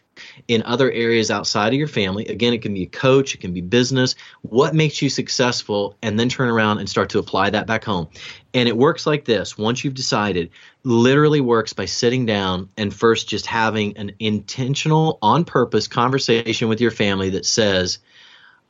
in 0.48 0.64
other 0.64 0.92
areas 0.92 1.32
outside 1.32 1.74
of 1.74 1.80
your 1.80 1.88
family. 1.88 2.26
Again, 2.28 2.54
it 2.54 2.62
can 2.62 2.74
be 2.74 2.84
a 2.84 2.88
coach, 2.88 3.34
it 3.34 3.42
can 3.42 3.54
be 3.54 3.62
business. 3.62 4.16
What 4.42 4.76
makes 4.76 5.02
you 5.02 5.10
successful? 5.10 5.96
And 6.02 6.20
then 6.20 6.30
turn 6.30 6.50
around 6.50 6.80
and 6.80 6.90
start 6.90 7.10
to 7.12 7.20
apply 7.20 7.50
that 7.52 7.68
back 7.68 7.84
home. 7.84 8.08
And 8.54 8.70
it 8.70 8.78
works 8.78 9.08
like 9.08 9.26
this 9.26 9.58
once 9.58 9.84
you've 9.84 9.94
decided, 9.94 10.52
literally 10.84 11.42
works 11.42 11.74
by 11.74 11.86
sitting 11.86 12.26
down 12.26 12.70
and 12.78 12.94
first 12.94 13.28
just 13.28 13.46
having 13.46 13.98
an 13.98 14.12
intentional, 14.20 15.18
on 15.22 15.46
purpose 15.46 15.88
conversation 15.88 16.70
with 16.70 16.82
your 16.82 16.92
family 16.92 17.32
that 17.32 17.46
says, 17.46 18.00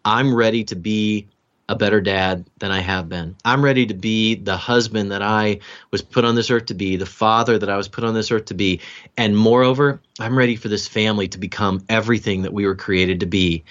I'm 0.05 0.33
ready 0.33 0.63
to 0.65 0.75
be 0.75 1.27
a 1.69 1.75
better 1.75 2.01
dad 2.01 2.45
than 2.59 2.71
I 2.71 2.81
have 2.81 3.07
been. 3.07 3.35
I'm 3.45 3.63
ready 3.63 3.85
to 3.85 3.93
be 3.93 4.35
the 4.35 4.57
husband 4.57 5.11
that 5.11 5.21
I 5.21 5.59
was 5.91 6.01
put 6.01 6.25
on 6.25 6.35
this 6.35 6.51
earth 6.51 6.67
to 6.67 6.73
be, 6.73 6.97
the 6.97 7.05
father 7.05 7.57
that 7.57 7.69
I 7.69 7.77
was 7.77 7.87
put 7.87 8.03
on 8.03 8.13
this 8.13 8.31
earth 8.31 8.45
to 8.45 8.53
be. 8.53 8.81
And 9.17 9.37
moreover, 9.37 10.01
I'm 10.19 10.37
ready 10.37 10.55
for 10.55 10.67
this 10.67 10.87
family 10.87 11.29
to 11.29 11.37
become 11.37 11.83
everything 11.87 12.41
that 12.41 12.53
we 12.53 12.65
were 12.65 12.75
created 12.75 13.21
to 13.21 13.25
be. 13.25 13.63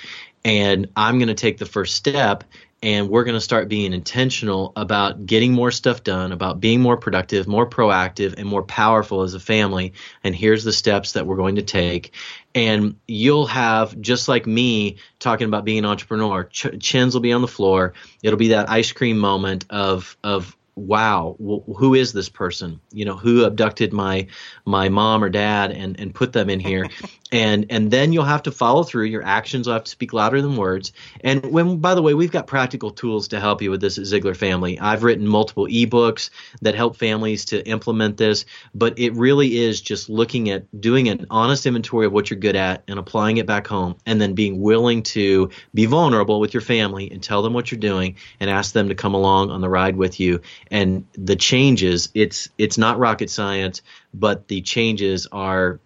And 0.45 0.89
I'm 0.97 1.19
going 1.19 1.29
to 1.29 1.35
take 1.35 1.59
the 1.59 1.67
first 1.67 1.95
step 1.95 2.45
and 2.83 3.09
we're 3.09 3.23
going 3.25 3.37
to 3.37 3.41
start 3.41 3.69
being 3.69 3.93
intentional 3.93 4.73
about 4.75 5.25
getting 5.25 5.53
more 5.53 5.71
stuff 5.71 6.03
done, 6.03 6.33
about 6.33 6.61
being 6.61 6.81
more 6.81 6.97
productive, 6.97 7.47
more 7.47 7.69
proactive, 7.69 8.35
and 8.37 8.49
more 8.49 8.65
powerful 8.65 9.23
as 9.23 9.35
a 9.35 9.41
family. 9.41 9.93
And 10.25 10.35
here's 10.35 10.65
the 10.65 10.73
steps 10.73 11.13
that 11.13 11.27
we're 11.27 11.37
going 11.37 11.57
to 11.57 11.63
take. 11.63 12.13
And 12.55 12.97
you'll 13.07 13.47
have, 13.47 13.99
just 14.01 14.29
like 14.29 14.47
me 14.47 14.97
talking 15.21 15.47
about 15.47 15.65
being 15.65 15.79
an 15.79 15.85
entrepreneur, 15.85 16.45
ch- 16.45 16.79
chins 16.81 17.15
will 17.15 17.21
be 17.21 17.33
on 17.33 17.41
the 17.41 17.49
floor. 17.49 17.95
It'll 18.23 18.39
be 18.39 18.49
that 18.49 18.69
ice 18.69 18.91
cream 18.91 19.19
moment 19.19 19.65
of, 19.71 20.17
of, 20.25 20.57
wow 20.75 21.37
who 21.39 21.95
is 21.95 22.13
this 22.13 22.29
person? 22.29 22.81
You 22.93 23.05
know 23.05 23.17
who 23.17 23.45
abducted 23.45 23.93
my 23.93 24.27
my 24.65 24.89
mom 24.89 25.23
or 25.23 25.29
dad 25.29 25.71
and 25.73 25.99
and 25.99 26.15
put 26.15 26.33
them 26.33 26.51
in 26.51 26.61
here? 26.61 26.89
And 27.33 27.65
and 27.71 27.91
then 27.91 28.13
you'll 28.13 28.25
have 28.25 28.43
to 28.43 28.53
follow 28.53 28.83
through. 28.83 29.05
Your 29.05 29.23
actions 29.23 29.67
will 29.67 29.73
have 29.73 29.85
to 29.85 29.91
speak 29.91 30.13
louder 30.13 30.43
than 30.43 30.55
words. 30.55 30.93
And 31.23 31.43
when 31.51 31.79
by 31.79 31.95
the 31.95 32.03
way 32.03 32.13
we've 32.13 32.31
got 32.31 32.47
practical 32.47 32.91
tools 32.91 33.29
to 33.29 33.41
help 33.41 33.63
you 33.63 33.71
with 33.71 33.81
this 33.81 33.97
at 33.97 34.05
ziglar 34.05 34.37
family. 34.37 34.79
I've 34.79 35.03
written 35.03 35.27
multiple 35.27 35.67
ebooks 35.67 36.29
that 36.61 36.75
help 36.75 36.95
families 36.95 37.47
to 37.47 37.67
implement 37.67 38.19
this 38.19 38.45
but 38.75 38.99
it 38.99 39.15
really 39.15 39.59
is 39.59 39.81
just 39.81 40.09
looking 40.09 40.51
at 40.51 40.65
doing 40.81 41.09
an 41.09 41.27
honest 41.31 41.67
inventory 41.67 42.07
of 42.07 42.13
what 42.13 42.31
you're 42.31 42.39
good 42.39 42.57
at 42.57 42.83
and 42.89 42.99
applying 42.99 43.37
it 43.37 43.47
back 43.47 43.67
home 43.67 43.97
and 44.07 44.21
then 44.21 44.35
being 44.35 44.61
willing 44.61 45.03
to 45.03 45.51
be 45.75 45.87
vulnerable 45.87 46.41
with 46.41 46.55
your 46.55 46.61
family 46.61 47.11
and 47.11 47.23
tell 47.23 47.43
them 47.43 47.53
what 47.53 47.71
you're 47.71 47.79
doing 47.79 48.17
and 48.41 48.51
ask 48.51 48.73
them 48.73 48.89
to 48.89 48.95
come 48.95 49.15
along 49.15 49.51
on 49.51 49.61
the 49.61 49.69
ride 49.69 49.97
with 49.97 50.21
you 50.21 50.41
and 50.71 51.07
the 51.15 51.37
changes 51.37 52.09
it's 52.15 52.49
it's 52.59 52.79
not 52.79 52.99
rocket 52.99 53.31
science 53.31 53.83
but 54.15 54.49
the 54.49 54.61
changes 54.63 55.27
are 55.33 55.81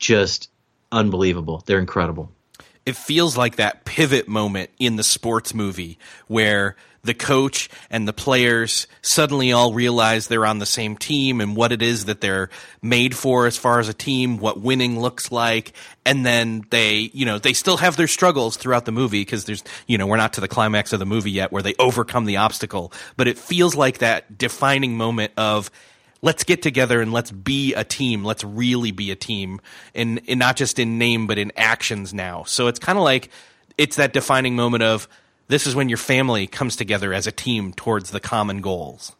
just 0.00 0.50
unbelievable. 0.90 1.62
They're 1.66 1.78
incredible. 1.78 2.32
It 2.84 2.96
feels 2.96 3.36
like 3.36 3.56
that 3.56 3.84
pivot 3.84 4.26
moment 4.26 4.70
in 4.78 4.96
the 4.96 5.04
sports 5.04 5.54
movie 5.54 5.98
where 6.26 6.74
the 7.02 7.14
coach 7.14 7.70
and 7.88 8.06
the 8.06 8.12
players 8.12 8.86
suddenly 9.00 9.52
all 9.52 9.72
realize 9.72 10.28
they're 10.28 10.44
on 10.44 10.58
the 10.58 10.66
same 10.66 10.96
team 10.96 11.40
and 11.40 11.56
what 11.56 11.72
it 11.72 11.80
is 11.80 12.04
that 12.04 12.20
they're 12.20 12.50
made 12.82 13.16
for 13.16 13.46
as 13.46 13.56
far 13.56 13.80
as 13.80 13.88
a 13.88 13.94
team, 13.94 14.36
what 14.36 14.60
winning 14.60 15.00
looks 15.00 15.32
like. 15.32 15.72
And 16.04 16.26
then 16.26 16.64
they, 16.70 17.10
you 17.14 17.24
know, 17.24 17.38
they 17.38 17.54
still 17.54 17.78
have 17.78 17.96
their 17.96 18.06
struggles 18.06 18.56
throughout 18.56 18.84
the 18.84 18.92
movie 18.92 19.22
because 19.22 19.46
there's, 19.46 19.64
you 19.86 19.96
know, 19.96 20.06
we're 20.06 20.18
not 20.18 20.34
to 20.34 20.42
the 20.42 20.48
climax 20.48 20.92
of 20.92 20.98
the 20.98 21.06
movie 21.06 21.30
yet 21.30 21.52
where 21.52 21.62
they 21.62 21.74
overcome 21.78 22.26
the 22.26 22.36
obstacle, 22.36 22.92
but 23.16 23.26
it 23.28 23.38
feels 23.38 23.74
like 23.74 23.98
that 23.98 24.36
defining 24.36 24.96
moment 24.96 25.32
of, 25.38 25.70
let's 26.22 26.44
get 26.44 26.60
together 26.60 27.00
and 27.00 27.14
let's 27.14 27.30
be 27.30 27.72
a 27.72 27.82
team. 27.82 28.24
Let's 28.24 28.44
really 28.44 28.90
be 28.90 29.10
a 29.10 29.16
team 29.16 29.62
and, 29.94 30.20
not 30.28 30.56
just 30.56 30.78
in 30.78 30.98
name, 30.98 31.26
but 31.26 31.38
in 31.38 31.50
actions 31.56 32.12
now. 32.12 32.42
So 32.44 32.66
it's 32.66 32.78
kind 32.78 32.98
of 32.98 33.04
like, 33.04 33.30
it's 33.78 33.96
that 33.96 34.12
defining 34.12 34.54
moment 34.54 34.82
of, 34.82 35.08
this 35.50 35.66
is 35.66 35.74
when 35.74 35.88
your 35.88 35.98
family 35.98 36.46
comes 36.46 36.76
together 36.76 37.12
as 37.12 37.26
a 37.26 37.32
team 37.32 37.72
towards 37.72 38.12
the 38.12 38.20
common 38.20 38.60
goals. 38.60 39.16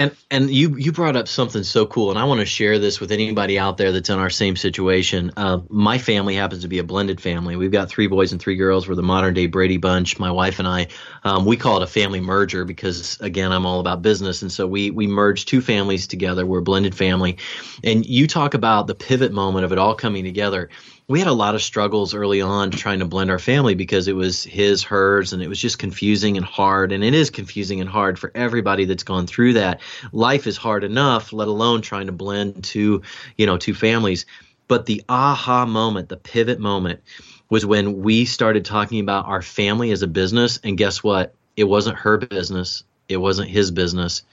And 0.00 0.16
and 0.30 0.48
you 0.48 0.76
you 0.76 0.92
brought 0.92 1.16
up 1.16 1.26
something 1.26 1.64
so 1.64 1.84
cool, 1.84 2.10
and 2.10 2.18
I 2.20 2.24
want 2.24 2.38
to 2.38 2.46
share 2.46 2.78
this 2.78 3.00
with 3.00 3.10
anybody 3.10 3.58
out 3.58 3.78
there 3.78 3.90
that's 3.90 4.08
in 4.08 4.18
our 4.20 4.30
same 4.30 4.54
situation. 4.54 5.32
Uh, 5.36 5.58
my 5.68 5.98
family 5.98 6.36
happens 6.36 6.62
to 6.62 6.68
be 6.68 6.78
a 6.78 6.84
blended 6.84 7.20
family. 7.20 7.56
We've 7.56 7.72
got 7.72 7.88
three 7.88 8.06
boys 8.06 8.30
and 8.30 8.40
three 8.40 8.54
girls. 8.54 8.88
We're 8.88 8.94
the 8.94 9.02
modern 9.02 9.34
day 9.34 9.48
Brady 9.48 9.76
Bunch. 9.76 10.20
My 10.20 10.30
wife 10.30 10.60
and 10.60 10.68
I, 10.68 10.86
um, 11.24 11.44
we 11.44 11.56
call 11.56 11.78
it 11.78 11.82
a 11.82 11.88
family 11.88 12.20
merger 12.20 12.64
because 12.64 13.18
again, 13.20 13.50
I'm 13.50 13.66
all 13.66 13.80
about 13.80 14.00
business, 14.00 14.42
and 14.42 14.52
so 14.52 14.68
we 14.68 14.92
we 14.92 15.08
merge 15.08 15.46
two 15.46 15.60
families 15.60 16.06
together. 16.06 16.46
We're 16.46 16.60
a 16.60 16.62
blended 16.62 16.94
family, 16.94 17.38
and 17.82 18.06
you 18.06 18.28
talk 18.28 18.54
about 18.54 18.86
the 18.86 18.94
pivot 18.94 19.32
moment 19.32 19.64
of 19.64 19.72
it 19.72 19.78
all 19.78 19.96
coming 19.96 20.22
together 20.22 20.70
we 21.08 21.18
had 21.18 21.28
a 21.28 21.32
lot 21.32 21.54
of 21.54 21.62
struggles 21.62 22.12
early 22.12 22.42
on 22.42 22.70
trying 22.70 22.98
to 22.98 23.06
blend 23.06 23.30
our 23.30 23.38
family 23.38 23.74
because 23.74 24.08
it 24.08 24.12
was 24.12 24.44
his, 24.44 24.82
hers, 24.82 25.32
and 25.32 25.42
it 25.42 25.48
was 25.48 25.58
just 25.58 25.78
confusing 25.78 26.36
and 26.36 26.44
hard. 26.44 26.92
And 26.92 27.02
it 27.02 27.14
is 27.14 27.30
confusing 27.30 27.80
and 27.80 27.88
hard 27.88 28.18
for 28.18 28.30
everybody 28.34 28.84
that's 28.84 29.04
gone 29.04 29.26
through 29.26 29.54
that. 29.54 29.80
Life 30.12 30.46
is 30.46 30.58
hard 30.58 30.84
enough, 30.84 31.32
let 31.32 31.48
alone 31.48 31.80
trying 31.80 32.06
to 32.06 32.12
blend 32.12 32.62
two, 32.62 33.02
you 33.38 33.46
know, 33.46 33.56
two 33.56 33.72
families. 33.72 34.26
But 34.68 34.84
the 34.84 35.02
aha 35.08 35.64
moment, 35.64 36.10
the 36.10 36.18
pivot 36.18 36.60
moment, 36.60 37.00
was 37.48 37.64
when 37.64 38.02
we 38.02 38.26
started 38.26 38.66
talking 38.66 39.00
about 39.00 39.24
our 39.24 39.40
family 39.40 39.90
as 39.92 40.02
a 40.02 40.06
business. 40.06 40.60
And 40.62 40.76
guess 40.76 41.02
what? 41.02 41.34
It 41.56 41.64
wasn't 41.64 41.96
her 41.96 42.18
business. 42.18 42.84
It 43.08 43.16
wasn't 43.16 43.48
his 43.48 43.70
business 43.70 44.24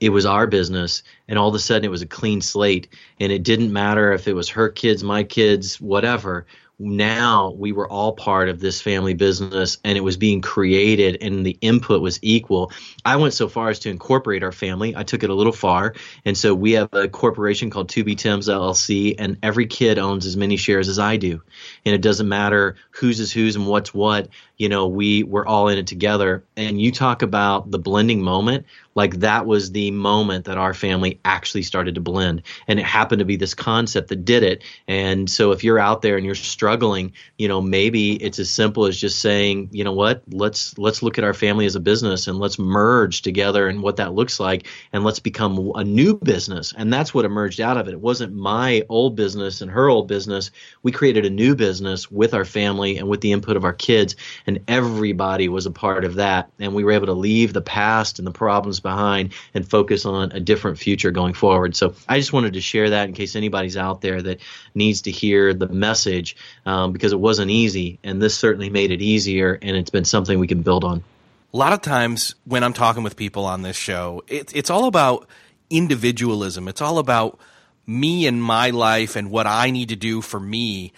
it 0.00 0.10
was 0.10 0.26
our 0.26 0.46
business 0.46 1.02
and 1.26 1.38
all 1.38 1.48
of 1.48 1.54
a 1.54 1.58
sudden 1.58 1.84
it 1.84 1.90
was 1.90 2.02
a 2.02 2.06
clean 2.06 2.40
slate 2.40 2.88
and 3.20 3.32
it 3.32 3.42
didn't 3.42 3.72
matter 3.72 4.12
if 4.12 4.28
it 4.28 4.34
was 4.34 4.50
her 4.50 4.68
kids 4.68 5.02
my 5.02 5.22
kids 5.24 5.80
whatever 5.80 6.46
now 6.78 7.50
we 7.50 7.72
were 7.72 7.88
all 7.90 8.12
part 8.12 8.48
of 8.48 8.60
this 8.60 8.80
family 8.80 9.14
business 9.14 9.78
and 9.82 9.98
it 9.98 10.02
was 10.02 10.16
being 10.16 10.40
created 10.40 11.18
and 11.20 11.44
the 11.44 11.58
input 11.60 12.00
was 12.00 12.18
equal. 12.22 12.70
I 13.04 13.16
went 13.16 13.34
so 13.34 13.48
far 13.48 13.68
as 13.70 13.80
to 13.80 13.90
incorporate 13.90 14.44
our 14.44 14.52
family. 14.52 14.94
I 14.94 15.02
took 15.02 15.24
it 15.24 15.30
a 15.30 15.34
little 15.34 15.52
far. 15.52 15.94
And 16.24 16.38
so 16.38 16.54
we 16.54 16.72
have 16.72 16.88
a 16.92 17.08
corporation 17.08 17.70
called 17.70 17.88
2B 17.88 18.16
Timms 18.18 18.48
LLC 18.48 19.16
and 19.18 19.38
every 19.42 19.66
kid 19.66 19.98
owns 19.98 20.24
as 20.24 20.36
many 20.36 20.56
shares 20.56 20.88
as 20.88 20.98
I 20.98 21.16
do. 21.16 21.42
And 21.84 21.94
it 21.94 22.00
doesn't 22.00 22.28
matter 22.28 22.76
whose 22.90 23.18
is 23.18 23.32
whose 23.32 23.56
and 23.56 23.66
what's 23.66 23.92
what. 23.92 24.28
You 24.58 24.68
know, 24.68 24.88
we 24.88 25.22
we're 25.22 25.46
all 25.46 25.68
in 25.68 25.78
it 25.78 25.86
together. 25.86 26.44
And 26.56 26.80
you 26.80 26.92
talk 26.92 27.22
about 27.22 27.70
the 27.70 27.78
blending 27.78 28.22
moment, 28.22 28.66
like 28.94 29.20
that 29.20 29.46
was 29.46 29.72
the 29.72 29.90
moment 29.92 30.46
that 30.46 30.58
our 30.58 30.74
family 30.74 31.20
actually 31.24 31.62
started 31.62 31.94
to 31.94 32.00
blend. 32.00 32.42
And 32.66 32.78
it 32.78 32.84
happened 32.84 33.20
to 33.20 33.24
be 33.24 33.36
this 33.36 33.54
concept 33.54 34.08
that 34.08 34.24
did 34.24 34.42
it. 34.42 34.62
And 34.86 35.30
so 35.30 35.52
if 35.52 35.62
you're 35.62 35.78
out 35.78 36.02
there 36.02 36.16
and 36.16 36.26
you're 36.26 36.34
struggling 36.34 37.12
you 37.38 37.48
know, 37.48 37.60
maybe 37.60 38.14
it's 38.14 38.38
as 38.38 38.50
simple 38.50 38.86
as 38.86 38.96
just 38.96 39.20
saying, 39.20 39.68
you 39.72 39.84
know 39.84 39.92
what, 39.92 40.22
let's 40.30 40.76
let's 40.78 41.02
look 41.02 41.18
at 41.18 41.24
our 41.24 41.34
family 41.34 41.66
as 41.66 41.76
a 41.76 41.80
business 41.80 42.26
and 42.26 42.38
let's 42.38 42.58
merge 42.58 43.22
together 43.22 43.68
and 43.68 43.82
what 43.82 43.96
that 43.96 44.14
looks 44.14 44.40
like 44.40 44.66
and 44.92 45.04
let's 45.04 45.20
become 45.20 45.72
a 45.74 45.84
new 45.84 46.16
business. 46.16 46.74
And 46.76 46.92
that's 46.92 47.14
what 47.14 47.24
emerged 47.24 47.60
out 47.60 47.76
of 47.76 47.88
it. 47.88 47.92
It 47.92 48.00
wasn't 48.00 48.34
my 48.34 48.84
old 48.88 49.16
business 49.16 49.60
and 49.60 49.70
her 49.70 49.88
old 49.88 50.08
business. 50.08 50.50
We 50.82 50.92
created 50.92 51.24
a 51.24 51.30
new 51.30 51.54
business 51.54 52.10
with 52.10 52.34
our 52.34 52.44
family 52.44 52.98
and 52.98 53.08
with 53.08 53.20
the 53.20 53.32
input 53.32 53.56
of 53.56 53.64
our 53.64 53.72
kids 53.72 54.16
and 54.48 54.60
everybody 54.66 55.46
was 55.46 55.66
a 55.66 55.70
part 55.70 56.06
of 56.06 56.14
that 56.14 56.50
and 56.58 56.74
we 56.74 56.82
were 56.82 56.92
able 56.92 57.04
to 57.04 57.12
leave 57.12 57.52
the 57.52 57.60
past 57.60 58.18
and 58.18 58.26
the 58.26 58.32
problems 58.32 58.80
behind 58.80 59.34
and 59.52 59.68
focus 59.68 60.06
on 60.06 60.32
a 60.32 60.40
different 60.40 60.78
future 60.78 61.10
going 61.10 61.34
forward. 61.34 61.76
So 61.76 61.94
I 62.08 62.18
just 62.18 62.32
wanted 62.32 62.54
to 62.54 62.62
share 62.62 62.88
that 62.88 63.08
in 63.08 63.14
case 63.14 63.36
anybody's 63.36 63.76
out 63.76 64.00
there 64.00 64.22
that 64.22 64.40
needs 64.74 65.02
to 65.02 65.10
hear 65.10 65.52
the 65.52 65.68
message 65.68 66.34
um, 66.64 66.92
because 66.92 67.12
it 67.12 67.20
wasn't 67.20 67.50
easy, 67.50 67.98
and 68.02 68.22
this 68.22 68.38
certainly 68.38 68.70
made 68.70 68.90
it 68.90 69.02
easier, 69.02 69.58
and 69.60 69.76
it's 69.76 69.90
been 69.90 70.06
something 70.06 70.38
we 70.38 70.46
can 70.46 70.62
build 70.62 70.82
on. 70.82 71.04
A 71.52 71.56
lot 71.56 71.74
of 71.74 71.82
times 71.82 72.34
when 72.46 72.64
I'm 72.64 72.72
talking 72.72 73.02
with 73.02 73.16
people 73.16 73.44
on 73.44 73.60
this 73.60 73.76
show, 73.76 74.24
it, 74.28 74.56
it's 74.56 74.70
all 74.70 74.86
about 74.86 75.28
individualism. 75.68 76.68
It's 76.68 76.80
all 76.80 76.96
about 76.96 77.38
me 77.86 78.26
and 78.26 78.42
my 78.42 78.70
life 78.70 79.14
and 79.14 79.30
what 79.30 79.46
I 79.46 79.70
need 79.70 79.90
to 79.90 79.96
do 79.96 80.22
for 80.22 80.40
me, 80.40 80.94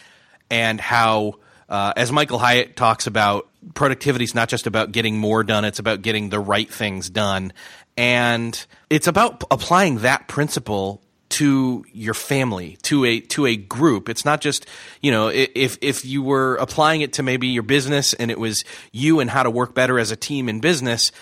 and 0.48 0.80
how, 0.80 1.34
uh, 1.70 1.92
as 1.96 2.10
Michael 2.10 2.38
Hyatt 2.38 2.74
talks 2.74 3.06
about, 3.06 3.48
productivity 3.74 4.24
is 4.24 4.34
not 4.34 4.48
just 4.48 4.66
about 4.66 4.90
getting 4.90 5.16
more 5.16 5.44
done, 5.44 5.64
it's 5.64 5.78
about 5.78 6.02
getting 6.02 6.28
the 6.28 6.40
right 6.40 6.68
things 6.68 7.08
done. 7.08 7.52
And 7.96 8.66
it's 8.90 9.06
about 9.06 9.44
applying 9.50 9.98
that 9.98 10.26
principle 10.26 11.00
to 11.30 11.84
your 11.92 12.14
family, 12.14 12.76
to 12.82 13.04
a 13.04 13.20
to 13.20 13.46
a 13.46 13.54
group. 13.54 14.08
It's 14.08 14.24
not 14.24 14.40
just 14.40 14.66
you 15.00 15.12
know 15.12 15.28
if 15.28 15.78
if 15.80 16.04
you 16.04 16.22
were 16.22 16.56
applying 16.56 17.02
it 17.02 17.12
to 17.14 17.22
maybe 17.22 17.46
your 17.46 17.62
business 17.62 18.14
and 18.14 18.32
it 18.32 18.38
was 18.38 18.64
you 18.90 19.20
and 19.20 19.30
how 19.30 19.44
to 19.44 19.50
work 19.50 19.72
better 19.72 19.98
as 19.98 20.10
a 20.10 20.16
team 20.16 20.48
in 20.48 20.60
business. 20.60 21.12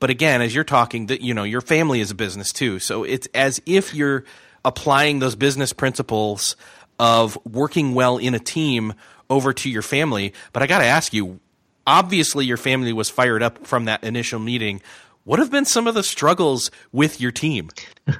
But 0.00 0.10
again, 0.10 0.42
as 0.42 0.54
you're 0.54 0.64
talking, 0.64 1.06
that 1.06 1.22
you 1.22 1.32
know 1.32 1.44
your 1.44 1.62
family 1.62 2.00
is 2.00 2.10
a 2.10 2.14
business 2.14 2.52
too. 2.52 2.78
So 2.78 3.04
it's 3.04 3.26
as 3.32 3.62
if 3.64 3.94
you're 3.94 4.24
applying 4.66 5.20
those 5.20 5.34
business 5.34 5.72
principles 5.72 6.56
of 6.98 7.38
working 7.46 7.94
well 7.94 8.18
in 8.18 8.34
a 8.34 8.38
team 8.38 8.92
over 9.30 9.52
to 9.52 9.70
your 9.70 9.82
family. 9.82 10.32
But 10.52 10.62
I 10.62 10.66
got 10.66 10.78
to 10.78 10.84
ask 10.84 11.12
you, 11.12 11.40
obviously 11.86 12.46
your 12.46 12.56
family 12.56 12.92
was 12.92 13.10
fired 13.10 13.42
up 13.42 13.66
from 13.66 13.86
that 13.86 14.04
initial 14.04 14.38
meeting. 14.38 14.82
What 15.24 15.38
have 15.38 15.50
been 15.50 15.64
some 15.64 15.86
of 15.86 15.94
the 15.94 16.02
struggles 16.02 16.70
with 16.92 17.20
your 17.20 17.30
team? 17.30 17.70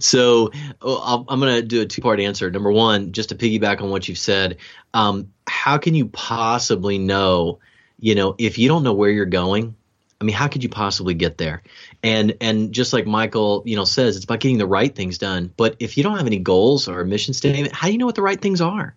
so 0.00 0.50
i 0.82 1.24
am 1.28 1.40
going 1.40 1.54
to 1.54 1.62
do 1.62 1.82
a 1.82 1.86
two 1.86 2.02
part 2.02 2.18
answer. 2.18 2.50
Number 2.50 2.72
one, 2.72 3.12
just 3.12 3.28
to 3.28 3.36
piggyback 3.36 3.80
on 3.80 3.90
what 3.90 4.08
you've 4.08 4.18
said, 4.18 4.56
um, 4.92 5.32
how 5.46 5.78
can 5.78 5.94
you 5.94 6.06
possibly 6.06 6.98
know, 6.98 7.60
you 8.00 8.16
know, 8.16 8.34
if 8.38 8.58
you 8.58 8.66
don't 8.66 8.82
know 8.82 8.92
where 8.92 9.10
you're 9.10 9.24
going? 9.24 9.76
I 10.20 10.24
mean, 10.24 10.34
how 10.34 10.46
could 10.46 10.62
you 10.62 10.68
possibly 10.68 11.14
get 11.14 11.38
there? 11.38 11.62
And 12.02 12.36
and 12.40 12.72
just 12.72 12.92
like 12.92 13.06
Michael, 13.06 13.62
you 13.66 13.74
know, 13.74 13.84
says, 13.84 14.16
it's 14.16 14.24
about 14.24 14.38
getting 14.40 14.58
the 14.58 14.66
right 14.66 14.94
things 14.94 15.18
done. 15.18 15.52
But 15.56 15.76
if 15.80 15.96
you 15.96 16.04
don't 16.04 16.16
have 16.16 16.26
any 16.26 16.38
goals 16.38 16.88
or 16.88 17.00
a 17.00 17.06
mission 17.06 17.34
statement, 17.34 17.72
how 17.72 17.88
do 17.88 17.92
you 17.92 17.98
know 17.98 18.06
what 18.06 18.14
the 18.14 18.22
right 18.22 18.40
things 18.40 18.60
are? 18.60 18.94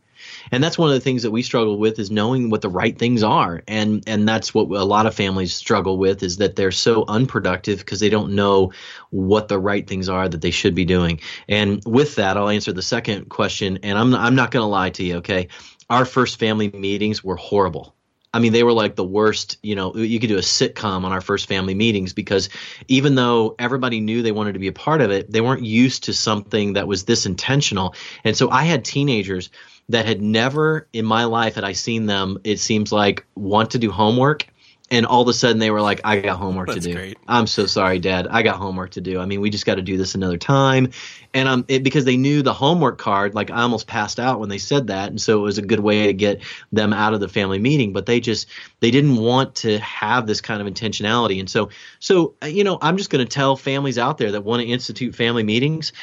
And 0.51 0.63
that's 0.63 0.77
one 0.77 0.89
of 0.89 0.95
the 0.95 1.01
things 1.01 1.23
that 1.23 1.31
we 1.31 1.41
struggle 1.41 1.77
with 1.77 1.99
is 1.99 2.11
knowing 2.11 2.49
what 2.49 2.61
the 2.61 2.69
right 2.69 2.97
things 2.97 3.23
are 3.23 3.63
and 3.67 4.03
and 4.07 4.27
that's 4.27 4.53
what 4.53 4.69
a 4.69 4.83
lot 4.83 5.05
of 5.05 5.15
families 5.15 5.53
struggle 5.53 5.97
with 5.97 6.23
is 6.23 6.37
that 6.37 6.55
they're 6.55 6.71
so 6.71 7.05
unproductive 7.07 7.79
because 7.79 7.99
they 7.99 8.09
don't 8.09 8.33
know 8.33 8.71
what 9.09 9.47
the 9.47 9.59
right 9.59 9.87
things 9.87 10.09
are 10.09 10.27
that 10.27 10.41
they 10.41 10.51
should 10.51 10.75
be 10.75 10.85
doing 10.85 11.19
and 11.47 11.81
with 11.85 12.15
that 12.15 12.37
I'll 12.37 12.49
answer 12.49 12.73
the 12.73 12.81
second 12.81 13.29
question 13.29 13.79
and 13.83 13.97
I'm 13.97 14.13
I'm 14.15 14.35
not 14.35 14.51
going 14.51 14.63
to 14.63 14.67
lie 14.67 14.89
to 14.91 15.03
you 15.03 15.15
okay 15.17 15.47
our 15.89 16.05
first 16.05 16.39
family 16.39 16.69
meetings 16.69 17.23
were 17.23 17.35
horrible 17.35 17.95
I 18.35 18.39
mean, 18.39 18.51
they 18.51 18.63
were 18.63 18.73
like 18.73 18.97
the 18.97 19.03
worst. 19.05 19.57
You 19.63 19.75
know, 19.75 19.95
you 19.95 20.19
could 20.19 20.27
do 20.27 20.35
a 20.35 20.41
sitcom 20.41 21.05
on 21.05 21.13
our 21.13 21.21
first 21.21 21.47
family 21.47 21.73
meetings 21.73 22.11
because 22.11 22.49
even 22.89 23.15
though 23.15 23.55
everybody 23.57 24.01
knew 24.01 24.21
they 24.21 24.33
wanted 24.33 24.53
to 24.53 24.59
be 24.59 24.67
a 24.67 24.73
part 24.73 24.99
of 24.99 25.09
it, 25.09 25.31
they 25.31 25.39
weren't 25.39 25.63
used 25.63 26.03
to 26.03 26.13
something 26.13 26.73
that 26.73 26.85
was 26.85 27.05
this 27.05 27.25
intentional. 27.25 27.95
And 28.25 28.35
so 28.35 28.49
I 28.51 28.63
had 28.63 28.83
teenagers 28.83 29.51
that 29.89 30.05
had 30.05 30.21
never 30.21 30.87
in 30.93 31.05
my 31.05 31.25
life 31.25 31.55
had 31.55 31.63
I 31.63 31.73
seen 31.73 32.05
them, 32.05 32.39
it 32.43 32.59
seems 32.59 32.91
like, 32.91 33.25
want 33.35 33.71
to 33.71 33.79
do 33.79 33.91
homework. 33.91 34.47
And 34.91 35.07
all 35.07 35.23
of 35.23 35.27
a 35.27 35.33
sudden 35.33 35.57
they 35.57 35.71
were 35.71 35.81
like, 35.81 36.01
I 36.03 36.19
got 36.19 36.37
homework 36.37 36.67
That's 36.67 36.85
to 36.85 36.91
do. 36.91 36.95
Great. 36.95 37.17
I'm 37.27 37.47
so 37.47 37.65
sorry, 37.65 37.97
Dad. 37.97 38.27
I 38.27 38.43
got 38.43 38.57
homework 38.57 38.91
to 38.91 39.01
do. 39.01 39.19
I 39.19 39.25
mean, 39.25 39.41
we 39.41 39.49
just 39.49 39.65
got 39.65 39.75
to 39.75 39.81
do 39.81 39.97
this 39.97 40.13
another 40.13 40.37
time. 40.37 40.91
And 41.33 41.49
um, 41.49 41.65
it, 41.67 41.83
because 41.83 42.05
they 42.05 42.17
knew 42.17 42.43
the 42.43 42.53
homework 42.53 42.99
card, 42.99 43.33
like 43.33 43.49
I 43.49 43.63
almost 43.63 43.87
passed 43.87 44.19
out 44.19 44.39
when 44.39 44.49
they 44.49 44.59
said 44.59 44.87
that. 44.87 45.09
And 45.09 45.19
so 45.19 45.39
it 45.39 45.41
was 45.41 45.57
a 45.57 45.63
good 45.63 45.79
way 45.79 46.05
to 46.05 46.13
get 46.13 46.43
them 46.71 46.93
out 46.93 47.15
of 47.15 47.19
the 47.19 47.27
family 47.27 47.57
meeting. 47.57 47.93
But 47.93 48.05
they 48.05 48.19
just, 48.19 48.47
they 48.79 48.91
didn't 48.91 49.15
want 49.15 49.55
to 49.55 49.79
have 49.79 50.27
this 50.27 50.39
kind 50.39 50.61
of 50.61 50.71
intentionality. 50.71 51.39
And 51.39 51.49
so, 51.49 51.69
so, 51.97 52.35
you 52.45 52.63
know, 52.63 52.77
I'm 52.79 52.97
just 52.97 53.09
going 53.09 53.25
to 53.25 53.29
tell 53.29 53.55
families 53.55 53.97
out 53.97 54.19
there 54.19 54.33
that 54.33 54.43
want 54.43 54.61
to 54.61 54.67
institute 54.67 55.15
family 55.15 55.43
meetings 55.43 55.93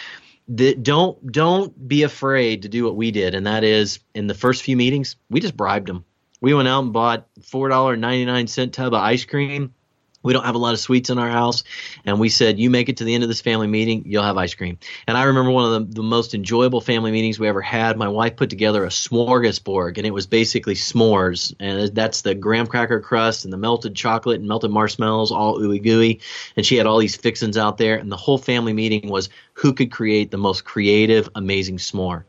that 0.57 0.83
don't 0.83 1.33
don't 1.33 1.88
be 1.88 2.03
afraid 2.03 2.62
to 2.62 2.69
do 2.69 2.85
what 2.85 2.97
we 2.97 3.11
did, 3.11 3.35
and 3.35 3.47
that 3.47 3.65
is 3.65 4.01
in 4.15 4.27
the 4.27 4.35
first 4.35 4.62
few 4.62 4.77
meetings 4.77 5.17
we 5.31 5.41
just 5.41 5.57
bribed 5.57 5.88
them. 5.88 6.05
We 6.41 6.55
went 6.55 6.69
out 6.69 6.83
and 6.85 6.93
bought 6.93 7.29
four 7.43 7.69
dollar 7.69 7.97
ninety 7.97 8.25
nine 8.25 8.47
cent 8.47 8.75
tub 8.75 8.95
of 8.95 9.01
ice 9.01 9.25
cream 9.25 9.75
we 10.23 10.33
don't 10.33 10.45
have 10.45 10.55
a 10.55 10.59
lot 10.59 10.75
of 10.75 10.81
sweets 10.81 11.11
in 11.11 11.19
our 11.19 11.29
house. 11.29 11.65
And 12.05 12.21
we 12.21 12.29
said 12.29 12.59
you 12.59 12.71
make 12.71 12.89
it 12.89 12.99
to 12.99 13.05
the 13.05 13.15
end 13.15 13.23
of 13.23 13.29
this 13.29 13.41
family 13.41 13.67
meeting 13.67 14.05
you'll 14.07 14.23
have 14.23 14.37
ice 14.37 14.55
cream. 14.55 14.79
And 15.07 15.17
i 15.17 15.25
remember 15.25 15.51
one 15.51 15.73
of 15.73 15.89
the, 15.89 15.95
the, 15.95 16.03
most 16.03 16.35
enjoyable 16.35 16.81
family 16.81 17.11
meetings 17.11 17.39
we 17.39 17.49
ever 17.49 17.63
had. 17.63 17.97
My 17.97 18.09
wife 18.09 18.37
put 18.37 18.51
together 18.51 18.85
a 18.85 18.89
smorgasbord 18.89 19.97
and 19.97 20.07
it 20.07 20.11
was 20.11 20.27
basically 20.27 20.75
s'mores. 20.75 21.55
And 21.59 21.95
that's 21.95 22.23
the 22.23 22.35
graham 22.35 22.67
cracker 22.67 23.01
crust 23.01 23.45
and 23.45 23.53
the 23.53 23.57
melted 23.57 23.95
chocolate 23.95 24.41
and 24.41 24.49
melted 24.49 24.71
marshmallows 24.71 25.33
all 25.33 25.59
ooey 25.59 25.83
gooey. 25.83 26.21
And 26.57 26.67
she 26.67 26.77
had 26.77 26.87
all 26.87 26.99
these 26.99 27.17
fixins 27.17 27.57
out 27.57 27.79
there. 27.79 27.97
And 27.97 28.13
the 28.13 28.17
whole 28.17 28.39
family 28.39 28.73
meeting 28.73 29.09
was 29.09 29.31
who 29.55 29.73
could 29.73 29.91
create 29.91 30.31
the 30.31 30.39
most 30.39 30.65
creative 30.65 31.29
amazing 31.35 31.79
s'more 31.79 32.25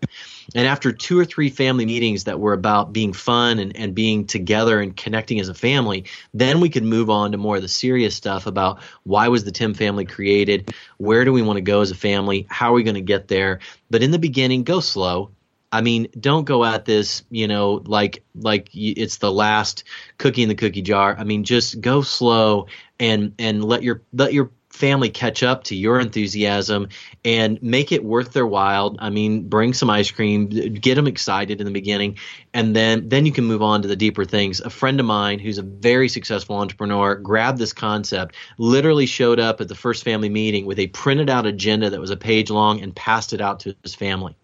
and 0.56 0.67
after 0.67 0.91
two 0.91 1.19
or 1.19 1.25
three 1.25 1.49
family 1.49 1.86
meetings 1.86 2.25
that 2.25 2.39
were 2.39 2.53
about 2.53 2.93
being 2.93 3.13
fun 3.13 3.60
and, 3.60 3.75
and 3.75 3.95
being 3.95 4.25
together 4.25 4.79
and 4.79 4.95
connecting 4.95 5.39
as 5.39 5.49
a 5.49 5.53
family, 5.53 6.06
then 6.34 6.60
we 6.60 6.69
could 6.69 6.84
move 6.84 7.10
on 7.10 7.32
to 7.32 7.38
more 7.38 7.58
of 7.58 7.62
the 7.62 7.67
serious 7.67 8.15
stuff 8.15 8.45
about 8.47 8.82
why 9.03 9.27
was 9.27 9.43
the 9.43 9.51
Timm 9.51 9.73
family 9.73 10.06
created? 10.06 10.73
Where 10.97 11.25
do 11.25 11.34
we 11.34 11.41
want 11.41 11.58
to 11.58 11.62
go 11.62 11.82
as 11.82 11.91
a 11.91 11.95
family? 11.95 12.45
How 12.49 12.71
are 12.71 12.73
we 12.73 12.84
going 12.84 12.95
to 12.95 13.01
get 13.01 13.27
there? 13.27 13.60
But 13.89 14.03
in 14.03 14.12
the 14.12 14.19
beginning, 14.19 14.63
go 14.63 14.79
slow. 14.79 15.32
I 15.71 15.82
mean, 15.82 16.08
don't 16.19 16.45
go 16.45 16.63
at 16.63 16.86
this, 16.86 17.23
you 17.32 17.47
know, 17.47 17.82
like 17.86 18.23
like 18.36 18.69
it's 18.73 19.17
the 19.17 19.32
last 19.32 19.86
cookie 20.19 20.43
in 20.43 20.49
the 20.49 20.56
cookie 20.56 20.84
jar. 20.84 21.15
I 21.17 21.23
mean, 21.23 21.43
just 21.43 21.82
go 21.82 22.03
slow 22.03 22.67
and 22.99 23.34
and 23.39 23.63
let 23.65 23.82
your 23.82 24.03
let 24.13 24.34
your 24.34 24.51
family 24.73 25.09
catch 25.09 25.43
up 25.43 25.63
to 25.63 25.75
your 25.75 25.99
enthusiasm 25.99 26.89
and 27.23 27.62
make 27.62 27.91
it 27.91 28.03
worth 28.03 28.33
their 28.33 28.47
while. 28.47 28.95
I 28.97 29.12
mean, 29.12 29.47
bring 29.47 29.71
some 29.71 29.89
ice 29.89 30.09
cream, 30.09 30.47
get 30.47 30.95
them 30.95 31.05
excited 31.05 31.62
in 31.62 31.65
the 31.65 31.71
beginning, 31.71 32.17
and 32.55 32.75
then 32.75 33.07
then 33.07 33.27
you 33.27 33.31
can 33.31 33.45
move 33.45 33.62
on 33.62 33.83
to 33.83 33.88
the 33.88 33.95
deeper 33.95 34.25
things. 34.25 34.62
A 34.62 34.71
friend 34.71 34.99
of 34.99 35.05
mine 35.05 35.38
who's 35.38 35.59
a 35.59 35.63
very 35.63 36.09
successful 36.09 36.55
entrepreneur 36.55 37.15
grabbed 37.15 37.59
this 37.59 37.71
concept, 37.71 38.36
literally 38.57 39.05
showed 39.05 39.39
up 39.39 39.62
at 39.62 39.67
the 39.67 39.75
first 39.75 40.03
family 40.03 40.29
meeting 40.29 40.65
with 40.65 40.79
a 40.79 40.88
printed 40.88 41.29
out 41.29 41.45
agenda 41.45 41.91
that 41.91 42.01
was 42.01 42.09
a 42.09 42.17
page 42.17 42.49
long 42.49 42.81
and 42.81 42.95
passed 42.95 43.31
it 43.31 43.41
out 43.41 43.59
to 43.62 43.75
his 43.83 43.93
family. 43.93 44.36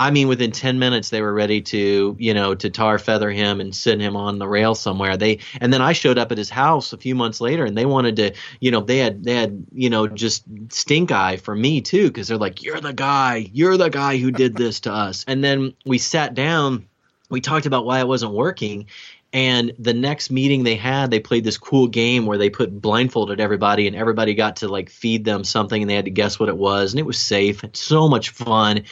I 0.00 0.12
mean, 0.12 0.28
within 0.28 0.52
10 0.52 0.78
minutes, 0.78 1.10
they 1.10 1.20
were 1.20 1.34
ready 1.34 1.60
to, 1.62 2.16
you 2.20 2.32
know, 2.32 2.54
to 2.54 2.70
tar 2.70 3.00
feather 3.00 3.30
him 3.30 3.60
and 3.60 3.74
send 3.74 4.00
him 4.00 4.16
on 4.16 4.38
the 4.38 4.46
rail 4.46 4.76
somewhere. 4.76 5.16
They, 5.16 5.40
and 5.60 5.72
then 5.72 5.82
I 5.82 5.92
showed 5.92 6.18
up 6.18 6.30
at 6.30 6.38
his 6.38 6.50
house 6.50 6.92
a 6.92 6.98
few 6.98 7.16
months 7.16 7.40
later 7.40 7.64
and 7.64 7.76
they 7.76 7.84
wanted 7.84 8.16
to, 8.16 8.34
you 8.60 8.70
know, 8.70 8.80
they 8.80 8.98
had, 8.98 9.24
they 9.24 9.34
had, 9.34 9.66
you 9.72 9.90
know, 9.90 10.06
just 10.06 10.44
stink 10.68 11.10
eye 11.10 11.36
for 11.36 11.54
me 11.54 11.80
too. 11.80 12.12
Cause 12.12 12.28
they're 12.28 12.38
like, 12.38 12.62
you're 12.62 12.80
the 12.80 12.92
guy, 12.92 13.50
you're 13.52 13.76
the 13.76 13.90
guy 13.90 14.18
who 14.18 14.30
did 14.30 14.56
this 14.56 14.80
to 14.80 14.92
us. 14.92 15.24
And 15.26 15.42
then 15.42 15.74
we 15.84 15.98
sat 15.98 16.34
down, 16.34 16.86
we 17.28 17.40
talked 17.40 17.66
about 17.66 17.84
why 17.84 17.98
it 17.98 18.06
wasn't 18.06 18.32
working. 18.32 18.86
And 19.32 19.72
the 19.78 19.92
next 19.92 20.30
meeting 20.30 20.64
they 20.64 20.76
had, 20.76 21.10
they 21.10 21.20
played 21.20 21.44
this 21.44 21.58
cool 21.58 21.86
game 21.86 22.24
where 22.24 22.38
they 22.38 22.48
put 22.48 22.80
blindfolded 22.80 23.40
everybody 23.40 23.86
and 23.86 23.94
everybody 23.94 24.34
got 24.34 24.56
to 24.56 24.68
like 24.68 24.88
feed 24.88 25.24
them 25.24 25.44
something 25.44 25.82
and 25.82 25.90
they 25.90 25.94
had 25.94 26.06
to 26.06 26.10
guess 26.10 26.40
what 26.40 26.48
it 26.48 26.56
was. 26.56 26.92
And 26.92 27.00
it 27.00 27.06
was 27.06 27.20
safe. 27.20 27.62
It's 27.62 27.80
so 27.80 28.08
much 28.08 28.30
fun 28.30 28.84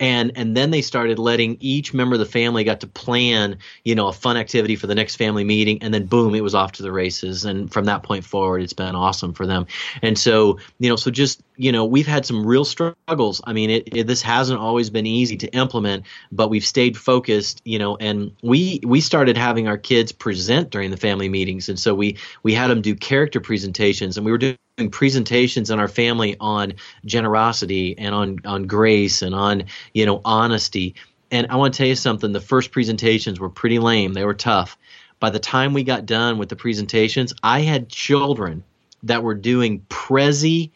and 0.00 0.32
and 0.34 0.56
then 0.56 0.70
they 0.70 0.82
started 0.82 1.18
letting 1.18 1.56
each 1.60 1.94
member 1.94 2.14
of 2.14 2.18
the 2.18 2.26
family 2.26 2.64
got 2.64 2.80
to 2.80 2.86
plan 2.86 3.58
you 3.84 3.94
know 3.94 4.08
a 4.08 4.12
fun 4.12 4.36
activity 4.36 4.76
for 4.76 4.86
the 4.86 4.94
next 4.94 5.16
family 5.16 5.44
meeting 5.44 5.82
and 5.82 5.94
then 5.94 6.06
boom 6.06 6.34
it 6.34 6.42
was 6.42 6.54
off 6.54 6.72
to 6.72 6.82
the 6.82 6.90
races 6.90 7.44
and 7.44 7.72
from 7.72 7.84
that 7.84 8.02
point 8.02 8.24
forward 8.24 8.62
it's 8.62 8.72
been 8.72 8.94
awesome 8.94 9.32
for 9.32 9.46
them 9.46 9.66
and 10.02 10.18
so 10.18 10.58
you 10.78 10.88
know 10.88 10.96
so 10.96 11.10
just 11.10 11.42
you 11.56 11.70
know 11.70 11.84
we've 11.84 12.06
had 12.06 12.26
some 12.26 12.44
real 12.44 12.64
struggles 12.64 13.40
i 13.44 13.52
mean 13.52 13.70
it, 13.70 13.96
it, 13.96 14.06
this 14.06 14.22
hasn't 14.22 14.58
always 14.58 14.90
been 14.90 15.06
easy 15.06 15.36
to 15.36 15.48
implement 15.48 16.04
but 16.32 16.48
we've 16.48 16.66
stayed 16.66 16.96
focused 16.96 17.62
you 17.64 17.78
know 17.78 17.96
and 17.96 18.32
we 18.42 18.80
we 18.84 19.00
started 19.00 19.36
having 19.36 19.68
our 19.68 19.78
kids 19.84 20.10
present 20.10 20.70
during 20.70 20.90
the 20.90 20.96
family 20.96 21.28
meetings. 21.28 21.68
And 21.68 21.78
so 21.78 21.94
we 21.94 22.18
we 22.42 22.54
had 22.54 22.68
them 22.68 22.82
do 22.82 22.96
character 22.96 23.40
presentations 23.40 24.16
and 24.16 24.26
we 24.26 24.32
were 24.32 24.38
doing 24.38 24.56
presentations 24.90 25.70
in 25.70 25.78
our 25.78 25.86
family 25.86 26.36
on 26.40 26.74
generosity 27.04 27.96
and 27.96 28.14
on 28.14 28.38
on 28.44 28.66
grace 28.66 29.22
and 29.22 29.34
on 29.34 29.64
you 29.92 30.06
know 30.06 30.20
honesty. 30.24 30.96
And 31.30 31.46
i 31.50 31.56
want 31.56 31.74
to 31.74 31.78
tell 31.78 31.86
you 31.86 31.94
something. 31.94 32.32
The 32.32 32.40
first 32.40 32.72
presentations 32.72 33.38
were 33.38 33.50
pretty 33.50 33.78
lame. 33.78 34.14
They 34.14 34.24
were 34.24 34.34
tough. 34.34 34.76
By 35.20 35.30
the 35.30 35.38
time 35.38 35.72
we 35.72 35.84
got 35.84 36.06
done 36.06 36.38
with 36.38 36.48
the 36.48 36.56
presentations 36.56 37.32
i 37.42 37.60
had 37.60 37.88
children 37.88 38.64
that 39.04 39.22
were 39.22 39.34
doing 39.34 39.86
prezi 39.88 40.70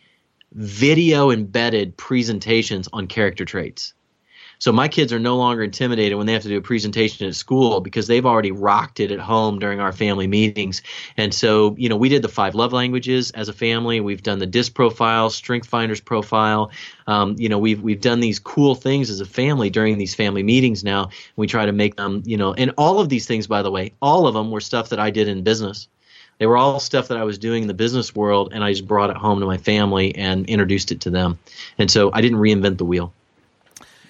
video 0.52 1.30
embedded 1.30 1.96
presentations 1.96 2.88
on 2.92 3.06
character 3.06 3.44
traits 3.44 3.94
so 4.58 4.72
my 4.72 4.88
kids 4.88 5.12
are 5.12 5.20
no 5.20 5.36
longer 5.36 5.62
intimidated 5.62 6.18
when 6.18 6.26
they 6.26 6.32
have 6.32 6.42
to 6.42 6.48
do 6.48 6.58
a 6.58 6.62
presentation 6.62 7.28
at 7.28 7.34
school 7.36 7.80
because 7.80 8.08
they've 8.08 8.26
already 8.26 8.50
rocked 8.50 8.98
it 8.98 9.12
at 9.12 9.20
home 9.20 9.60
during 9.60 9.78
our 9.78 9.92
family 9.92 10.26
meetings. 10.26 10.82
And 11.16 11.32
so, 11.32 11.76
you 11.78 11.88
know, 11.88 11.96
we 11.96 12.08
did 12.08 12.22
the 12.22 12.28
five 12.28 12.56
love 12.56 12.72
languages 12.72 13.30
as 13.30 13.48
a 13.48 13.52
family. 13.52 14.00
We've 14.00 14.22
done 14.22 14.40
the 14.40 14.46
DISC 14.46 14.74
profile, 14.74 15.30
Strength 15.30 15.68
Finders 15.68 16.00
profile. 16.00 16.72
Um, 17.06 17.36
you 17.38 17.48
know, 17.48 17.58
we've 17.58 17.80
we've 17.80 18.00
done 18.00 18.18
these 18.18 18.40
cool 18.40 18.74
things 18.74 19.10
as 19.10 19.20
a 19.20 19.26
family 19.26 19.70
during 19.70 19.96
these 19.96 20.14
family 20.14 20.42
meetings. 20.42 20.82
Now 20.82 21.10
we 21.36 21.46
try 21.46 21.66
to 21.66 21.72
make 21.72 21.94
them, 21.94 22.22
you 22.26 22.36
know, 22.36 22.52
and 22.52 22.72
all 22.76 22.98
of 22.98 23.08
these 23.08 23.26
things, 23.26 23.46
by 23.46 23.62
the 23.62 23.70
way, 23.70 23.92
all 24.02 24.26
of 24.26 24.34
them 24.34 24.50
were 24.50 24.60
stuff 24.60 24.88
that 24.88 24.98
I 24.98 25.10
did 25.10 25.28
in 25.28 25.44
business. 25.44 25.86
They 26.38 26.46
were 26.46 26.56
all 26.56 26.78
stuff 26.78 27.08
that 27.08 27.18
I 27.18 27.24
was 27.24 27.38
doing 27.38 27.62
in 27.62 27.68
the 27.68 27.74
business 27.74 28.14
world, 28.14 28.52
and 28.52 28.62
I 28.62 28.72
just 28.72 28.86
brought 28.86 29.10
it 29.10 29.16
home 29.16 29.40
to 29.40 29.46
my 29.46 29.56
family 29.56 30.14
and 30.14 30.46
introduced 30.46 30.92
it 30.92 31.00
to 31.02 31.10
them. 31.10 31.38
And 31.78 31.90
so 31.90 32.10
I 32.12 32.20
didn't 32.20 32.38
reinvent 32.38 32.78
the 32.78 32.84
wheel 32.84 33.12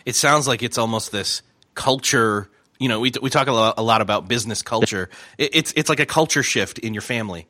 it 0.09 0.17
sounds 0.17 0.49
like 0.49 0.63
it's 0.63 0.79
almost 0.79 1.13
this 1.13 1.43
culture. 1.75 2.49
You 2.81 2.89
know, 2.89 2.99
we 3.01 3.13
we 3.21 3.29
talk 3.29 3.47
a 3.47 3.53
lot, 3.53 3.75
a 3.77 3.83
lot 3.83 4.01
about 4.01 4.27
business 4.27 4.63
culture. 4.63 5.11
It, 5.37 5.55
it's 5.55 5.73
it's 5.77 5.91
like 5.91 6.01
a 6.01 6.07
culture 6.07 6.43
shift 6.43 6.79
in 6.79 6.95
your 6.95 7.03
family. 7.03 7.47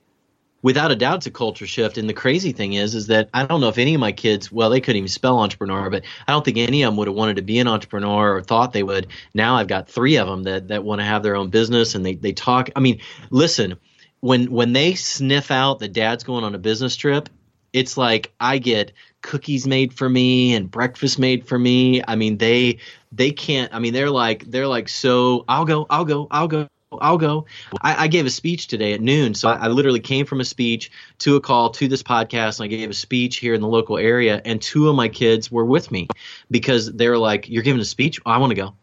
without 0.63 0.91
a 0.91 0.97
doubt 0.97 1.19
it's 1.19 1.27
a 1.27 1.31
culture 1.31 1.67
shift 1.67 1.99
and 1.99 2.09
the 2.09 2.15
crazy 2.15 2.53
thing 2.53 2.73
is 2.73 2.95
is 2.95 3.07
that 3.07 3.29
i 3.33 3.47
don't 3.47 3.61
know 3.61 3.69
if 3.69 3.79
any 3.79 3.95
of 3.95 4.01
my 4.01 4.11
kids 4.13 4.51
well 4.51 4.71
they 4.71 4.81
couldn't 4.81 4.99
even 4.99 5.09
spell 5.09 5.39
entrepreneur 5.39 5.89
but 5.91 6.03
i 6.27 6.33
don't 6.33 6.45
think 6.45 6.59
any 6.59 6.83
of 6.83 6.89
them 6.89 6.97
would 6.97 7.07
have 7.07 7.17
wanted 7.17 7.37
to 7.37 7.43
be 7.43 7.59
an 7.61 7.69
entrepreneur 7.69 8.35
or 8.37 8.43
thought 8.43 8.73
they 8.73 8.83
would 8.83 9.07
now 9.35 9.57
i've 9.57 9.69
got 9.69 9.89
three 9.89 10.17
of 10.17 10.27
them 10.27 10.43
that, 10.43 10.69
that 10.69 10.85
want 10.85 11.01
to 11.01 11.05
have 11.05 11.23
their 11.23 11.37
own 11.37 11.49
business 11.51 11.95
and 11.95 12.05
they, 12.05 12.17
they 12.17 12.33
talk 12.33 12.71
i 12.75 12.81
mean 12.81 13.01
listen 13.31 13.77
when 14.21 14.51
when 14.51 14.73
they 14.73 14.95
sniff 14.95 15.51
out 15.51 15.79
that 15.79 15.93
dad's 15.93 16.25
going 16.25 16.45
on 16.45 16.55
a 16.55 16.59
business 16.59 16.97
trip 16.97 17.29
it's 17.73 17.97
like 17.97 18.33
i 18.41 18.59
get 18.59 18.93
cookies 19.23 19.67
made 19.67 19.93
for 19.93 20.09
me 20.09 20.55
and 20.55 20.71
breakfast 20.71 21.19
made 21.19 21.47
for 21.47 21.59
me 21.59 22.01
i 22.07 22.15
mean 22.15 22.39
they 22.39 22.79
they 23.13 23.31
can't 23.31 23.75
i 23.75 23.79
mean 23.79 23.93
they're 23.93 24.11
like 24.11 24.45
they're 24.51 24.69
like 24.69 24.89
so 24.89 25.45
i'll 25.49 25.65
go 25.65 25.87
i'll 25.91 26.05
go 26.05 26.29
i'll 26.31 26.49
go 26.49 26.69
I'll 27.01 27.19
go. 27.19 27.45
I, 27.83 28.05
I, 28.05 28.09
gave 28.09 28.25
a 28.25 28.31
speech 28.31 28.67
today 28.67 28.95
at 28.95 29.03
noon. 29.03 29.35
So 29.35 29.49
I, 29.49 29.65
I, 29.65 29.69
literally 29.69 30.01
came 30.01 30.25
from 30.25 30.41
a 30.41 30.45
speech 30.45 30.91
to 31.19 31.37
a 31.37 31.41
call 31.41 31.71
to 31.71 31.87
this 31.87 32.03
podcast, 32.03 32.61
and 32.61 32.65
I 32.65 32.69
gave 32.69 32.89
a 32.89 32.95
speech 32.95 33.37
here 33.37 33.53
in 33.53 33.61
the 33.61 33.69
local 33.69 33.99
area. 33.99 34.41
And 34.45 34.61
two 34.61 34.89
of 34.89 34.97
my 34.97 35.09
kids 35.09 35.53
were 35.53 35.67
with 35.67 35.91
me 35.91 36.09
because 36.51 36.91
they 36.91 37.09
were 37.09 37.19
like, 37.19 37.49
"You're 37.49 37.63
giving 37.63 37.83
a 37.83 37.85
speech? 37.85 38.21
Oh, 38.25 38.31
I 38.31 38.39
want 38.39 38.53
to 38.53 38.57
go." 38.57 38.75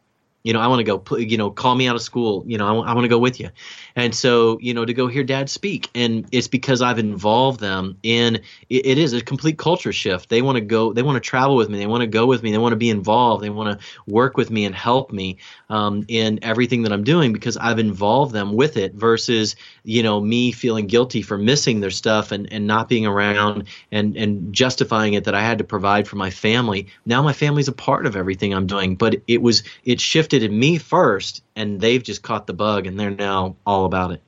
You 0.46 0.54
know, 0.54 0.60
I 0.60 0.68
want 0.68 0.80
to 0.80 0.84
go, 0.84 1.18
you 1.18 1.40
know, 1.40 1.50
call 1.50 1.74
me 1.74 1.88
out 1.88 1.96
of 1.96 2.04
school. 2.04 2.44
You 2.46 2.60
know, 2.60 2.68
I, 2.84 2.92
I 2.92 2.94
want 2.94 3.04
to 3.04 3.10
go 3.10 3.18
with 3.18 3.40
you. 3.40 3.50
And 3.96 4.14
so, 4.14 4.60
you 4.62 4.76
know, 4.76 4.86
to 4.86 4.94
go 4.94 5.08
hear 5.08 5.24
dad 5.24 5.50
speak. 5.50 5.90
And 5.96 6.28
it's 6.32 6.48
because 6.48 6.84
I've 6.84 7.00
involved 7.00 7.60
them 7.60 7.98
in, 8.04 8.36
it, 8.70 8.86
it 8.86 8.98
is 9.00 9.14
a 9.14 9.22
complete 9.22 9.58
culture 9.58 9.92
shift. 9.92 10.30
They 10.30 10.44
want 10.44 10.58
to 10.58 10.62
go, 10.62 10.94
they 10.94 11.02
want 11.02 11.16
to 11.16 11.20
travel 11.20 11.56
with 11.56 11.68
me. 11.70 11.80
They 11.80 11.88
want 11.88 12.02
to 12.02 12.08
go 12.08 12.28
with 12.28 12.44
me. 12.44 12.52
They 12.52 12.60
want 12.60 12.74
to 12.74 12.78
be 12.78 12.92
involved. 12.92 13.44
They 13.44 13.50
want 13.50 13.80
to 13.80 13.86
work 14.06 14.38
with 14.38 14.52
me 14.52 14.66
and 14.66 14.76
help 14.76 15.12
me 15.12 15.38
um, 15.72 16.06
in 16.10 16.38
everything 16.44 16.84
that 16.84 16.94
I'm 16.94 17.04
doing 17.04 17.34
because 17.34 17.58
I've 17.58 17.80
involved 17.80 18.32
them 18.32 18.54
with 18.54 18.78
it 18.78 18.94
versus, 18.94 19.56
you 19.84 20.04
know, 20.04 20.22
me 20.22 20.52
feeling 20.52 20.86
guilty 20.86 21.24
for 21.24 21.40
missing 21.40 21.80
their 21.80 21.90
stuff 21.90 22.32
and, 22.32 22.54
and 22.54 22.68
not 22.68 22.88
being 22.88 23.08
around 23.08 23.64
and, 23.92 24.16
and 24.16 24.54
justifying 24.54 25.16
it 25.16 25.24
that 25.24 25.34
I 25.34 25.42
had 25.42 25.58
to 25.58 25.64
provide 25.64 26.08
for 26.08 26.18
my 26.18 26.30
family. 26.30 26.86
Now 27.04 27.24
my 27.24 27.34
family's 27.34 27.68
a 27.68 27.74
part 27.74 28.06
of 28.06 28.16
everything 28.16 28.54
I'm 28.54 28.68
doing, 28.68 28.96
but 28.96 29.24
it 29.28 29.42
was, 29.42 29.64
it 29.86 30.00
shifted 30.00 30.35
in 30.44 30.58
me 30.58 30.78
first, 30.78 31.44
and 31.56 31.80
they've 31.80 32.02
just 32.02 32.22
caught 32.22 32.48
the 32.48 32.54
bug, 32.54 32.88
and 32.88 33.00
they're 33.00 33.12
now 33.12 33.56
all 33.66 33.86
about 33.86 34.12
it. 34.12 34.22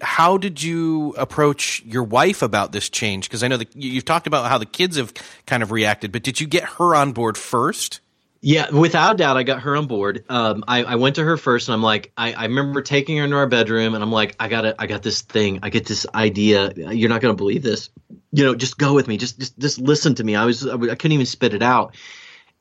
How 0.00 0.36
did 0.36 0.62
you 0.62 1.14
approach 1.16 1.82
your 1.84 2.02
wife 2.02 2.42
about 2.42 2.72
this 2.72 2.88
change? 2.88 3.28
Because 3.28 3.42
I 3.42 3.48
know 3.48 3.56
that 3.56 3.74
you've 3.76 4.04
talked 4.04 4.26
about 4.26 4.50
how 4.50 4.58
the 4.58 4.66
kids 4.66 4.96
have 4.96 5.14
kind 5.46 5.62
of 5.62 5.70
reacted, 5.70 6.12
but 6.12 6.22
did 6.22 6.40
you 6.40 6.46
get 6.46 6.64
her 6.64 6.94
on 6.94 7.12
board 7.12 7.38
first? 7.38 8.00
Yeah, 8.46 8.70
without 8.70 9.16
doubt, 9.16 9.38
I 9.38 9.42
got 9.42 9.62
her 9.62 9.74
on 9.74 9.86
board. 9.86 10.26
Um, 10.28 10.64
I, 10.68 10.84
I, 10.84 10.94
went 10.96 11.16
to 11.16 11.24
her 11.24 11.38
first, 11.38 11.68
and 11.68 11.74
I'm 11.74 11.82
like, 11.82 12.12
I, 12.14 12.34
I, 12.34 12.42
remember 12.42 12.82
taking 12.82 13.16
her 13.16 13.24
into 13.24 13.36
our 13.36 13.46
bedroom, 13.46 13.94
and 13.94 14.04
I'm 14.04 14.12
like, 14.12 14.36
I 14.38 14.48
got 14.48 14.66
it, 14.66 14.76
I 14.78 14.86
got 14.86 15.02
this 15.02 15.22
thing, 15.22 15.60
I 15.62 15.70
get 15.70 15.86
this 15.86 16.06
idea. 16.14 16.70
You're 16.76 17.08
not 17.08 17.22
going 17.22 17.32
to 17.32 17.38
believe 17.38 17.62
this. 17.62 17.88
You 18.32 18.44
know, 18.44 18.54
just 18.54 18.76
go 18.76 18.92
with 18.92 19.08
me. 19.08 19.16
Just, 19.16 19.38
just, 19.38 19.58
just 19.58 19.78
listen 19.78 20.16
to 20.16 20.24
me. 20.24 20.36
I 20.36 20.44
was, 20.44 20.66
I 20.66 20.76
couldn't 20.76 21.12
even 21.12 21.24
spit 21.24 21.54
it 21.54 21.62
out. 21.62 21.96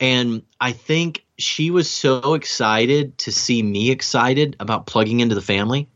And 0.04 0.44
I 0.60 0.74
think 0.74 1.24
she 1.38 1.72
was 1.72 1.90
so 1.90 2.34
excited 2.34 3.18
to 3.20 3.32
see 3.32 3.64
me 3.64 3.90
excited 3.90 4.58
about 4.60 4.86
plugging 4.86 5.22
into 5.22 5.34
the 5.34 5.42
family 5.42 5.88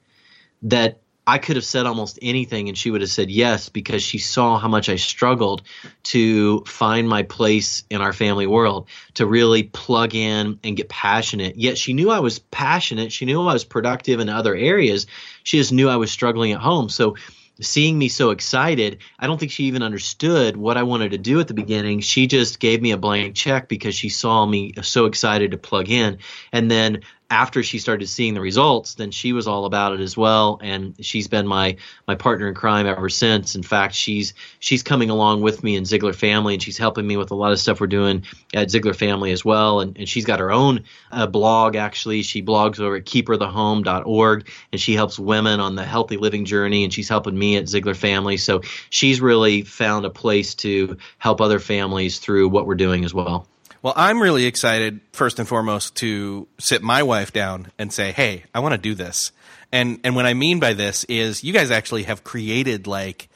that 0.62 1.02
I 1.28 1.40
could 1.40 1.58
have 1.58 1.66
said 1.66 1.86
almost 1.86 2.18
anything 2.22 2.70
and 2.70 2.78
she 2.78 2.90
would 2.90 3.02
have 3.02 3.10
said 3.10 3.30
yes 3.30 3.68
because 3.68 4.02
she 4.02 4.18
saw 4.18 4.60
how 4.60 4.70
much 4.70 4.88
I 4.88 4.96
struggled 4.96 5.64
to 6.04 6.62
find 6.62 7.10
my 7.10 7.24
place 7.24 7.84
in 7.90 8.00
our 8.00 8.14
family 8.14 8.48
world, 8.48 8.88
to 9.16 9.26
really 9.26 9.64
plug 9.64 10.16
in 10.16 10.58
and 10.64 10.78
get 10.78 10.88
passionate. 10.88 11.58
Yet 11.58 11.78
she 11.78 11.92
knew 11.92 12.10
I 12.10 12.22
was 12.22 12.40
passionate. 12.40 13.12
She 13.12 13.26
knew 13.26 13.42
I 13.42 13.52
was 13.52 13.66
productive 13.66 14.22
in 14.22 14.30
other 14.30 14.56
areas. 14.56 15.06
She 15.44 15.58
just 15.58 15.74
knew 15.74 15.90
I 15.90 15.98
was 15.98 16.12
struggling 16.12 16.54
at 16.54 16.62
home. 16.62 16.88
So 16.88 17.18
seeing 17.62 17.98
me 17.98 18.10
so 18.10 18.30
excited, 18.30 19.00
I 19.20 19.28
don't 19.28 19.40
think 19.40 19.52
she 19.52 19.66
even 19.66 19.84
understood 19.84 20.58
what 20.58 20.78
I 20.78 20.84
wanted 20.84 21.12
to 21.12 21.18
do 21.18 21.40
at 21.40 21.48
the 21.48 21.54
beginning. 21.54 22.02
She 22.02 22.28
just 22.28 22.60
gave 22.60 22.82
me 22.82 22.92
a 22.92 22.98
blank 22.98 23.36
check 23.36 23.68
because 23.68 23.96
she 23.96 24.10
saw 24.10 24.46
me 24.46 24.74
so 24.82 25.06
excited 25.06 25.52
to 25.52 25.58
plug 25.58 25.90
in. 25.90 26.20
And 26.52 26.70
then 26.70 27.02
after 27.30 27.62
she 27.62 27.80
started 27.80 28.08
seeing 28.08 28.34
the 28.34 28.42
results, 28.42 28.96
then 28.96 29.12
she 29.12 29.34
was 29.34 29.48
all 29.48 29.66
about 29.66 29.94
it 29.94 30.00
as 30.00 30.16
well, 30.16 30.60
and 30.62 30.96
she's 31.06 31.28
been 31.28 31.46
my 31.46 31.76
my 32.08 32.16
partner 32.16 32.48
in 32.48 32.56
crime 32.56 32.88
ever 32.88 33.10
since. 33.10 33.56
In 33.56 33.64
fact, 33.64 33.96
she's 33.96 34.34
she's 34.60 34.82
coming 34.82 35.10
along 35.10 35.42
with 35.42 35.62
me 35.62 35.76
in 35.76 35.84
Ziglar 35.84 36.16
Family, 36.16 36.54
and 36.54 36.64
she's 36.64 36.78
helping 36.78 37.06
me 37.06 37.18
with 37.18 37.32
a 37.32 37.36
lot 37.36 37.52
of 37.52 37.60
stuff 37.60 37.82
we're 37.82 37.88
doing 37.88 38.24
at 38.54 38.70
Ziglar 38.70 38.96
Family 38.96 39.34
as 39.34 39.44
well. 39.44 39.82
And, 39.82 39.98
and 39.98 40.08
she's 40.08 40.24
got 40.24 40.40
her 40.40 40.52
own 40.52 40.86
uh, 41.12 41.28
blog. 41.28 41.76
Actually, 41.76 42.22
she 42.24 42.42
blogs 42.42 42.80
over 42.80 42.96
at 42.96 43.06
keeperthehome.org, 43.06 44.50
and 44.72 44.80
she 44.80 44.94
helps 44.94 45.20
women 45.20 45.60
on 45.60 45.76
the 45.76 45.86
healthy 45.86 46.16
living 46.16 46.46
journey. 46.46 46.86
And 46.86 46.94
she's 46.94 47.10
helping 47.10 47.38
me 47.38 47.58
at 47.58 47.66
Ziglar 47.66 47.96
Family, 47.96 48.38
so 48.38 48.62
she's 48.90 49.20
really 49.20 49.64
found 49.64 50.06
a 50.06 50.10
place 50.10 50.56
to 50.56 50.98
help 51.18 51.42
other 51.42 51.60
families 51.60 52.20
through 52.20 52.48
what 52.48 52.66
we're 52.66 52.76
doing 52.76 53.04
as 53.04 53.14
well. 53.14 53.48
Well, 53.88 53.94
I'm 53.96 54.22
really 54.22 54.48
excited, 54.48 55.00
first 55.14 55.40
and 55.40 55.48
foremost, 55.48 55.96
to 55.96 56.50
sit 56.60 56.84
my 56.84 57.04
wife 57.04 57.32
down 57.32 57.72
and 57.80 57.94
say, 57.94 58.12
hey, 58.12 58.44
I 58.54 58.60
want 58.60 58.74
to 58.74 58.78
do 58.78 58.94
this. 58.94 59.32
And, 59.72 60.02
and 60.04 60.14
what 60.14 60.26
I 60.26 60.34
mean 60.34 60.60
by 60.60 60.74
this 60.74 61.06
is 61.06 61.42
you 61.42 61.54
guys 61.54 61.72
actually 61.72 62.04
have 62.04 62.26
created 62.26 62.86
like 62.86 63.30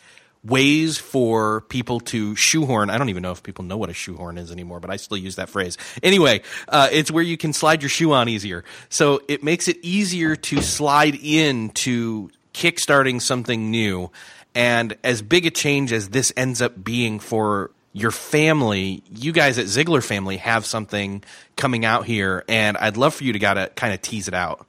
ways 0.44 0.98
for 0.98 1.62
people 1.70 2.02
to 2.02 2.36
shoehorn. 2.36 2.90
I 2.90 2.98
don't 2.98 3.08
even 3.08 3.24
know 3.24 3.32
if 3.32 3.44
people 3.44 3.64
know 3.64 3.78
what 3.78 3.90
a 3.90 3.94
shoehorn 3.94 4.38
is 4.38 4.52
anymore, 4.52 4.82
but 4.82 4.90
I 4.90 4.98
still 4.98 5.16
use 5.16 5.38
that 5.38 5.48
phrase. 5.48 5.78
Anyway, 6.04 6.42
uh, 6.68 6.90
it's 6.92 7.10
where 7.10 7.24
you 7.24 7.38
can 7.38 7.54
slide 7.54 7.82
your 7.82 7.88
shoe 7.88 8.12
on 8.12 8.28
easier. 8.28 8.66
So 8.90 9.22
it 9.30 9.46
makes 9.46 9.70
it 9.70 9.78
easier 9.82 10.36
to 10.36 10.62
slide 10.62 11.16
in 11.16 11.70
into 11.70 12.30
kickstarting 12.54 13.22
something 13.22 13.72
new. 13.72 14.12
And 14.54 14.98
as 15.02 15.22
big 15.22 15.46
a 15.46 15.50
change 15.50 15.94
as 15.94 16.10
this 16.10 16.34
ends 16.36 16.62
up 16.62 16.84
being 16.84 17.22
for 17.22 17.72
your 17.94 18.12
family, 18.12 19.04
you 19.10 19.32
guys 19.32 19.58
at 19.58 19.66
Ziglar 19.66 20.04
Family 20.04 20.38
have 20.38 20.66
something 20.66 21.24
coming 21.56 21.86
out 21.86 22.06
here, 22.06 22.44
and 22.48 22.78
I'd 22.78 22.98
love 22.98 23.14
for 23.14 23.24
you 23.24 23.34
to 23.34 23.40
gotta 23.40 23.72
kind 23.76 23.94
of 23.94 24.02
tease 24.02 24.28
it 24.28 24.34
out. 24.34 24.66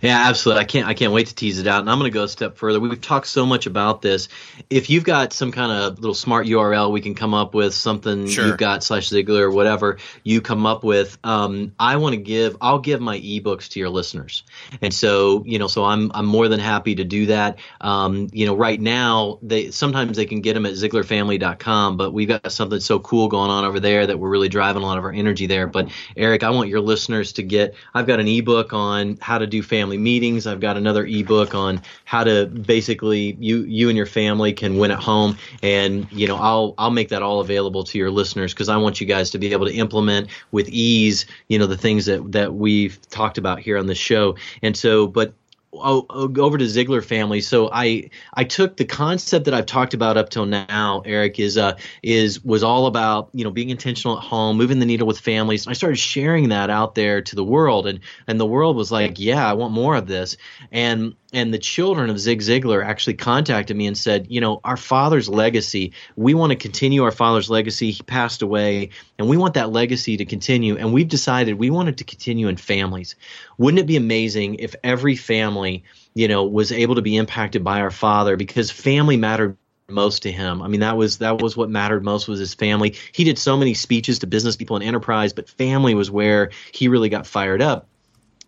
Yeah, 0.00 0.28
absolutely. 0.28 0.62
I 0.62 0.64
can't 0.64 0.86
I 0.86 0.94
can't 0.94 1.12
wait 1.12 1.28
to 1.28 1.34
tease 1.34 1.58
it 1.58 1.66
out. 1.66 1.80
And 1.80 1.90
I'm 1.90 1.98
going 1.98 2.10
to 2.10 2.14
go 2.14 2.24
a 2.24 2.28
step 2.28 2.56
further. 2.56 2.80
We've 2.80 3.00
talked 3.00 3.26
so 3.26 3.46
much 3.46 3.66
about 3.66 4.02
this. 4.02 4.28
If 4.70 4.90
you've 4.90 5.04
got 5.04 5.32
some 5.32 5.52
kind 5.52 5.72
of 5.72 5.98
little 5.98 6.14
smart 6.14 6.46
URL 6.46 6.92
we 6.92 7.00
can 7.00 7.14
come 7.14 7.34
up 7.34 7.54
with 7.54 7.74
something 7.74 8.28
sure. 8.28 8.46
you've 8.46 8.58
got 8.58 8.84
slash 8.84 9.08
Ziglar 9.08 9.42
or 9.42 9.50
whatever 9.50 9.98
you 10.22 10.40
come 10.40 10.66
up 10.66 10.84
with, 10.84 11.18
um, 11.24 11.72
I 11.78 11.96
want 11.96 12.14
to 12.14 12.20
give 12.20 12.56
I'll 12.60 12.78
give 12.78 13.00
my 13.00 13.18
ebooks 13.18 13.70
to 13.70 13.80
your 13.80 13.90
listeners. 13.90 14.44
And 14.80 14.92
so, 14.92 15.44
you 15.46 15.58
know, 15.58 15.66
so 15.66 15.84
I'm 15.84 16.10
I'm 16.14 16.26
more 16.26 16.48
than 16.48 16.60
happy 16.60 16.96
to 16.96 17.04
do 17.04 17.26
that. 17.26 17.58
Um, 17.80 18.28
you 18.32 18.46
know, 18.46 18.56
right 18.56 18.80
now 18.80 19.38
they 19.42 19.70
sometimes 19.70 20.16
they 20.16 20.26
can 20.26 20.40
get 20.40 20.54
them 20.54 20.66
at 20.66 20.74
ziglarfamily.com, 20.74 21.96
but 21.96 22.12
we've 22.12 22.28
got 22.28 22.52
something 22.52 22.80
so 22.80 22.98
cool 23.00 23.28
going 23.28 23.50
on 23.50 23.64
over 23.64 23.80
there 23.80 24.06
that 24.06 24.18
we're 24.18 24.28
really 24.28 24.48
driving 24.48 24.82
a 24.82 24.86
lot 24.86 24.98
of 24.98 25.04
our 25.04 25.12
energy 25.12 25.46
there. 25.46 25.66
But 25.66 25.90
Erik, 26.16 26.42
I 26.42 26.50
want 26.50 26.68
your 26.68 26.80
listeners 26.80 27.32
to 27.34 27.42
get 27.42 27.74
I've 27.92 28.06
got 28.06 28.20
an 28.20 28.28
ebook 28.28 28.72
on 28.72 29.18
how 29.20 29.38
to 29.38 29.46
do 29.46 29.62
family 29.64 29.98
meetings. 29.98 30.46
I've 30.46 30.60
got 30.60 30.76
another 30.76 31.04
ebook 31.04 31.54
on 31.54 31.82
how 32.04 32.24
to 32.24 32.46
basically 32.46 33.36
you 33.40 33.64
you 33.64 33.88
and 33.88 33.96
your 33.96 34.06
family 34.06 34.52
can 34.52 34.78
win 34.78 34.90
at 34.90 35.02
home, 35.02 35.36
and 35.62 36.06
you 36.12 36.28
know 36.28 36.36
I'll 36.36 36.74
I'll 36.78 36.90
make 36.90 37.08
that 37.08 37.22
all 37.22 37.40
available 37.40 37.84
to 37.84 37.98
your 37.98 38.10
listeners 38.10 38.54
because 38.54 38.68
I 38.68 38.76
want 38.76 39.00
you 39.00 39.06
guys 39.06 39.30
to 39.30 39.38
be 39.38 39.52
able 39.52 39.66
to 39.66 39.74
implement 39.74 40.28
with 40.52 40.68
ease, 40.68 41.26
you 41.48 41.58
know, 41.58 41.66
the 41.66 41.76
things 41.76 42.06
that 42.06 42.32
that 42.32 42.54
we've 42.54 43.00
talked 43.10 43.38
about 43.38 43.58
here 43.58 43.78
on 43.78 43.86
the 43.86 43.94
show. 43.94 44.36
And 44.62 44.76
so, 44.76 45.06
but 45.06 45.34
over 45.80 46.58
to 46.58 46.64
Ziglar 46.64 47.04
family. 47.04 47.40
So 47.40 47.70
I 47.72 48.10
I 48.34 48.44
took 48.44 48.76
the 48.76 48.84
concept 48.84 49.44
that 49.46 49.54
I've 49.54 49.66
talked 49.66 49.94
about 49.94 50.16
up 50.16 50.30
till 50.30 50.46
now, 50.46 51.02
Erik, 51.04 51.38
is 51.38 51.56
uh 51.56 51.76
is 52.02 52.42
was 52.44 52.62
all 52.62 52.86
about 52.86 53.30
you 53.32 53.44
know 53.44 53.50
being 53.50 53.70
intentional 53.70 54.16
at 54.18 54.24
home, 54.24 54.56
moving 54.56 54.78
the 54.78 54.86
needle 54.86 55.06
with 55.06 55.18
families. 55.18 55.66
I 55.66 55.72
started 55.72 55.96
sharing 55.96 56.48
that 56.50 56.70
out 56.70 56.94
there 56.94 57.22
to 57.22 57.36
the 57.36 57.44
world, 57.44 57.86
and 57.86 58.00
and 58.26 58.40
the 58.40 58.46
world 58.46 58.76
was 58.76 58.92
like, 58.92 59.18
yeah, 59.18 59.48
I 59.48 59.52
want 59.52 59.72
more 59.72 59.96
of 59.96 60.06
this. 60.06 60.36
And 60.72 61.14
and 61.34 61.52
the 61.52 61.58
children 61.58 62.10
of 62.10 62.18
Zig 62.18 62.40
Ziglar 62.40 62.84
actually 62.84 63.14
contacted 63.14 63.76
me 63.76 63.86
and 63.86 63.98
said, 63.98 64.28
you 64.30 64.40
know, 64.40 64.60
our 64.62 64.76
father's 64.76 65.28
legacy, 65.28 65.92
we 66.16 66.32
want 66.32 66.50
to 66.50 66.56
continue 66.56 67.02
our 67.02 67.10
father's 67.10 67.50
legacy. 67.50 67.90
He 67.90 68.02
passed 68.04 68.40
away, 68.40 68.90
and 69.18 69.28
we 69.28 69.36
want 69.36 69.54
that 69.54 69.72
legacy 69.72 70.16
to 70.16 70.24
continue. 70.24 70.76
And 70.76 70.92
we've 70.92 71.08
decided 71.08 71.58
we 71.58 71.70
want 71.70 71.88
it 71.88 71.96
to 71.98 72.04
continue 72.04 72.46
in 72.46 72.56
families. 72.56 73.16
Wouldn't 73.58 73.80
it 73.80 73.86
be 73.86 73.96
amazing 73.96 74.56
if 74.60 74.76
every 74.84 75.16
family, 75.16 75.82
you 76.14 76.28
know, 76.28 76.44
was 76.44 76.70
able 76.70 76.94
to 76.94 77.02
be 77.02 77.16
impacted 77.16 77.64
by 77.64 77.80
our 77.80 77.90
father 77.90 78.36
because 78.36 78.70
family 78.70 79.16
mattered 79.16 79.56
most 79.88 80.22
to 80.22 80.32
him. 80.32 80.62
I 80.62 80.68
mean, 80.68 80.80
that 80.80 80.96
was 80.96 81.18
that 81.18 81.42
was 81.42 81.56
what 81.56 81.68
mattered 81.68 82.02
most 82.02 82.26
was 82.26 82.38
his 82.38 82.54
family. 82.54 82.96
He 83.12 83.24
did 83.24 83.38
so 83.38 83.56
many 83.56 83.74
speeches 83.74 84.20
to 84.20 84.26
business 84.26 84.56
people 84.56 84.76
and 84.76 84.84
enterprise, 84.84 85.34
but 85.34 85.48
family 85.48 85.94
was 85.94 86.10
where 86.10 86.50
he 86.72 86.88
really 86.88 87.10
got 87.10 87.26
fired 87.26 87.60
up. 87.60 87.86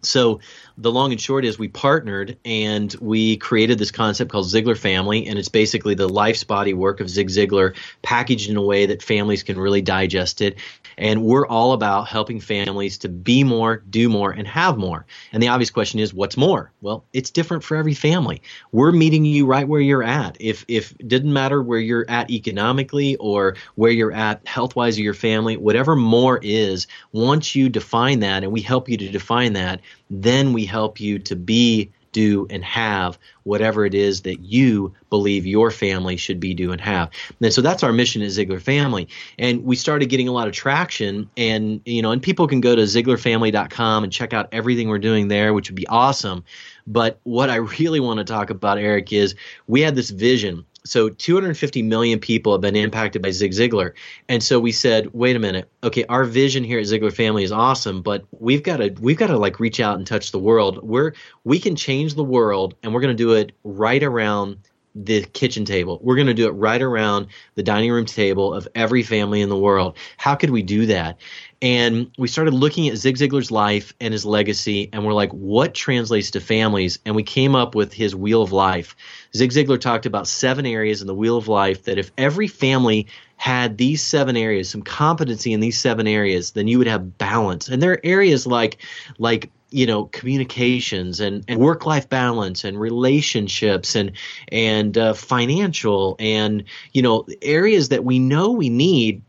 So 0.02 0.40
the 0.78 0.92
long 0.92 1.10
and 1.10 1.20
short 1.20 1.44
is 1.44 1.58
we 1.58 1.68
partnered 1.68 2.38
and 2.44 2.94
we 3.00 3.38
created 3.38 3.78
this 3.78 3.90
concept 3.90 4.30
called 4.30 4.46
Ziglar 4.46 4.76
Family, 4.76 5.26
and 5.26 5.38
it's 5.38 5.48
basically 5.48 5.94
the 5.94 6.08
life's 6.08 6.44
body 6.44 6.74
work 6.74 7.00
of 7.00 7.08
Zig 7.08 7.28
Ziglar 7.28 7.76
packaged 8.02 8.50
in 8.50 8.56
a 8.56 8.62
way 8.62 8.86
that 8.86 9.02
families 9.02 9.42
can 9.42 9.58
really 9.58 9.82
digest 9.82 10.40
it. 10.40 10.58
And 10.98 11.24
we're 11.24 11.46
all 11.46 11.72
about 11.72 12.08
helping 12.08 12.40
families 12.40 12.96
to 12.98 13.10
be 13.10 13.44
more, 13.44 13.82
do 13.90 14.08
more, 14.08 14.30
and 14.30 14.48
have 14.48 14.78
more. 14.78 15.04
And 15.30 15.42
the 15.42 15.48
obvious 15.48 15.70
question 15.70 16.00
is, 16.00 16.14
what's 16.14 16.38
more? 16.38 16.72
Well, 16.80 17.04
it's 17.12 17.30
different 17.30 17.64
for 17.64 17.76
every 17.76 17.92
family. 17.92 18.40
We're 18.72 18.92
meeting 18.92 19.26
you 19.26 19.44
right 19.44 19.68
where 19.68 19.80
you're 19.80 20.02
at. 20.02 20.38
If 20.40 20.64
if 20.68 20.92
it 20.92 21.08
didn't 21.08 21.34
matter 21.34 21.62
where 21.62 21.78
you're 21.78 22.08
at 22.08 22.30
economically 22.30 23.16
or 23.16 23.56
where 23.74 23.90
you're 23.90 24.12
at 24.12 24.46
health 24.46 24.74
wise 24.74 24.96
of 24.96 25.04
your 25.04 25.14
family, 25.14 25.58
whatever 25.58 25.96
more 25.96 26.40
is, 26.42 26.86
once 27.12 27.54
you 27.54 27.68
define 27.68 28.20
that 28.20 28.42
and 28.42 28.52
we 28.52 28.62
help 28.62 28.88
you 28.88 28.96
to 28.96 29.08
define 29.10 29.52
that, 29.52 29.82
then 30.10 30.52
we 30.52 30.64
help 30.64 31.00
you 31.00 31.18
to 31.20 31.36
be 31.36 31.90
do 32.16 32.46
and 32.48 32.64
have 32.64 33.18
whatever 33.42 33.84
it 33.84 33.94
is 33.94 34.22
that 34.22 34.40
you 34.40 34.94
believe 35.10 35.44
your 35.44 35.70
family 35.70 36.16
should 36.16 36.40
be, 36.40 36.54
do, 36.54 36.72
and 36.72 36.80
have. 36.80 37.10
And 37.42 37.52
so 37.52 37.60
that's 37.60 37.82
our 37.82 37.92
mission 37.92 38.22
at 38.22 38.30
Ziglar 38.30 38.60
Family. 38.60 39.08
And 39.38 39.64
we 39.64 39.76
started 39.76 40.06
getting 40.06 40.26
a 40.26 40.32
lot 40.32 40.48
of 40.48 40.54
traction 40.54 41.28
and, 41.36 41.82
you 41.84 42.00
know, 42.00 42.12
and 42.12 42.22
people 42.22 42.48
can 42.48 42.62
go 42.62 42.74
to 42.74 42.82
ziglarfamily.com 42.82 44.02
and 44.02 44.10
check 44.10 44.32
out 44.32 44.48
everything 44.50 44.88
we're 44.88 44.98
doing 44.98 45.28
there, 45.28 45.52
which 45.52 45.68
would 45.68 45.76
be 45.76 45.86
awesome. 45.88 46.42
But 46.86 47.20
what 47.24 47.50
I 47.50 47.56
really 47.56 48.00
want 48.00 48.16
to 48.16 48.24
talk 48.24 48.48
about, 48.48 48.78
Erik, 48.78 49.12
is 49.12 49.34
we 49.66 49.82
had 49.82 49.94
this 49.94 50.08
vision 50.08 50.64
so 50.86 51.08
250 51.08 51.82
million 51.82 52.18
people 52.18 52.52
have 52.52 52.60
been 52.60 52.76
impacted 52.76 53.22
by 53.22 53.30
Zig 53.30 53.52
Ziglar. 53.52 53.92
And 54.28 54.42
so 54.42 54.60
we 54.60 54.72
said, 54.72 55.12
wait 55.12 55.36
a 55.36 55.38
minute. 55.38 55.70
Okay, 55.82 56.04
our 56.08 56.24
vision 56.24 56.64
here 56.64 56.78
at 56.78 56.86
Ziglar 56.86 57.12
Family 57.12 57.44
is 57.44 57.52
awesome, 57.52 58.02
but 58.02 58.24
we've 58.38 58.62
got 58.62 58.78
to 58.78 58.94
we've 59.00 59.16
got 59.16 59.28
to 59.28 59.38
like 59.38 59.60
reach 59.60 59.80
out 59.80 59.96
and 59.96 60.06
touch 60.06 60.32
the 60.32 60.38
world. 60.38 60.80
We're 60.82 61.12
we 61.44 61.58
can 61.58 61.76
change 61.76 62.14
the 62.14 62.24
world 62.24 62.74
and 62.82 62.92
we're 62.94 63.00
going 63.00 63.16
to 63.16 63.22
do 63.22 63.32
it 63.32 63.52
right 63.64 64.02
around 64.02 64.58
the 65.04 65.22
kitchen 65.22 65.66
table. 65.66 65.98
We're 66.02 66.14
going 66.14 66.26
to 66.28 66.34
do 66.34 66.46
it 66.46 66.52
right 66.52 66.80
around 66.80 67.26
the 67.54 67.62
dining 67.62 67.92
room 67.92 68.06
table 68.06 68.54
of 68.54 68.66
every 68.74 69.02
family 69.02 69.42
in 69.42 69.50
the 69.50 69.56
world. 69.56 69.96
How 70.16 70.34
could 70.34 70.50
we 70.50 70.62
do 70.62 70.86
that? 70.86 71.18
And 71.60 72.10
we 72.18 72.28
started 72.28 72.54
looking 72.54 72.88
at 72.88 72.96
Zig 72.96 73.16
Ziglar's 73.16 73.50
life 73.50 73.94
and 74.00 74.12
his 74.12 74.24
legacy, 74.24 74.88
and 74.92 75.04
we're 75.04 75.12
like, 75.12 75.32
what 75.32 75.74
translates 75.74 76.30
to 76.32 76.40
families? 76.40 76.98
And 77.04 77.14
we 77.14 77.22
came 77.22 77.54
up 77.54 77.74
with 77.74 77.92
his 77.92 78.14
Wheel 78.14 78.42
of 78.42 78.52
Life. 78.52 78.96
Zig 79.34 79.50
Ziglar 79.50 79.80
talked 79.80 80.06
about 80.06 80.28
seven 80.28 80.66
areas 80.66 81.00
in 81.00 81.06
the 81.06 81.14
Wheel 81.14 81.36
of 81.36 81.48
Life 81.48 81.84
that 81.84 81.98
if 81.98 82.10
every 82.16 82.48
family 82.48 83.06
had 83.36 83.76
these 83.76 84.02
seven 84.02 84.36
areas, 84.36 84.68
some 84.68 84.82
competency 84.82 85.52
in 85.52 85.60
these 85.60 85.78
seven 85.78 86.06
areas, 86.06 86.52
then 86.52 86.68
you 86.68 86.78
would 86.78 86.86
have 86.86 87.18
balance. 87.18 87.68
And 87.68 87.82
there 87.82 87.92
are 87.92 88.00
areas 88.02 88.46
like 88.46 88.78
like 89.18 89.50
you 89.70 89.86
know 89.86 90.04
communications 90.04 91.20
and, 91.20 91.44
and 91.48 91.58
work 91.58 91.86
life 91.86 92.08
balance 92.08 92.64
and 92.64 92.78
relationships 92.78 93.96
and 93.96 94.12
and 94.48 94.96
uh, 94.96 95.12
financial 95.12 96.16
and 96.18 96.64
you 96.92 97.02
know 97.02 97.26
areas 97.42 97.88
that 97.88 98.04
we 98.04 98.18
know 98.18 98.52
we 98.52 98.68
need 98.68 99.22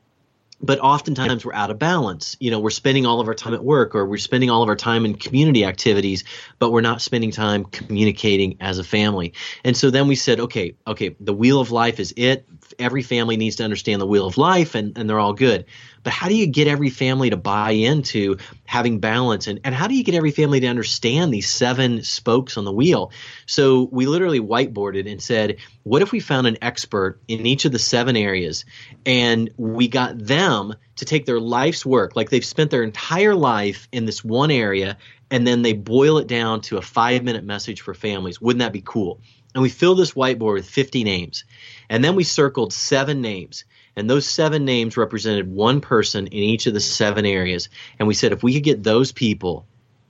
but 0.60 0.80
oftentimes 0.80 1.46
we're 1.46 1.54
out 1.54 1.70
of 1.70 1.78
balance. 1.78 2.36
You 2.40 2.52
know, 2.52 2.60
we're 2.60 2.72
spending 2.72 3.06
all 3.06 3.22
of 3.22 3.28
our 3.28 3.36
time 3.36 3.54
at 3.54 3.64
work 3.64 3.94
or 3.94 4.06
we're 4.06 4.18
spending 4.18 4.50
all 4.50 4.64
of 4.64 4.70
our 4.70 4.76
time 4.76 5.06
in 5.06 5.16
community 5.16 5.64
activities, 5.66 6.24
but 6.58 6.72
we're 6.72 6.82
not 6.82 7.02
spending 7.02 7.32
time 7.32 7.66
communicating 7.66 8.58
as 8.60 8.80
a 8.80 8.84
family. 8.84 9.34
And 9.64 9.78
so 9.78 9.92
then 9.92 10.08
we 10.08 10.16
said, 10.16 10.40
okay, 10.40 10.76
okay, 10.88 11.16
the 11.20 11.34
wheel 11.34 11.60
of 11.60 11.72
life 11.72 12.00
is 12.00 12.14
it. 12.18 12.48
Every 12.80 13.04
family 13.04 13.38
needs 13.38 13.58
to 13.58 13.64
understand 13.64 14.02
the 14.02 14.08
wheel 14.08 14.26
of 14.26 14.38
life 14.38 14.74
and, 14.74 14.98
and 14.98 15.10
they're 15.10 15.20
all 15.20 15.34
good. 15.34 15.66
But 16.04 16.14
how 16.14 16.28
do 16.28 16.36
you 16.36 16.48
get 16.48 16.68
every 16.68 16.90
family 16.90 17.30
to 17.30 17.38
buy 17.38 17.72
into 17.72 18.38
having 18.66 19.00
balance? 19.00 19.48
And, 19.48 19.60
and 19.64 19.74
how 19.74 19.88
do 19.88 19.96
you 19.96 20.04
get 20.04 20.16
every 20.16 20.32
family 20.32 20.60
to 20.62 20.68
understand 20.68 21.34
these 21.34 21.50
seven 21.50 22.04
spokes 22.04 22.58
on 22.58 22.66
the 22.66 22.72
wheel? 22.72 23.12
So 23.46 23.88
we 23.92 24.06
literally 24.06 24.40
whiteboarded 24.40 25.10
and 25.10 25.22
said, 25.22 25.58
what 25.84 26.02
if 26.02 26.12
we 26.12 26.20
found 26.20 26.48
an 26.48 26.58
expert 26.62 27.20
in 27.28 27.46
each 27.46 27.66
of 27.66 27.72
the 27.72 27.80
seven 27.80 28.16
areas 28.16 28.66
and 29.06 29.50
we 29.58 29.88
got 29.88 30.18
them 30.18 30.76
to 30.98 31.06
take 31.06 31.26
their 31.26 31.40
life's 31.40 31.86
work, 31.86 32.16
like 32.16 32.30
they've 32.30 32.44
spent 32.44 32.72
their 32.72 32.84
entire 32.84 33.36
life 33.36 33.88
in 33.92 34.06
this 34.06 34.24
one 34.24 34.52
area, 34.52 34.98
and 35.30 35.46
then 35.46 35.62
they 35.62 35.74
boil 35.74 36.18
it 36.18 36.28
down 36.28 36.62
to 36.62 36.78
a 36.78 36.82
five 36.82 37.24
minute 37.24 37.44
message 37.44 37.82
for 37.82 37.94
families? 37.94 38.42
Wouldn't 38.42 38.60
that 38.60 38.74
be 38.74 38.82
cool? 38.84 39.20
And 39.54 39.62
we 39.62 39.70
filled 39.70 39.98
this 39.98 40.14
whiteboard 40.14 40.54
with 40.54 40.70
50 40.70 41.04
names. 41.04 41.44
And 41.90 42.04
then 42.04 42.16
we 42.16 42.24
circled 42.24 42.74
seven 42.74 43.22
names. 43.22 43.66
And 43.98 44.10
those 44.10 44.28
seven 44.28 44.64
names 44.64 44.96
represented 44.96 45.52
one 45.52 45.82
person 45.82 46.28
in 46.28 46.34
each 46.34 46.68
of 46.68 46.74
the 46.76 46.80
seven 46.80 47.26
areas. 47.26 47.68
And 47.98 48.08
we 48.08 48.14
said 48.14 48.32
if 48.32 48.44
we 48.44 48.54
could 48.54 48.64
get 48.64 48.84
those 48.84 49.12
people, 49.12 49.66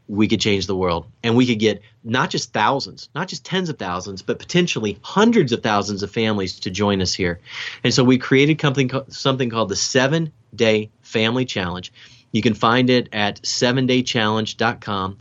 we 0.10 0.28
could 0.28 0.42
change 0.42 0.68
the 0.68 0.76
world. 0.76 1.08
And 1.24 1.36
we 1.36 1.48
could 1.48 1.60
get 1.60 1.82
not 2.04 2.30
just 2.30 2.54
thousands, 2.54 3.10
not 3.16 3.30
just 3.30 3.46
tens 3.46 3.70
of 3.70 3.80
thousands, 3.80 4.22
but 4.22 4.40
potentially 4.40 5.00
hundreds 5.02 5.54
of 5.54 5.64
thousands 5.64 6.04
of 6.04 6.12
families 6.12 6.60
to 6.62 6.70
join 6.70 7.02
us 7.02 7.14
here. 7.14 7.40
And 7.84 7.94
so 7.94 8.04
we 8.04 8.18
created 8.18 8.60
something, 8.60 8.92
something 9.08 9.50
called 9.50 9.70
the 9.70 9.76
Seven 9.76 10.34
Day 10.54 10.92
Family 11.02 11.46
Challenge. 11.46 11.92
You 12.32 12.42
can 12.42 12.54
find 12.56 12.90
it 12.90 13.10
at 13.14 13.42
sevendaychallenge.com. 13.42 15.18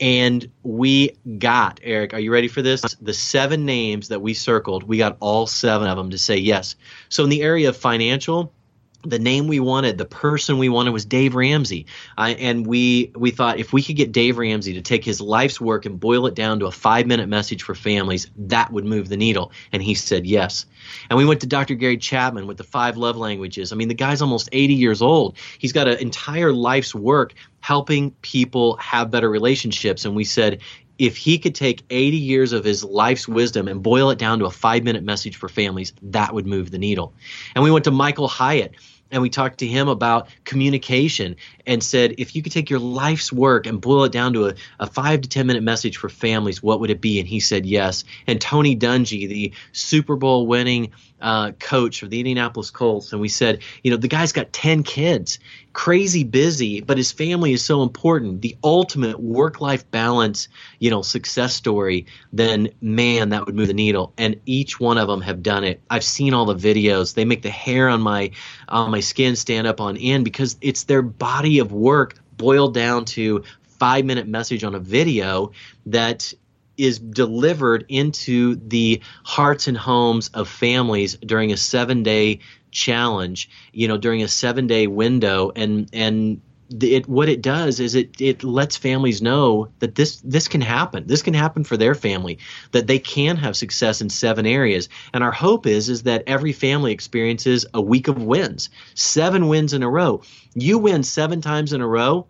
And 0.00 0.50
we 0.62 1.18
got, 1.38 1.80
Erik, 1.82 2.14
are 2.14 2.18
you 2.18 2.32
ready 2.32 2.48
for 2.48 2.62
this? 2.62 2.80
The 3.02 3.12
seven 3.12 3.66
names 3.66 4.08
that 4.08 4.22
we 4.22 4.32
circled, 4.32 4.82
we 4.82 4.96
got 4.96 5.18
all 5.20 5.46
seven 5.46 5.88
of 5.88 5.96
them 5.98 6.10
to 6.10 6.18
say 6.18 6.38
yes. 6.38 6.76
So 7.10 7.22
in 7.24 7.30
the 7.30 7.42
area 7.42 7.68
of 7.68 7.76
financial, 7.76 8.54
the 9.02 9.18
name 9.18 9.46
we 9.46 9.60
wanted, 9.60 9.98
the 9.98 10.04
person 10.04 10.58
we 10.58 10.68
wanted 10.68 10.90
was 10.90 11.04
Dave 11.04 11.34
Ramsey. 11.34 11.86
I, 12.18 12.30
and 12.34 12.66
we 12.66 13.12
we 13.16 13.30
thought 13.30 13.58
if 13.58 13.72
we 13.72 13.82
could 13.82 13.96
get 13.96 14.12
Dave 14.12 14.38
Ramsey 14.38 14.74
to 14.74 14.82
take 14.82 15.04
his 15.04 15.20
life's 15.20 15.60
work 15.60 15.86
and 15.86 15.98
boil 15.98 16.26
it 16.26 16.34
down 16.34 16.60
to 16.60 16.66
a 16.66 16.70
five 16.70 17.06
minute 17.06 17.28
message 17.28 17.62
for 17.62 17.74
families, 17.74 18.30
that 18.36 18.72
would 18.72 18.84
move 18.84 19.08
the 19.08 19.16
needle. 19.16 19.52
And 19.72 19.82
he 19.82 19.94
said 19.94 20.26
yes. 20.26 20.66
And 21.08 21.16
we 21.16 21.24
went 21.24 21.40
to 21.40 21.46
Dr. 21.46 21.74
Gary 21.74 21.96
Chapman 21.96 22.46
with 22.46 22.58
the 22.58 22.64
five 22.64 22.96
love 22.96 23.16
languages. 23.16 23.72
I 23.72 23.76
mean, 23.76 23.88
the 23.88 23.94
guy's 23.94 24.22
almost 24.22 24.48
80 24.52 24.74
years 24.74 25.02
old. 25.02 25.36
He's 25.58 25.72
got 25.72 25.88
an 25.88 25.98
entire 25.98 26.52
life's 26.52 26.94
work 26.94 27.34
helping 27.60 28.10
people 28.22 28.76
have 28.76 29.10
better 29.10 29.28
relationships. 29.28 30.04
And 30.04 30.16
we 30.16 30.24
said, 30.24 30.60
if 31.00 31.16
he 31.16 31.38
could 31.38 31.54
take 31.54 31.82
80 31.88 32.18
years 32.18 32.52
of 32.52 32.62
his 32.62 32.84
life's 32.84 33.26
wisdom 33.26 33.68
and 33.68 33.82
boil 33.82 34.10
it 34.10 34.18
down 34.18 34.38
to 34.40 34.44
a 34.44 34.50
five 34.50 34.84
minute 34.84 35.02
message 35.02 35.36
for 35.36 35.48
families, 35.48 35.94
that 36.02 36.34
would 36.34 36.46
move 36.46 36.70
the 36.70 36.78
needle. 36.78 37.14
And 37.54 37.64
we 37.64 37.70
went 37.70 37.86
to 37.86 37.90
Michael 37.90 38.28
Hyatt 38.28 38.74
and 39.10 39.22
we 39.22 39.30
talked 39.30 39.58
to 39.58 39.66
him 39.66 39.88
about 39.88 40.28
communication 40.44 41.36
and 41.66 41.82
said 41.82 42.14
if 42.18 42.34
you 42.34 42.42
could 42.42 42.52
take 42.52 42.70
your 42.70 42.78
life's 42.78 43.32
work 43.32 43.66
and 43.66 43.80
boil 43.80 44.04
it 44.04 44.12
down 44.12 44.32
to 44.32 44.48
a, 44.48 44.54
a 44.78 44.86
five 44.86 45.22
to 45.22 45.28
ten 45.28 45.46
minute 45.46 45.62
message 45.62 45.96
for 45.96 46.08
families 46.08 46.62
what 46.62 46.80
would 46.80 46.90
it 46.90 47.00
be? 47.00 47.18
And 47.18 47.28
he 47.28 47.40
said 47.40 47.66
yes. 47.66 48.04
And 48.26 48.40
tony 48.40 48.76
dungy 48.76 49.28
the 49.28 49.52
super 49.72 50.16
bowl 50.16 50.46
winning 50.46 50.92
uh, 51.20 51.52
coach 51.52 52.02
of 52.02 52.10
the 52.10 52.18
indianapolis 52.18 52.70
colts 52.70 53.12
and 53.12 53.20
we 53.20 53.28
said 53.28 53.60
you 53.82 53.90
know 53.90 53.96
the 53.96 54.08
guy's 54.08 54.32
got 54.32 54.52
10 54.52 54.82
kids 54.82 55.38
crazy 55.72 56.24
busy 56.24 56.80
but 56.80 56.98
his 56.98 57.12
family 57.12 57.52
is 57.52 57.64
so 57.64 57.82
important. 57.82 58.42
The 58.42 58.56
ultimate 58.64 59.20
work 59.20 59.60
life 59.60 59.88
balance 59.90 60.48
you 60.78 60.90
know 60.90 61.02
success 61.02 61.54
story 61.54 62.06
then 62.32 62.70
man 62.80 63.30
that 63.30 63.46
would 63.46 63.54
move 63.54 63.68
the 63.68 63.74
needle 63.74 64.12
and 64.18 64.40
each 64.46 64.80
one 64.80 64.98
of 64.98 65.08
them 65.08 65.20
have 65.20 65.42
done 65.42 65.64
it. 65.64 65.80
I've 65.88 66.04
seen 66.04 66.34
all 66.34 66.46
the 66.46 66.54
videos. 66.54 67.14
They 67.14 67.24
make 67.24 67.42
the 67.42 67.50
hair 67.50 67.88
on 67.88 68.00
my 68.00 68.30
on 68.68 68.90
my 68.90 69.00
skin 69.00 69.36
stand 69.36 69.66
up 69.66 69.80
on 69.80 69.96
end 69.96 70.24
because 70.24 70.56
it's 70.60 70.84
their 70.84 71.02
body 71.02 71.58
of 71.58 71.72
work 71.72 72.16
boiled 72.36 72.74
down 72.74 73.04
to 73.04 73.44
five 73.78 74.04
minute 74.04 74.26
message 74.26 74.64
on 74.64 74.74
a 74.74 74.80
video 74.80 75.52
that 75.86 76.32
is 76.80 76.98
delivered 76.98 77.84
into 77.88 78.56
the 78.56 79.00
hearts 79.24 79.68
and 79.68 79.76
homes 79.76 80.28
of 80.34 80.48
families 80.48 81.16
during 81.16 81.52
a 81.52 81.56
seven 81.56 82.02
day 82.02 82.40
challenge 82.70 83.50
you 83.72 83.88
know 83.88 83.96
during 83.96 84.22
a 84.22 84.28
seven 84.28 84.66
day 84.66 84.86
window 84.86 85.50
and 85.56 85.88
and 85.92 86.40
it 86.80 87.08
what 87.08 87.28
it 87.28 87.42
does 87.42 87.80
is 87.80 87.94
it 87.94 88.20
it 88.20 88.44
lets 88.44 88.76
families 88.76 89.20
know 89.20 89.68
that 89.80 89.96
this 89.96 90.20
this 90.20 90.46
can 90.46 90.60
happen. 90.60 91.06
This 91.06 91.22
can 91.22 91.34
happen 91.34 91.64
for 91.64 91.76
their 91.76 91.94
family. 91.94 92.38
That 92.72 92.86
they 92.86 92.98
can 92.98 93.36
have 93.36 93.56
success 93.56 94.00
in 94.00 94.08
seven 94.08 94.46
areas. 94.46 94.88
And 95.12 95.24
our 95.24 95.32
hope 95.32 95.66
is 95.66 95.88
is 95.88 96.04
that 96.04 96.22
every 96.26 96.52
family 96.52 96.92
experiences 96.92 97.66
a 97.74 97.80
week 97.80 98.08
of 98.08 98.22
wins, 98.22 98.70
seven 98.94 99.48
wins 99.48 99.72
in 99.72 99.82
a 99.82 99.90
row. 99.90 100.22
You 100.54 100.78
win 100.78 101.02
seven 101.02 101.40
times 101.40 101.72
in 101.72 101.80
a 101.80 101.86
row, 101.86 102.26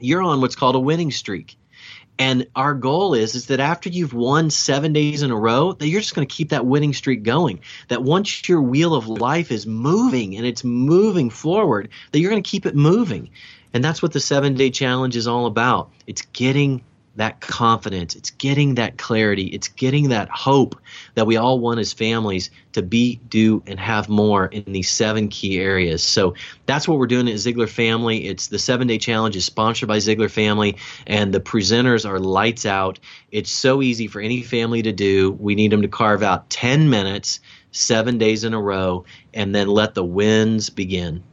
you're 0.00 0.22
on 0.22 0.40
what's 0.40 0.56
called 0.56 0.76
a 0.76 0.80
winning 0.80 1.10
streak. 1.10 1.57
And 2.18 2.48
our 2.56 2.74
goal 2.74 3.14
is 3.14 3.34
is 3.34 3.46
that 3.46 3.60
after 3.60 3.88
you've 3.88 4.12
won 4.12 4.50
seven 4.50 4.92
days 4.92 5.22
in 5.22 5.30
a 5.30 5.36
row, 5.36 5.72
that 5.72 5.86
you're 5.86 6.00
just 6.00 6.14
going 6.14 6.26
to 6.26 6.34
keep 6.34 6.50
that 6.50 6.66
winning 6.66 6.92
streak 6.92 7.22
going. 7.22 7.60
That 7.88 8.02
once 8.02 8.48
your 8.48 8.60
wheel 8.60 8.94
of 8.94 9.08
life 9.08 9.52
is 9.52 9.66
moving 9.66 10.36
and 10.36 10.44
it's 10.44 10.64
moving 10.64 11.30
forward, 11.30 11.90
that 12.10 12.18
you're 12.18 12.30
going 12.30 12.42
to 12.42 12.50
keep 12.50 12.66
it 12.66 12.74
moving. 12.74 13.30
And 13.72 13.84
that's 13.84 14.02
what 14.02 14.12
the 14.12 14.20
seven 14.20 14.54
day 14.54 14.70
challenge 14.70 15.14
is 15.14 15.28
all 15.28 15.46
about. 15.46 15.90
It's 16.06 16.22
getting 16.22 16.82
that 17.18 17.40
confidence. 17.40 18.14
It's 18.14 18.30
getting 18.30 18.76
that 18.76 18.96
clarity. 18.96 19.46
It's 19.46 19.68
getting 19.68 20.08
that 20.10 20.28
hope 20.30 20.80
that 21.14 21.26
we 21.26 21.36
all 21.36 21.58
want 21.58 21.80
as 21.80 21.92
families 21.92 22.50
to 22.72 22.82
be, 22.82 23.16
do, 23.28 23.62
and 23.66 23.78
have 23.78 24.08
more 24.08 24.46
in 24.46 24.72
these 24.72 24.88
seven 24.88 25.28
key 25.28 25.58
areas. 25.58 26.02
So 26.02 26.34
that's 26.66 26.86
what 26.86 26.98
we're 26.98 27.08
doing 27.08 27.28
at 27.28 27.34
Ziglar 27.34 27.68
Family. 27.68 28.26
It's 28.26 28.46
the 28.46 28.58
seven 28.58 28.86
day 28.86 28.98
challenge 28.98 29.34
is 29.36 29.44
sponsored 29.44 29.88
by 29.88 29.98
Ziglar 29.98 30.30
Family, 30.30 30.76
and 31.06 31.34
the 31.34 31.40
presenters 31.40 32.08
are 32.08 32.20
lights 32.20 32.64
out. 32.64 33.00
It's 33.32 33.50
so 33.50 33.82
easy 33.82 34.06
for 34.06 34.20
any 34.20 34.42
family 34.42 34.82
to 34.82 34.92
do. 34.92 35.32
We 35.32 35.56
need 35.56 35.72
them 35.72 35.82
to 35.82 35.88
carve 35.88 36.22
out 36.22 36.48
10 36.50 36.88
minutes, 36.88 37.40
seven 37.72 38.18
days 38.18 38.44
in 38.44 38.54
a 38.54 38.60
row, 38.60 39.04
and 39.34 39.52
then 39.52 39.66
let 39.66 39.94
the 39.94 40.04
wins 40.04 40.70
begin. 40.70 41.24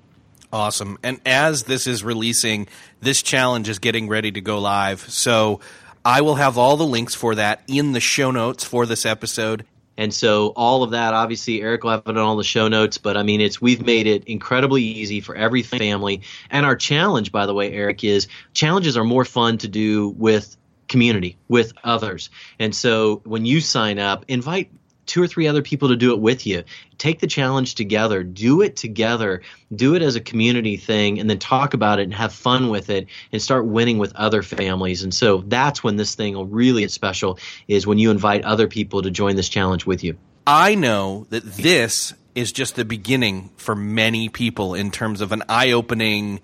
Awesome. 0.52 0.98
And 1.04 1.20
as 1.26 1.64
this 1.64 1.88
is 1.88 2.04
releasing, 2.04 2.68
this 3.02 3.22
challenge 3.22 3.70
is 3.70 3.80
getting 3.80 4.08
ready 4.08 4.32
to 4.32 4.42
go 4.42 4.60
live. 4.60 5.02
So 5.10 5.60
I 6.04 6.22
will 6.22 6.36
have 6.36 6.58
all 6.58 6.78
the 6.78 6.86
links 6.86 7.16
for 7.16 7.36
that 7.36 7.62
in 7.68 7.92
the 7.92 8.00
show 8.00 8.32
notes 8.32 8.64
for 8.64 8.86
this 8.86 9.06
episode. 9.06 9.66
And 9.98 10.14
so 10.14 10.50
all 10.56 10.84
of 10.84 10.92
that, 10.92 11.14
obviously, 11.14 11.62
Erik 11.62 11.84
will 11.84 11.92
have 11.92 12.04
it 12.06 12.10
on 12.10 12.18
all 12.18 12.36
the 12.36 12.44
show 12.44 12.68
notes. 12.68 12.98
But 12.98 13.18
I 13.18 13.24
mean, 13.24 13.42
it's 13.42 13.62
we've 13.62 13.86
made 13.86 14.08
it 14.08 14.26
incredibly 14.26 14.84
easy 14.84 15.22
for 15.22 15.36
every 15.36 15.64
family. 15.64 16.22
And 16.50 16.66
our 16.66 16.76
challenge, 16.76 17.32
by 17.32 17.46
the 17.46 17.54
way, 17.54 17.72
Erik, 17.72 18.04
is 18.04 18.28
challenges 18.54 18.98
are 18.98 19.04
more 19.04 19.26
fun 19.26 19.58
to 19.60 19.68
do 19.68 20.10
with 20.10 20.58
community, 20.88 21.38
with 21.48 21.74
others. 21.84 22.30
And 22.60 22.76
so 22.76 23.22
when 23.24 23.46
you 23.46 23.62
sign 23.62 23.98
up, 23.98 24.26
invite 24.28 24.70
two 25.06 25.22
or 25.22 25.28
three 25.28 25.48
other 25.48 25.62
people 25.62 25.90
to 25.90 25.96
do 25.96 26.12
it 26.12 26.20
with 26.20 26.46
you. 26.46 26.64
Take 26.98 27.20
the 27.20 27.28
challenge 27.28 27.76
together, 27.76 28.24
do 28.24 28.62
it 28.62 28.76
together, 28.76 29.42
do 29.74 29.96
it 29.96 30.02
as 30.02 30.16
a 30.16 30.22
community 30.22 30.78
thing, 30.78 31.20
and 31.20 31.30
then 31.30 31.40
talk 31.40 31.74
about 31.74 32.00
it 32.00 32.04
and 32.04 32.14
have 32.14 32.34
fun 32.34 32.70
with 32.70 32.90
it 32.90 33.08
and 33.32 33.42
start 33.42 33.66
winning 33.66 33.98
with 33.98 34.16
other 34.16 34.42
families. 34.42 35.04
And 35.04 35.14
so 35.14 35.44
that's 35.48 35.84
when 35.84 35.96
this 35.96 36.16
thing 36.16 36.36
will 36.36 36.48
really 36.48 36.82
get 36.82 36.92
special 36.92 37.40
is 37.68 37.86
when 37.86 37.98
you 37.98 38.12
invite 38.12 38.44
other 38.44 38.68
people 38.68 39.02
to 39.02 39.12
join 39.12 39.36
this 39.36 39.50
challenge 39.50 39.86
with 39.86 40.04
you. 40.04 40.18
I 40.48 40.76
know 40.76 41.26
that 41.30 41.44
this 41.44 42.14
is 42.36 42.52
just 42.52 42.76
the 42.76 42.86
beginning 42.86 43.50
for 43.56 43.76
many 43.76 44.30
people 44.30 44.76
in 44.76 44.92
terms 44.92 45.22
of 45.22 45.32
an 45.32 45.44
eye 45.50 45.72
opening 45.72 46.42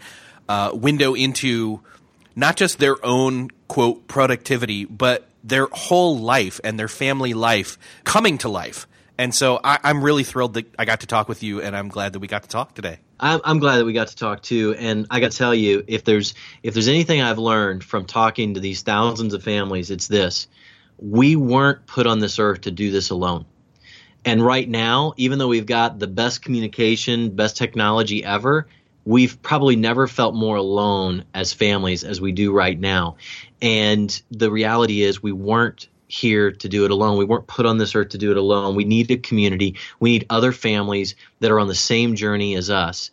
uh, 0.49 0.71
window 0.73 1.13
into 1.13 1.81
not 2.35 2.55
just 2.55 2.79
their 2.79 3.03
own 3.05 3.49
quote 3.67 4.07
productivity, 4.07 4.85
but 4.85 5.27
their 5.43 5.67
whole 5.71 6.17
life 6.19 6.59
and 6.63 6.79
their 6.79 6.87
family 6.87 7.33
life 7.33 7.77
coming 8.03 8.37
to 8.39 8.49
life. 8.49 8.87
And 9.17 9.35
so 9.35 9.59
I, 9.63 9.77
am 9.83 10.03
really 10.03 10.23
thrilled 10.23 10.55
that 10.55 10.73
I 10.79 10.85
got 10.85 11.01
to 11.01 11.07
talk 11.07 11.29
with 11.29 11.43
you, 11.43 11.61
and 11.61 11.75
I'm 11.75 11.89
glad 11.89 12.13
that 12.13 12.19
we 12.19 12.27
got 12.27 12.43
to 12.43 12.49
talk 12.49 12.73
today. 12.73 12.97
I'm, 13.19 13.39
I'm 13.43 13.59
glad 13.59 13.77
that 13.77 13.85
we 13.85 13.93
got 13.93 14.07
to 14.07 14.15
talk 14.15 14.41
too, 14.41 14.73
and 14.79 15.05
I 15.11 15.19
got 15.19 15.31
to 15.31 15.37
tell 15.37 15.53
you, 15.53 15.83
if 15.87 16.03
there's 16.03 16.33
if 16.63 16.73
there's 16.73 16.87
anything 16.87 17.21
I've 17.21 17.37
learned 17.37 17.83
from 17.83 18.05
talking 18.05 18.55
to 18.55 18.59
these 18.59 18.81
thousands 18.81 19.35
of 19.35 19.43
families, 19.43 19.91
it's 19.91 20.07
this: 20.07 20.47
we 20.97 21.35
weren't 21.35 21.85
put 21.85 22.07
on 22.07 22.19
this 22.19 22.39
earth 22.39 22.61
to 22.61 22.71
do 22.71 22.89
this 22.89 23.11
alone. 23.11 23.45
And 24.25 24.43
right 24.43 24.67
now, 24.67 25.13
even 25.17 25.39
though 25.39 25.47
we've 25.47 25.65
got 25.65 25.99
the 25.99 26.07
best 26.07 26.41
communication, 26.41 27.35
best 27.35 27.57
technology 27.57 28.23
ever, 28.23 28.67
we've 29.05 29.41
probably 29.41 29.75
never 29.75 30.07
felt 30.07 30.35
more 30.35 30.57
alone 30.57 31.25
as 31.33 31.53
families 31.53 32.03
as 32.03 32.21
we 32.21 32.31
do 32.31 32.51
right 32.51 32.79
now. 32.79 33.17
And 33.61 34.21
the 34.31 34.51
reality 34.51 35.03
is, 35.03 35.21
we 35.21 35.31
weren't 35.31 35.87
here 36.07 36.51
to 36.51 36.67
do 36.67 36.83
it 36.83 36.91
alone. 36.91 37.17
We 37.17 37.25
weren't 37.25 37.47
put 37.47 37.65
on 37.65 37.77
this 37.77 37.95
earth 37.95 38.09
to 38.09 38.17
do 38.17 38.31
it 38.31 38.37
alone. 38.37 38.75
We 38.75 38.83
need 38.83 39.09
a 39.11 39.17
community. 39.17 39.77
We 39.99 40.11
need 40.11 40.25
other 40.29 40.51
families 40.51 41.15
that 41.39 41.51
are 41.51 41.59
on 41.59 41.67
the 41.67 41.75
same 41.75 42.15
journey 42.15 42.55
as 42.55 42.69
us. 42.69 43.11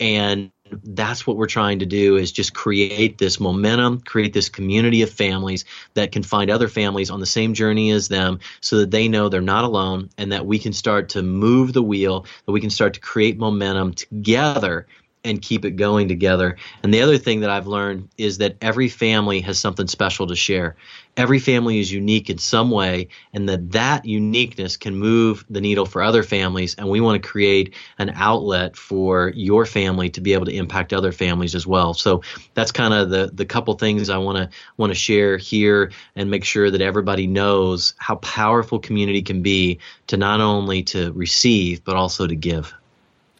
And 0.00 0.50
that's 0.84 1.26
what 1.26 1.36
we're 1.36 1.46
trying 1.46 1.80
to 1.80 1.86
do 1.86 2.16
is 2.16 2.32
just 2.32 2.54
create 2.54 3.18
this 3.18 3.38
momentum, 3.38 4.00
create 4.00 4.32
this 4.32 4.48
community 4.48 5.02
of 5.02 5.10
families 5.10 5.64
that 5.94 6.12
can 6.12 6.22
find 6.22 6.50
other 6.50 6.68
families 6.68 7.10
on 7.10 7.20
the 7.20 7.26
same 7.26 7.54
journey 7.54 7.90
as 7.90 8.08
them 8.08 8.40
so 8.60 8.78
that 8.78 8.90
they 8.90 9.08
know 9.08 9.28
they're 9.28 9.40
not 9.40 9.64
alone 9.64 10.10
and 10.16 10.32
that 10.32 10.46
we 10.46 10.58
can 10.58 10.72
start 10.72 11.10
to 11.10 11.22
move 11.22 11.72
the 11.72 11.82
wheel, 11.82 12.24
that 12.46 12.52
we 12.52 12.60
can 12.60 12.70
start 12.70 12.94
to 12.94 13.00
create 13.00 13.38
momentum 13.38 13.92
together 13.92 14.86
and 15.24 15.42
keep 15.42 15.64
it 15.64 15.72
going 15.72 16.08
together. 16.08 16.56
And 16.82 16.94
the 16.94 17.02
other 17.02 17.18
thing 17.18 17.40
that 17.40 17.50
I've 17.50 17.66
learned 17.66 18.08
is 18.16 18.38
that 18.38 18.56
every 18.62 18.88
family 18.88 19.40
has 19.42 19.58
something 19.58 19.86
special 19.86 20.26
to 20.28 20.36
share. 20.36 20.76
Every 21.16 21.38
family 21.38 21.78
is 21.78 21.92
unique 21.92 22.30
in 22.30 22.38
some 22.38 22.70
way, 22.70 23.08
and 23.34 23.48
that 23.48 23.72
that 23.72 24.06
uniqueness 24.06 24.76
can 24.76 24.96
move 24.96 25.44
the 25.50 25.60
needle 25.60 25.84
for 25.84 26.02
other 26.02 26.22
families. 26.22 26.74
And 26.76 26.88
we 26.88 27.00
want 27.00 27.22
to 27.22 27.28
create 27.28 27.74
an 27.98 28.12
outlet 28.14 28.76
for 28.76 29.32
your 29.34 29.66
family 29.66 30.08
to 30.10 30.20
be 30.20 30.32
able 30.32 30.46
to 30.46 30.56
impact 30.56 30.92
other 30.92 31.12
families 31.12 31.54
as 31.54 31.66
well. 31.66 31.92
So 31.92 32.22
that's 32.54 32.72
kind 32.72 32.94
of 32.94 33.10
the 33.10 33.30
the 33.32 33.44
couple 33.44 33.74
things 33.74 34.08
I 34.08 34.18
want 34.18 34.38
to 34.38 34.48
want 34.78 34.90
to 34.90 34.98
share 34.98 35.36
here 35.36 35.90
and 36.16 36.30
make 36.30 36.44
sure 36.44 36.70
that 36.70 36.80
everybody 36.80 37.26
knows 37.26 37.94
how 37.98 38.16
powerful 38.16 38.78
community 38.78 39.20
can 39.20 39.42
be 39.42 39.80
to 40.06 40.16
not 40.16 40.40
only 40.40 40.82
to 40.84 41.12
receive 41.12 41.84
but 41.84 41.96
also 41.96 42.26
to 42.26 42.36
give. 42.36 42.72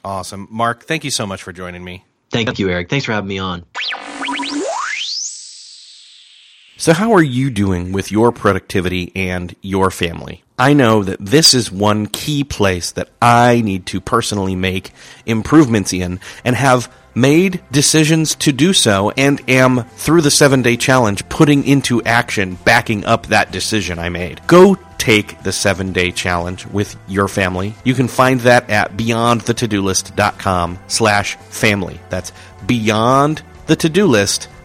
Awesome. 0.04 0.48
Mark, 0.50 0.84
thank 0.84 1.04
you 1.04 1.10
so 1.10 1.26
much 1.26 1.42
for 1.42 1.52
joining 1.52 1.84
me. 1.84 2.04
Thank 2.30 2.58
you, 2.58 2.68
Erik. 2.68 2.88
Thanks 2.88 3.04
for 3.04 3.12
having 3.12 3.28
me 3.28 3.38
on. 3.38 3.64
So, 6.80 6.94
how 6.94 7.12
are 7.12 7.22
you 7.22 7.50
doing 7.50 7.92
with 7.92 8.10
your 8.10 8.32
productivity 8.32 9.12
and 9.14 9.54
your 9.60 9.90
family? 9.90 10.42
I 10.58 10.72
know 10.72 11.04
that 11.04 11.20
this 11.20 11.52
is 11.52 11.70
one 11.70 12.06
key 12.06 12.42
place 12.42 12.92
that 12.92 13.10
I 13.20 13.60
need 13.60 13.84
to 13.88 14.00
personally 14.00 14.56
make 14.56 14.92
improvements 15.26 15.92
in 15.92 16.20
and 16.42 16.56
have 16.56 16.90
made 17.14 17.62
decisions 17.70 18.34
to 18.36 18.52
do 18.52 18.72
so 18.72 19.10
and 19.10 19.42
am, 19.46 19.84
through 19.96 20.22
the 20.22 20.30
seven 20.30 20.62
day 20.62 20.78
challenge, 20.78 21.28
putting 21.28 21.66
into 21.66 22.02
action, 22.04 22.56
backing 22.64 23.04
up 23.04 23.26
that 23.26 23.52
decision 23.52 23.98
I 23.98 24.08
made. 24.08 24.40
Go 24.46 24.78
take 24.96 25.42
the 25.42 25.52
seven 25.52 25.92
day 25.92 26.12
challenge 26.12 26.64
with 26.64 26.96
your 27.06 27.28
family. 27.28 27.74
You 27.84 27.92
can 27.92 28.08
find 28.08 28.40
that 28.40 28.70
at 28.70 28.96
beyondthetodolist.com 28.96 30.78
slash 30.86 31.36
family. 31.36 32.00
That's 32.08 32.32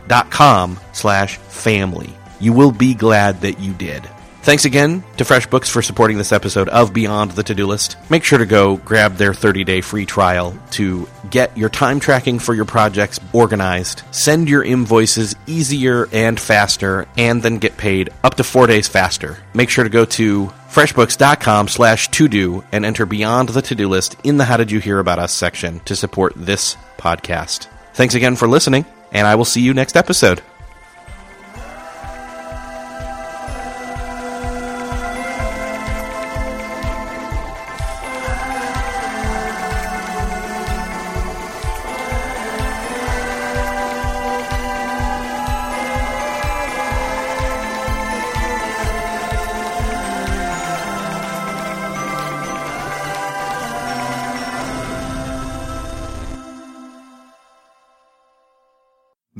beyondthetodolist.com 0.08 0.80
slash 0.94 1.38
family. 1.38 2.14
You 2.40 2.54
will 2.54 2.72
be 2.72 2.94
glad 2.94 3.42
that 3.42 3.60
you 3.60 3.74
did. 3.74 4.10
Thanks 4.42 4.66
again 4.66 5.04
to 5.18 5.24
FreshBooks 5.24 5.72
for 5.72 5.82
supporting 5.82 6.20
this 6.20 6.32
episode 6.32 6.70
of 6.70 6.94
Beyond 6.94 7.32
the 7.32 7.42
To 7.42 7.56
Do 7.56 7.66
List. 7.66 7.98
Make 8.12 8.24
sure 8.24 8.38
to 8.38 8.46
go 8.46 8.78
grab 8.78 9.16
their 9.16 9.34
30 9.34 9.64
day 9.64 9.82
free 9.82 10.06
trial 10.06 10.56
to 10.72 11.08
get 11.32 11.58
your 11.58 11.70
time 11.70 12.00
tracking 12.00 12.38
for 12.38 12.54
your 12.54 12.66
projects 12.66 13.20
organized, 13.34 14.04
send 14.12 14.48
your 14.48 14.64
invoices 14.64 15.36
easier 15.48 16.08
and 16.12 16.40
faster, 16.40 17.08
and 17.18 17.42
then 17.42 17.58
get 17.58 17.76
paid 17.76 18.12
up 18.24 18.36
to 18.36 18.44
four 18.44 18.68
days 18.68 18.88
faster. 18.88 19.40
Make 19.56 19.72
sure 19.72 19.84
to 19.84 19.90
go 19.90 20.06
to 20.06 20.54
freshbooks.com 20.70 21.68
slash 21.68 22.10
to 22.10 22.28
do 22.28 22.64
and 22.72 22.86
enter 22.86 23.08
Beyond 23.08 23.50
the 23.50 23.64
To 23.64 23.74
Do 23.74 23.90
List 23.90 24.16
in 24.24 24.38
the 24.38 24.46
How 24.46 24.58
Did 24.58 24.70
You 24.70 24.80
Hear 24.80 25.00
About 25.00 25.18
Us 25.18 25.34
section 25.34 25.80
to 25.86 25.96
support 25.96 26.34
this 26.36 26.78
podcast. 27.00 27.66
Thanks 27.96 28.14
again 28.14 28.36
for 28.36 28.48
listening, 28.48 28.86
and 29.12 29.28
I 29.28 29.36
will 29.36 29.46
see 29.46 29.62
you 29.62 29.74
next 29.74 29.96
episode. 29.96 30.42